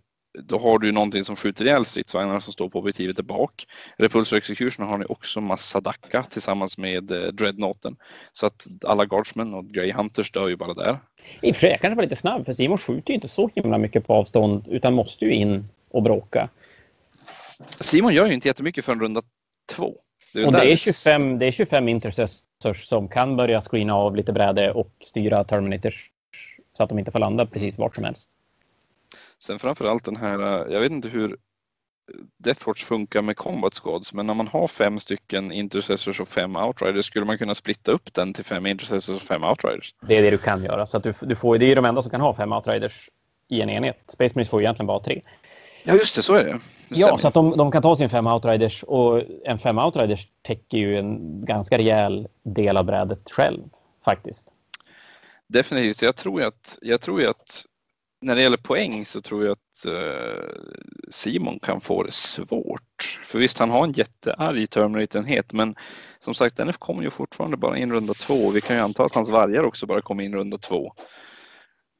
[0.44, 3.68] då har du någonting som skjuter ihjäl stridsvagnarna som står på objektivet där bak.
[3.98, 7.96] Repulsor Execution har ni också massa Dacca tillsammans med eh, Dreadnoughten.
[8.34, 11.00] Så att alla Guardsmen och Grey Hunters dör ju bara där.
[11.42, 13.50] I och för sig, jag kanske var lite snabb för Simon skjuter ju inte så
[13.56, 16.50] himla mycket på avstånd utan måste ju in och bråka.
[17.80, 19.22] Simon gör ju inte jättemycket för runda
[19.76, 19.96] två.
[20.34, 24.34] Det och det är, 25, det är 25 intercessors som kan börja screena av lite
[24.34, 26.10] bräde och styra Terminators
[26.78, 28.30] så att de inte får landa precis vart som helst.
[29.46, 31.38] Sen framförallt den här, eh, jag vet inte hur
[32.38, 37.06] Deathwatch funkar med combat squads, men när man har fem stycken intercessors och fem outriders
[37.06, 39.96] skulle man kunna splitta upp den till fem intercessors och fem outriders.
[40.02, 42.02] Det är det du kan göra, så att du, du får, det är de enda
[42.02, 43.10] som kan ha fem outriders
[43.50, 43.98] i en enhet.
[44.08, 45.22] Space Marines får egentligen bara tre.
[45.84, 46.52] Ja, just det, så är det.
[46.52, 46.60] det
[46.90, 50.78] ja, så att de, de, kan ta sin fem outriders och en fem outriders täcker
[50.78, 53.62] ju en ganska rejäl del av brädet själv
[54.06, 54.48] faktiskt.
[55.48, 57.66] Definitivt, jag tror ju att, jag tror ju att
[58.26, 60.44] när det gäller poäng så tror jag att eh,
[61.10, 63.20] Simon kan få det svårt.
[63.24, 65.76] För visst, han har en jättearg Terminator-enhet, men
[66.20, 68.50] som sagt, den kommer ju fortfarande bara in runda två.
[68.50, 70.94] Vi kan ju anta att hans vargar också bara kommer in runda två.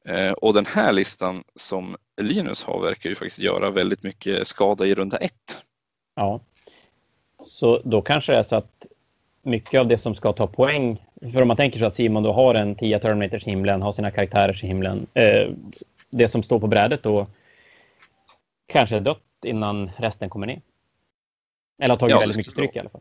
[0.04, 4.86] Eh, och den här listan som Linus har verkar ju faktiskt göra väldigt mycket skada
[4.86, 5.58] i runda ett.
[6.16, 6.40] Ja,
[7.42, 8.86] så då kanske det är så att
[9.42, 12.32] mycket av det som ska ta poäng, för om man tänker sig att Simon då
[12.32, 15.48] har en 10 Terminators i himlen, har sina karaktärer i himlen, eh,
[16.10, 17.26] det som står på brädet då
[18.66, 20.62] kanske är dött innan resten kommer ner.
[21.78, 23.00] Eller har tagit ja, väldigt mycket stryk i alla fall.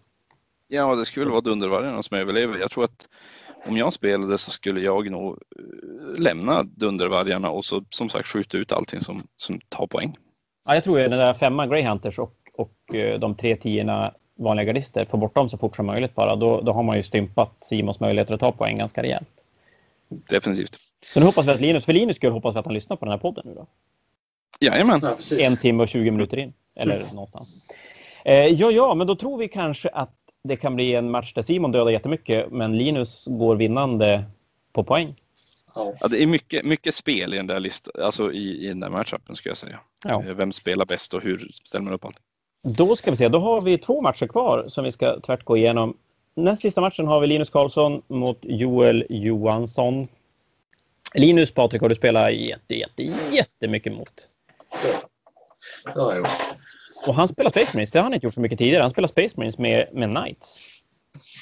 [0.67, 2.57] Ja, det skulle väl vara Dundervargarna som överlever.
[2.57, 3.09] Jag tror att
[3.67, 8.57] om jag spelade så skulle jag nog eh, lämna Dundervargarna och så som sagt skjuta
[8.57, 10.17] ut allting som, som tar poäng.
[10.65, 14.65] Ja, jag tror att den där femman Greyhunters och, och eh, de tre tiorna vanliga
[14.65, 16.35] gardister, få bort dem så fort som möjligt bara.
[16.35, 19.34] Då, då har man ju stympat Simons möjligheter att ta poäng ganska rejält.
[20.29, 20.77] Definitivt.
[21.13, 23.05] Så nu hoppas vi att Linus, för Linus skull hoppas vi att han lyssnar på
[23.05, 23.67] den här podden nu då.
[24.59, 24.99] Jajamän.
[25.03, 26.53] Ja, en timme och 20 minuter in.
[26.75, 27.07] Eller mm.
[27.13, 27.69] någonstans.
[28.25, 31.41] Eh, ja, ja, men då tror vi kanske att det kan bli en match där
[31.41, 34.23] Simon dödar jättemycket, men Linus går vinnande
[34.73, 35.15] på poäng.
[35.75, 38.89] Ja, det är mycket, mycket spel i den där listan, alltså i, i den där
[38.89, 39.79] matchupen ska jag säga.
[40.05, 40.23] Ja.
[40.23, 42.17] Eh, vem spelar bäst och hur ställer man upp allt?
[42.63, 45.57] Då ska vi se, då har vi två matcher kvar som vi ska tvärt gå
[45.57, 45.97] igenom.
[46.35, 50.07] Näst sista matchen har vi Linus Karlsson mot Joel Johansson.
[51.13, 54.29] Linus, Patrik, har du spelat jätte, jätte, jättemycket mot.
[54.71, 54.99] Ja,
[55.93, 56.27] det har jag gjort.
[57.07, 58.81] Och han spelar Space Marines, det har han inte gjort så mycket tidigare.
[58.81, 60.59] Han spelar Space Marines med, med Knights.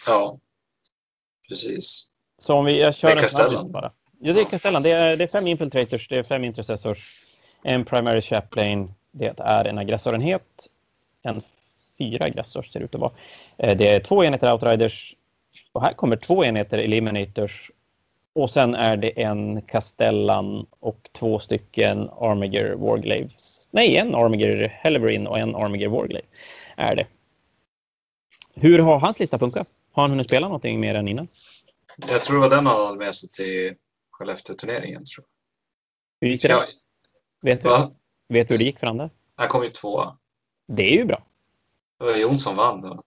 [0.08, 0.40] Ja,
[1.50, 2.08] precis.
[2.40, 3.92] Så om vi, jag kör en bara.
[4.20, 4.84] Ja, det är Castellan.
[4.84, 7.26] Det är, det är fem infiltrators, det är fem intercessors,
[7.64, 10.70] en primary chaplain, det är en aggressorenhet,
[11.22, 11.42] en
[11.98, 13.12] fyra aggressors ser det ut att vara.
[13.58, 15.16] Eh, det är två enheter outriders,
[15.72, 17.72] Och här kommer två enheter Eliminators
[18.36, 23.70] och sen är det en Castellan och två stycken Armiger Warglaves.
[23.72, 26.26] Nej, en Armiger Helverin och en Armiger Warglave
[26.78, 27.08] är det.
[28.54, 29.68] Hur har hans lista funkat?
[29.92, 31.28] Har han hunnit spela någonting mer än innan?
[32.10, 33.76] Jag tror det var den han hade med sig till
[34.12, 35.04] Skellefteå-turneringen.
[36.22, 36.48] Hur gick det?
[36.48, 36.66] jag.
[37.42, 37.70] Vet, du,
[38.30, 39.10] vet du hur det gick för han där?
[39.36, 40.18] Han kom ju tvåa.
[40.68, 41.24] Det är ju bra.
[42.00, 43.04] Det var Jonsson vann då.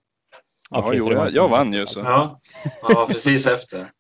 [0.71, 2.01] Ja, jo, jag, jag vann ju så.
[2.01, 2.39] Ja,
[2.83, 3.93] var precis efter.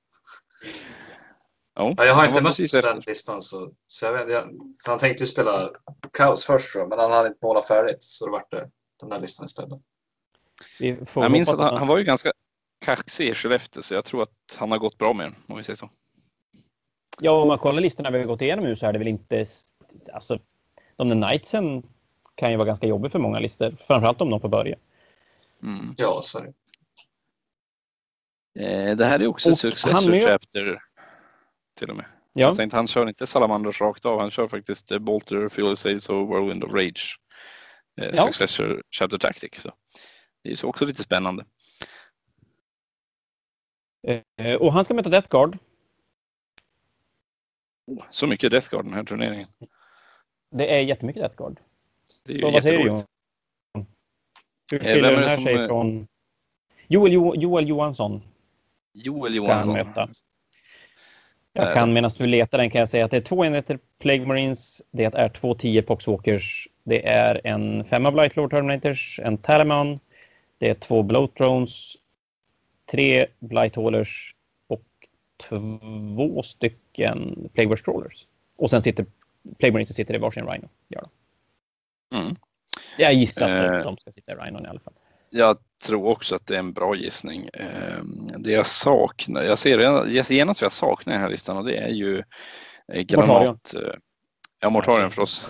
[1.74, 3.02] Ja, Ja, jag har inte mött den efter.
[3.06, 3.42] listan.
[3.42, 4.44] Så, så jag vet, jag,
[4.86, 5.70] han tänkte ju spela
[6.12, 8.02] kaos först jag, men han hade inte målat färdigt.
[8.02, 9.80] Så det vart det den där listan istället.
[10.78, 12.32] Vi får Jag minns att han, han var ju ganska
[12.84, 15.62] kaxig i Skellefteå så jag tror att han har gått bra med den om vi
[15.62, 15.90] säger så.
[17.20, 19.46] Ja, om man kollar listorna vi har gått igenom nu så är det väl inte...
[20.12, 20.38] Alltså,
[20.96, 21.82] de där Knightsen
[22.36, 23.76] kan ju vara ganska jobbiga för många listor.
[23.86, 24.76] Framförallt om de får börja.
[25.62, 25.94] Mm.
[25.96, 26.52] Ja, så är det.
[28.64, 30.82] Eh, det här är också Och successor chapter
[31.78, 32.06] till och med.
[32.32, 34.20] Ja, Jag tänkte han kör inte Salamanders rakt av.
[34.20, 37.20] Han kör faktiskt eh, Bolter, Sales och Whirlwind of Rage.
[38.00, 38.22] Eh, Ja.
[38.24, 39.50] Successor chapter Tactic.
[39.60, 39.72] Så.
[40.42, 41.44] Det är också lite spännande.
[44.36, 45.58] eh, och han ska möta Death Guard.
[48.10, 49.46] Så mycket Death Guard den här turneringen.
[50.50, 51.60] Det är jättemycket Death Guard.
[52.24, 52.86] Det är ju Så vad säger.
[52.86, 53.02] Johan?
[54.72, 56.06] Hur Eh, skiljer den här som, sig från
[56.88, 58.22] Joel, jo, Joel Johansson?
[58.92, 59.76] Joel Johansson.
[61.52, 61.74] Jag Eh.
[61.74, 64.82] kan medan du letar den kan jag säga att det är två enheter Plague Marines,
[64.90, 70.00] det är två 10 Poxwalkers, det är en femma Blight Lord Terminators, en Talamon,
[70.58, 71.94] det är två Bloat Drones,
[72.90, 74.34] tre Blight Haulers
[74.66, 74.82] och
[75.48, 78.26] två stycken Plague Burst Crawlers.
[78.56, 79.06] Och sen sitter
[79.58, 80.68] Plague Marines sitter i varsin Rhino.
[80.88, 81.08] Gör de.
[82.14, 82.36] Mm.
[82.98, 83.82] Jag gissar att Eh.
[83.82, 84.94] de ska sitta i Rhino i alla fall.
[85.30, 87.48] Jag tror också att det är en bra gissning.
[87.52, 88.02] Eh,
[88.38, 91.76] Det jag saknar, jag ser genast vad jag saknar i den här listan och det
[91.76, 92.22] är ju
[92.92, 93.74] eh, granat.
[93.74, 93.94] eh,
[94.60, 95.46] Ja, Mortarion förstås.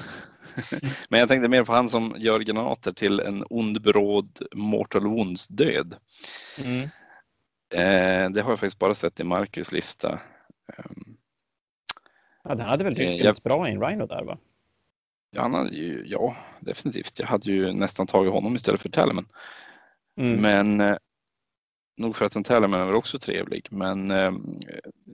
[1.09, 5.49] Men jag tänkte mer på han som gör granater till en ond bråd Mortal Wounds
[5.49, 5.97] död.
[6.65, 6.83] Mm.
[7.75, 10.13] Eh, Det har jag faktiskt bara sett i Marcus lista.
[10.79, 10.85] Eh,
[12.45, 14.39] Ja, den hade väl Eh, lyckats jag- bra i en Rhino där va?
[15.31, 17.19] Ja, han hade ju, ja, definitivt.
[17.19, 19.29] Jag hade ju nästan tagit honom istället för Talman.
[20.21, 20.41] Mm.
[20.41, 20.97] Men eh,
[21.97, 23.67] nog för att en Talman är också trevlig.
[23.71, 24.33] Men eh,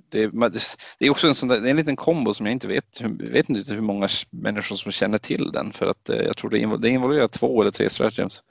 [0.09, 2.47] det, men det- det är också en sån där, det är en liten kombo som
[2.47, 5.73] jag inte vet, vet inte hur många människor som känner till den.
[5.73, 8.43] För att eh, jag tror det, invol- det involverar två eller tre stratagems.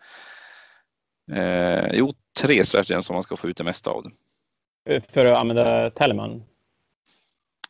[1.32, 4.12] Eh, jo, tre stratagems om man ska få ut det mesta av det.
[5.02, 6.44] För att använda Teleman.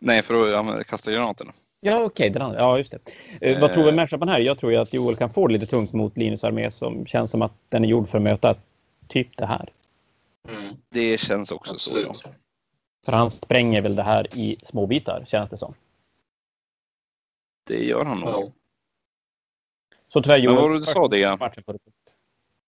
[0.01, 1.53] Nej, för att använda, kasta granaterna.
[1.83, 2.29] Ja, okej.
[2.29, 2.59] den andra.
[2.59, 2.99] Ja, just det.
[3.41, 3.95] Eh, vad tror vi Eh.
[3.95, 4.39] matchupen här?
[4.39, 7.31] Jag tror ju att Joel kan få det lite tungt mot Linus armé som känns
[7.31, 8.55] som att den är gjord för att möta
[9.07, 9.69] typ det här.
[10.49, 11.99] Mm, Det känns också så.
[11.99, 12.07] Ja.
[12.07, 12.37] absolut.
[13.05, 15.73] För han spränger väl det här i små bitar, känns det som.
[17.67, 18.29] Det gör han nog.
[18.29, 18.51] Ja.
[20.13, 20.55] Så tyvärr Men Joel.
[20.55, 21.37] vad var det du sa det?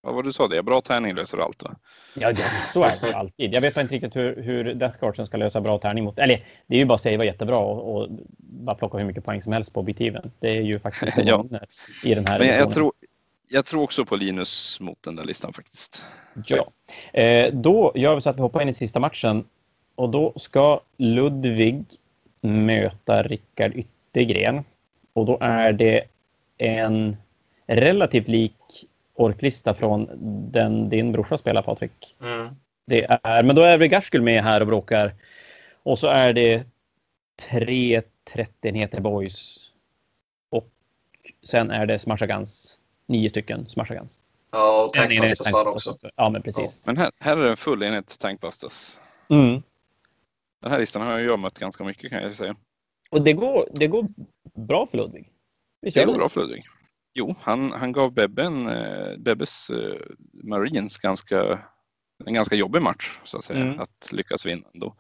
[0.06, 0.64] Vad var det du sa det?
[0.64, 1.76] Bra tärning löser allt va?
[2.14, 2.36] Ja, ja,
[2.74, 3.54] så är det alltid.
[3.54, 6.20] Jag vet inte riktigt hur, hur Death Guardsen ska lösa bra tärning mot...
[6.20, 9.42] Eller det är ju bara att säga jättebra och, och bara plocka hur mycket poäng
[9.42, 10.32] som helst på objektiven.
[10.40, 11.46] Det är ju faktiskt Ja.
[12.06, 12.92] i den här Men jag, jag, tror,
[13.48, 16.06] jag tror också på Linus mot den där listan faktiskt.
[16.46, 16.72] Ja.
[17.20, 19.46] Eh, då gör vi så att vi hoppar in i sista matchen.
[19.96, 21.86] Och då ska Ludvig
[22.42, 24.64] möta Rickard Yttergren.
[25.14, 26.04] Och då är det
[26.58, 27.18] en
[27.68, 30.10] relativt lik orklista från
[30.52, 32.16] den din brorsa spelar, Patrik.
[32.22, 32.56] Mm.
[32.86, 35.14] Det är, men då är Garskull med här och bråkar.
[35.84, 36.64] Och så är det
[37.50, 38.02] tre
[38.34, 39.72] 30-enheter boys.
[40.50, 40.70] Och
[41.44, 42.80] sen är det Smashagans.
[43.06, 44.26] Nio stycken Smashagans.
[44.52, 44.96] Ja, och
[45.36, 45.98] sa han också.
[46.16, 46.88] Ja, men precis.
[46.88, 49.00] Men här, här är det en full enhet Tankbusters.
[49.30, 49.64] Mm.
[50.62, 52.56] Den här listan har jag mött ganska mycket kan jag säga.
[53.10, 54.08] Och det går, det går
[54.54, 55.30] bra för Ludvig.
[55.82, 56.66] Det går bra för Ludvig.
[57.14, 60.00] Jo, han, han gav Bebben, eh, Bebbes eh,
[60.44, 61.60] Marines ganska,
[62.26, 63.60] en ganska jobbig match så att säga.
[63.60, 63.80] Mm.
[63.80, 64.96] Att lyckas vinna ändå.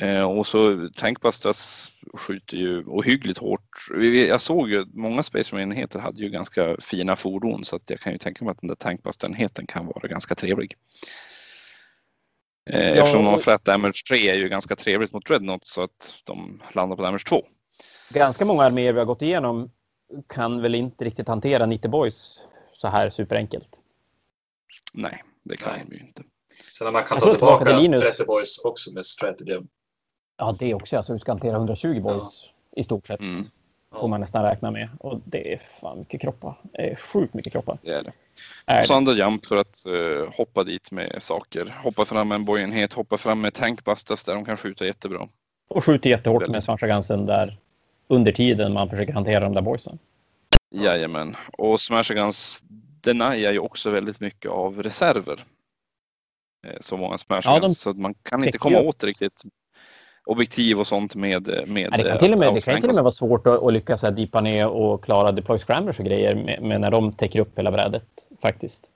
[0.00, 3.86] Eh, och så Tankbusters skjuter ju ohyggligt hårt.
[4.28, 8.12] Jag såg ju många Space Marine-enheter hade ju ganska fina fordon så att jag kan
[8.12, 10.76] ju tänka mig att den där Tankbuster-enheten kan vara ganska trevlig.
[12.70, 16.14] Eh, Eftersom de har flat damage 3 är ju ganska trevligt mot Dreadnought så att
[16.24, 17.46] de landar på damage 2.
[18.10, 19.70] Ganska många arméer vi har gått igenom
[20.26, 23.68] kan väl inte riktigt hantera 90 boys så här superenkelt.
[24.92, 25.84] Nej, det kan Nej.
[25.88, 26.22] de ju inte.
[26.78, 28.00] Sen när man kan Jag ta tillbaka tillbaka till Linus.
[28.00, 29.60] 30 boys också med strategy.
[30.36, 30.96] Ja, det också.
[30.96, 32.44] Alltså, du ska hantera 120 boys
[32.76, 33.20] i stort sett.
[33.20, 33.44] Mm.
[34.00, 34.88] får man nästan räkna med.
[35.00, 36.54] Och det är fan mycket kroppar.
[36.62, 37.78] Det är sjukt mycket kroppar.
[37.82, 38.12] Det är det.
[38.66, 41.74] Är Och så andra jump för att eh, hoppa dit med saker.
[41.82, 45.28] Hoppa fram med en bojenhet, hoppa fram med tankbusters där de kan skjuta jättebra.
[45.68, 47.56] Och skjuter jättehårt med Svansjagansen där
[48.08, 49.98] under tiden man försöker hantera de där boysen.
[50.70, 51.36] Jajamän.
[51.58, 52.62] Och Smashagans
[53.00, 55.44] Deny är ju också väldigt mycket av reserver.
[56.66, 57.62] Eh, Så många Smashagans.
[57.62, 59.42] Ja, de så man kan inte komma åt riktigt
[60.26, 62.90] objektiv och sånt med, med Nej, det kan eh, till och med, det kan till
[62.90, 66.04] och med vara svårt att, att lyckas här deepa ner och klara deploy scramblers och
[66.04, 68.06] grejer med, med när de täcker upp hela brädet
[68.42, 68.90] faktiskt.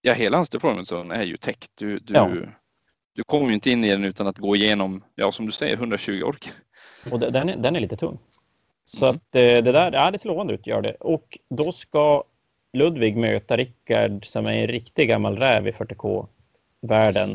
[0.00, 1.70] Ja, hela hans deployment zone är ju täckt.
[1.74, 2.30] Du, du, Ja.
[3.14, 5.76] du kommer ju inte in i den utan att gå igenom, ja som du säger,
[5.76, 6.50] 120 ork.
[7.12, 8.18] Och de- den är, den är lite tung.
[8.84, 9.16] Så Mm.
[9.16, 10.94] att eh, det där, ja, det ser lovande ut, gör det.
[11.00, 12.24] Och då ska
[12.72, 17.30] Ludvig möta Rickard som är en riktig gammal räv i 40K-världen.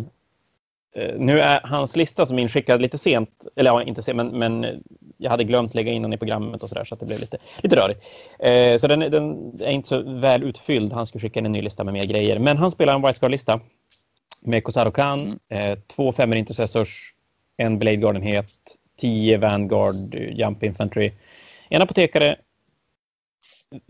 [0.95, 4.27] Eh, Nu är hans lista som är inskickad lite sent, eller ja, inte sent, men,
[4.27, 4.83] men
[5.17, 7.19] jag hade glömt lägga in den i programmet och så där så att det blev
[7.19, 8.01] lite, lite rörigt.
[8.39, 10.93] Eh, så den, den är inte så väl utfylld.
[10.93, 12.39] Han skulle skicka in en ny lista med mer grejer.
[12.39, 13.59] Men han spelar en White Scar-lista
[14.39, 17.13] med Kosaro Khan, eh, två femmer intercessors,
[17.57, 18.51] en Blade Guard-enhet,
[19.01, 21.11] 10 Vanguard Jump Infantry,
[21.69, 22.35] en apotekare,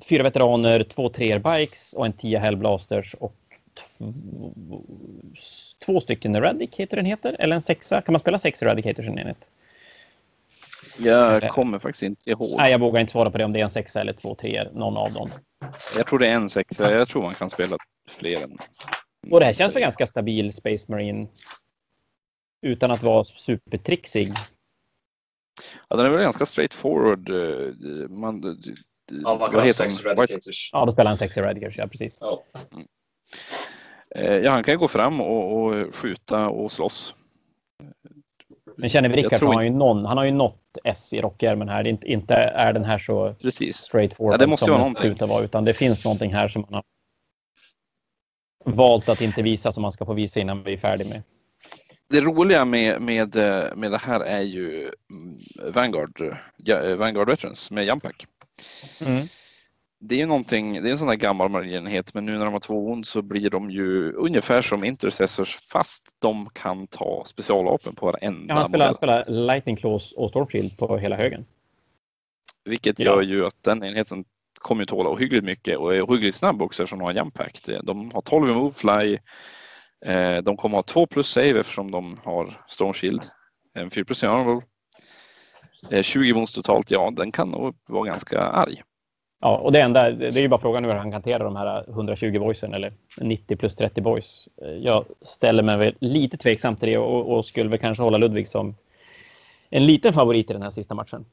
[0.09, 3.35] fyra veteraner, två treor bikes och en 10 Hellblasters och
[3.73, 4.53] två,
[5.85, 8.01] två stycken Eradicator enheter eller en sexa.
[8.01, 9.47] Kan man spela sex Eradicators i en enhet?
[10.97, 12.57] Jag kommer faktiskt inte ihåg.
[12.57, 14.71] Nej, jag vågar inte svara på det om det är en sexa eller två treor,
[14.73, 15.31] någon av dem.
[15.97, 16.91] Jag tror det är en sexa.
[16.91, 17.75] Jag tror man kan spela
[18.09, 18.57] fler än.
[19.31, 21.27] Och det här känns väl ganska stabil Space Marine
[22.61, 24.29] utan att vara supertrixig.
[25.87, 27.29] Ja, den är väl ganska straight forward.
[27.29, 28.57] eh, Man,
[29.23, 30.69] Ja, kan ha sex Eradicators.
[30.73, 32.17] Ja, då spelar han sex Eradicators, ja precis.
[32.19, 32.43] Ja.
[34.15, 37.15] eh, ja, han kan ju gå fram och, och skjuta och slåss.
[38.77, 41.13] Men känner vi Rickard så tror har han ju någon, han har ju något S
[41.13, 41.83] i rockärmen här.
[41.83, 43.77] Det är inte, inte är den här så Precis.
[43.77, 45.01] straightforward Ja, det måste som vara den någonting.
[45.01, 46.83] ser ut att vara, utan det finns någonting här som man har
[48.73, 51.23] valt att inte visa som man ska få visa innan vi är färdiga med.
[52.11, 55.37] Det roliga med, med, eh, med det här är ju mm,
[55.73, 56.21] Vanguard,
[56.67, 58.27] eh, Vanguard Veterans med Jampack.
[60.03, 62.53] Det är ju någonting, det är en sån där gammal marinenhet men nu när de
[62.53, 67.95] har två ond så blir de ju ungefär som intercessors fast de kan ta specialvapen
[67.95, 68.95] på varenda Ja, han spelar, modell.
[68.95, 71.45] spelar Lightning Claws och Stormshield på hela högen.
[72.65, 73.05] Vilket Ja.
[73.05, 74.25] gör ju att den enheten
[74.59, 77.59] kommer ju tåla ohyggligt mycket och är ohyggligt snabb också eftersom de har Jampack.
[77.83, 79.17] De har 12 i move fly.
[80.05, 83.21] Eh, De kommer ha 2 plus save eftersom de har Storm Shield.
[83.73, 84.67] En 4 plus honorable.
[85.91, 88.83] Eh, 20 mons totalt, ja den kan nog vara ganska arg.
[89.43, 91.89] Ja, och det enda, det är ju bara frågan hur han kan hantera de här
[91.89, 94.47] 120 boysen eller 90 plus 30 boys.
[94.81, 98.47] Jag ställer mig väl lite tveksam till det och, och skulle väl kanske hålla Ludvig
[98.47, 98.75] som
[99.69, 101.25] en liten favorit i den här sista matchen.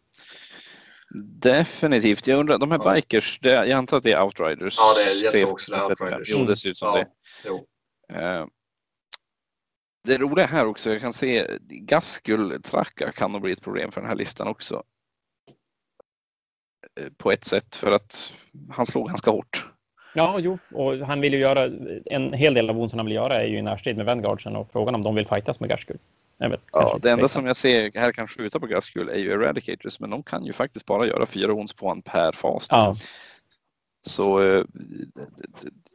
[1.40, 2.26] Definitivt.
[2.26, 2.94] Jag undrar, de här Ja.
[2.94, 4.74] bikers, det, jag antar att det är outriders.
[4.78, 6.28] Ja, det är, jag tror också det är Outriders.
[6.32, 7.06] Jo, det ser ut som Ja, det.
[7.46, 7.66] jo.
[10.08, 14.00] Det roliga här också, jag kan se Gaskul Traka kan nog bli ett problem för
[14.00, 14.82] den här listan också.
[17.00, 18.32] Eh, På ett sätt för att
[18.70, 19.66] han slog ganska hårt.
[20.14, 21.64] Ja, jo, och han vill ju göra
[22.04, 24.72] en hel del av ont han vill göra är ju i närstrid med Vanguardsen och
[24.72, 25.98] frågan om de vill fightas med Gaskul.
[26.38, 30.00] Vet, Ja, det enda som jag ser här kan skjuta på Gaskul är ju Eradicators
[30.00, 32.66] men de kan ju faktiskt bara göra fyra ons på en per fas.
[32.70, 32.96] Ja,
[34.06, 34.64] Så eh,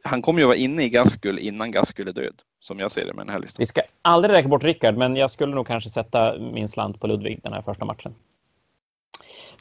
[0.02, 2.42] han kommer ju vara inne i Gaskul innan Gaskul är död.
[2.64, 3.56] Som jag ser det med den här listan.
[3.58, 7.06] vi ska aldrig räkna bort Rickard, men jag skulle nog kanske sätta min slant på
[7.06, 8.14] Ludvig den här första matchen.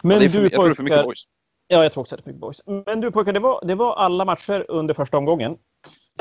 [0.03, 1.23] Men Ja, det är för, du jag tror det är för mycket boys.
[1.67, 2.61] Ja, jag tror också att det är mycket boys.
[2.85, 5.57] Men du pojkar, det var, det var alla matcher under första omgången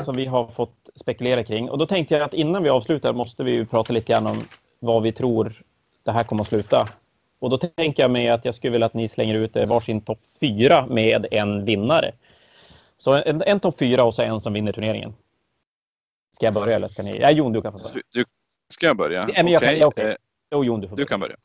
[0.03, 1.69] som vi har fått spekulera kring.
[1.69, 4.43] Och då tänkte jag att innan vi avslutar måste vi ju prata lite grann om
[4.79, 5.63] vad vi tror
[6.03, 6.87] det här kommer att sluta.
[7.39, 10.19] Och då tänker jag mig att jag skulle vilja att ni slänger ut varsin topp
[10.39, 12.11] fyra med en vinnare.
[12.97, 15.13] Så en, en topp fyra och så en som vinner turneringen.
[16.35, 17.19] Ska jag börja eller ska ni?
[17.21, 17.93] Ja, Jon, du kan få börja.
[17.93, 18.25] Du, du,
[18.69, 19.25] ska jag börja?
[19.25, 20.05] Nej, men jag kan- Okej, ja, okej.
[20.09, 20.15] eh,
[20.51, 21.07] Jo, Jon, du får Du börja.
[21.07, 21.35] kan börja.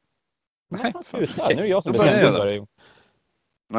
[0.70, 1.43] Nej, Nej, sluta.
[1.44, 1.56] okej.
[1.56, 2.66] Nu är jag som bestämmer.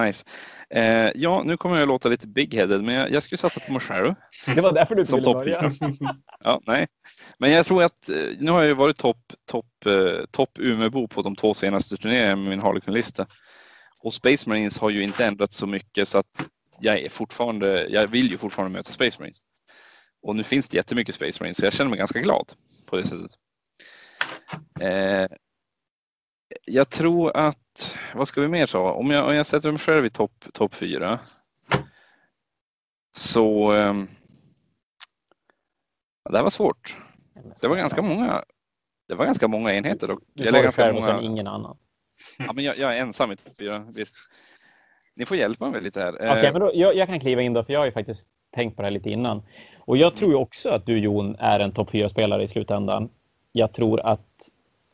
[0.06, 0.26] Nice.
[0.69, 3.72] Eh, ja, nu kommer jag att låta lite big-headed, men jag, jag skulle satsa på
[3.73, 4.14] mig själv.
[4.56, 5.72] Det var därför du inte ville börja.
[6.44, 6.88] Ja, nej.
[7.38, 11.07] Men jag tror att, eh, nu har jag ju varit topp top, eh, top Umeåbo
[11.07, 13.26] på de två senaste turneringarna med min Harlequin-lista.
[14.03, 16.45] Och Space Marines har ju inte ändrats så mycket så att
[16.80, 19.41] jag är fortfarande, jag vill ju fortfarande möta Space Marines.
[20.22, 22.54] Och nu finns det jättemycket Space Marines så jag känner mig ganska glad
[22.86, 23.32] på det sättet.
[24.82, 25.28] Eh,
[26.66, 28.91] jag tror att, vad ska vi mer sa?
[28.91, 31.20] Om jag, om jag sätter mig själv i topp top fyra.
[33.18, 34.08] Så ehm,
[36.30, 36.98] det här var svårt.
[37.62, 38.44] Det var ganska många.
[39.08, 40.12] Det var ganska många enheter.
[40.12, 41.78] Och, Du tar ganska själv och många, ingen annan.
[42.40, 43.80] ja, men jag, jag är ensam i topp fyra.
[43.96, 44.32] Visst.
[45.16, 46.16] ni får hjälpa mig lite här.
[46.16, 48.76] Okay, men då, jag, jag, kan kliva in då, för jag har ju faktiskt tänkt
[48.76, 49.44] på det här lite innan.
[49.90, 53.10] Och jag tror också att du Jon är en topp 4-spelare i slutändan.
[53.52, 54.49] Jag tror att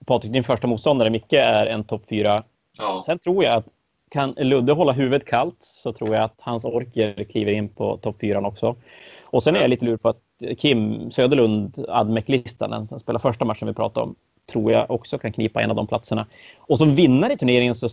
[0.06, 2.44] Patrik, din första motståndare, Micke, är en topp 4.
[2.80, 3.02] Ja.
[3.06, 3.66] Sen tror jag att
[4.10, 8.16] kan Ludde hålla huvudet kallt så tror jag att hans orker kliver in på topp
[8.22, 8.76] 4 också.
[9.24, 10.22] Och sen är jag lite lur på att
[10.58, 14.16] Kim Söderlund, Admec-listan, den som spelar första matchen vi pratade om,
[14.52, 16.26] tror jag också kan knipa en av de platserna.
[16.58, 17.90] Och som vinnare i turneringen så...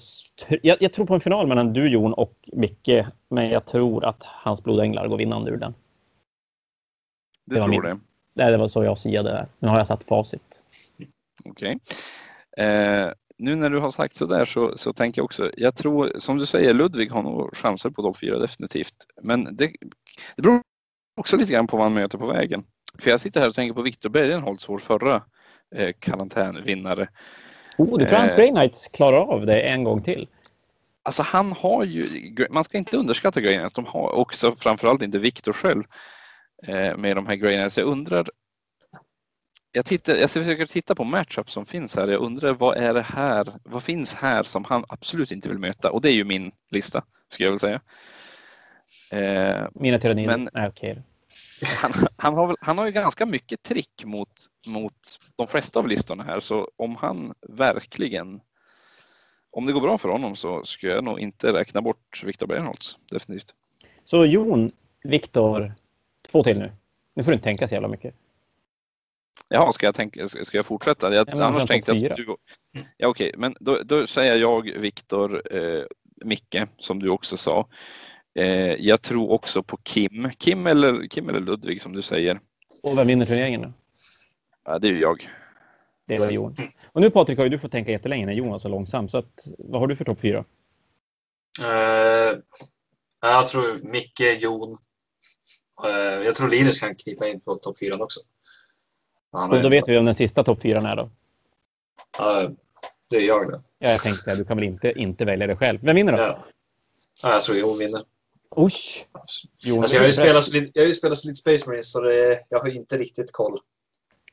[0.62, 4.22] Jag, jag, tror på en final mellan du Jon och Micke, men jag tror att
[4.22, 5.74] hans blodänglar går vinnande ur den.
[7.44, 7.98] Det, det tror min, det?
[8.34, 9.46] Nej, det var så jag siade det.
[9.58, 10.62] Nu har jag satt facit.
[11.44, 11.78] Okej.
[12.56, 12.66] Okay.
[12.66, 16.12] Eh, nu när du har sagt så där så, så tänker jag också, jag tror
[16.18, 18.94] som du säger, Ludvig har nog chanser på topp fyra definitivt.
[19.22, 19.72] Men det,
[20.36, 20.60] det beror
[21.16, 22.64] också lite grann på vad han möter på vägen.
[22.98, 25.22] För jag sitter här och tänker på Viktor Bergenholtz, vår förra
[25.74, 27.08] eh, karantänvinnare.
[27.78, 30.28] Oh, du tror hans Grey Knights klarar av det en gång till?
[31.02, 32.04] Alltså han har ju,
[32.50, 35.86] man ska inte underskatta Grey Knights, de har också framförallt inte Viktor själv eh,
[36.96, 37.78] med de här Grey Knights.
[37.78, 38.26] Jag undrar
[39.72, 42.08] jag, tittar, jag försöker titta på matchup som finns här.
[42.08, 43.46] Jag undrar vad är det här?
[43.64, 45.90] Vad finns här som han absolut inte vill möta?
[45.90, 47.80] Och det är ju min lista, skulle jag vilja säga.
[49.12, 51.02] Eh, Mina tyrannier men, är okej.
[51.82, 54.28] Han, han, har, han har ju ganska mycket trick mot,
[54.66, 58.40] mot de flesta av listorna här, så om han verkligen
[59.50, 62.96] om det går bra för honom så skulle jag nog inte räkna bort Viktor Bernholtz,
[63.10, 63.54] definitivt.
[64.04, 64.72] Så Jon,
[65.04, 65.74] Viktor,
[66.32, 66.72] två till nu.
[67.14, 68.14] Nu får du inte tänka så jävla mycket.
[69.48, 71.14] Jaha, ska jag, tänka, ska jag fortsätta?
[71.14, 72.16] Jag, ja, annars tänkte jag...
[72.16, 72.36] Du,
[72.96, 73.32] ja, okej, okay.
[73.36, 75.84] men då, då, säger jag Viktor, eh,
[76.24, 77.68] Micke, som du också sa.
[78.34, 80.30] Eh, jag tror också på Kim.
[80.38, 82.40] Kim eller, Kim eller Ludvig som du säger.
[82.82, 83.72] Och vem vinner turneringen då?
[84.64, 85.28] Ja, det är ju jag.
[86.06, 86.56] Det var Johan.
[86.84, 89.08] Och nu Patrik har ju du fått tänka jättelänge när Johan var så långsam.
[89.08, 90.44] Så att, vad har du för topp fyra?
[91.60, 92.38] Uh,
[93.20, 94.76] jag tror Micke, Jon.
[95.84, 98.20] Uh, jag tror Linus kan knipa in på topp fyra också.
[99.32, 101.10] Och då vet vi om den sista topp fyran är då?
[102.18, 102.50] Ja,
[103.10, 103.60] det gör jag det.
[103.78, 105.78] Ja, jag tänkte säga, du kan väl inte, inte välja det själv.
[105.82, 106.18] Vem vinner då?
[106.18, 106.44] Ja.
[107.22, 108.02] ja jag tror Jon vinner.
[108.58, 109.06] Usch!
[109.58, 112.00] Jon, alltså, jag, har ju spelat, jag har ju spelat så lite Space Marines så
[112.00, 113.60] det, jag har inte riktigt koll.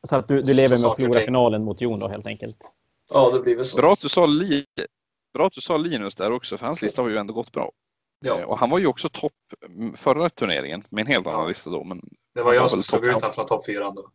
[0.09, 2.57] Så att du, du lever med att förlora finalen mot Jon då helt enkelt?
[3.09, 3.77] Ja, det blir väl så.
[3.77, 4.65] Bra att, du sa Li,
[5.33, 7.71] bra att du sa Linus där också, för hans lista har ju ändå gått bra.
[8.19, 8.39] Ja.
[8.39, 9.33] Eh, och han var ju också topp
[9.95, 11.83] förra turneringen med en helt annan lista då.
[11.83, 12.01] Men
[12.35, 14.09] det var jag som slog ut honom från topp fyra då.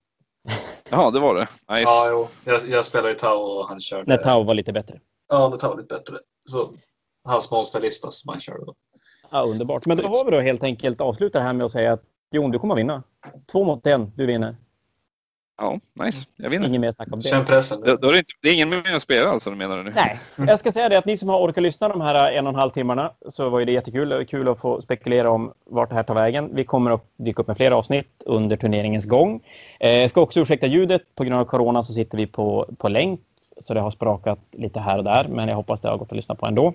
[0.90, 1.40] Ja, det var det.
[1.40, 1.82] Nice.
[1.82, 2.28] Ja, jo.
[2.44, 4.04] Jag, jag spelade ju Tau och han körde...
[4.06, 5.00] När Tau var lite bättre.
[5.28, 6.16] Ja, när Tau var lite bättre.
[6.46, 6.74] Så
[7.24, 8.74] hans monsterlista som han körde då.
[9.30, 9.86] Ja, underbart.
[9.86, 12.58] Men då har vi då helt enkelt avslutat här med att säga att Jon, du
[12.58, 13.02] kommer att vinna.
[13.52, 14.56] Två mot en, du vinner.
[15.56, 16.26] Ja, nice.
[16.36, 16.68] Jag vinner.
[16.68, 17.28] Ingen mer snack om det.
[17.28, 17.80] Känn pressen.
[17.80, 19.92] Det, då är det, inte, det är ingen mer att spela alltså, menar du nu?
[19.94, 20.18] Nej.
[20.48, 22.58] Jag ska säga det att ni som har orkat lyssna de här en och en
[22.58, 24.26] halv timmarna så var det jättekul.
[24.26, 26.50] Kul att få spekulera om vart det här tar vägen.
[26.52, 29.40] Vi kommer att dyka upp med fler avsnitt under turneringens gång.
[29.80, 31.02] Eh, ska också ursäkta ljudet.
[31.14, 33.20] På grund av corona så sitter vi på, på länk
[33.60, 35.28] så det har sprakat lite här och där.
[35.28, 36.74] Men jag hoppas det har gått att lyssna på ändå.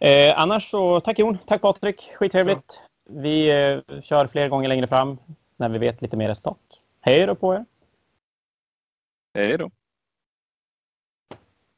[0.00, 2.80] Eh, annars så tack Jon, tack Patrik, skittrevligt.
[3.10, 5.18] Vi eh, kör fler gånger längre fram
[5.56, 6.58] när vi vet lite mer resultat.
[7.00, 7.64] Hej då på er!
[9.34, 9.70] Hej då!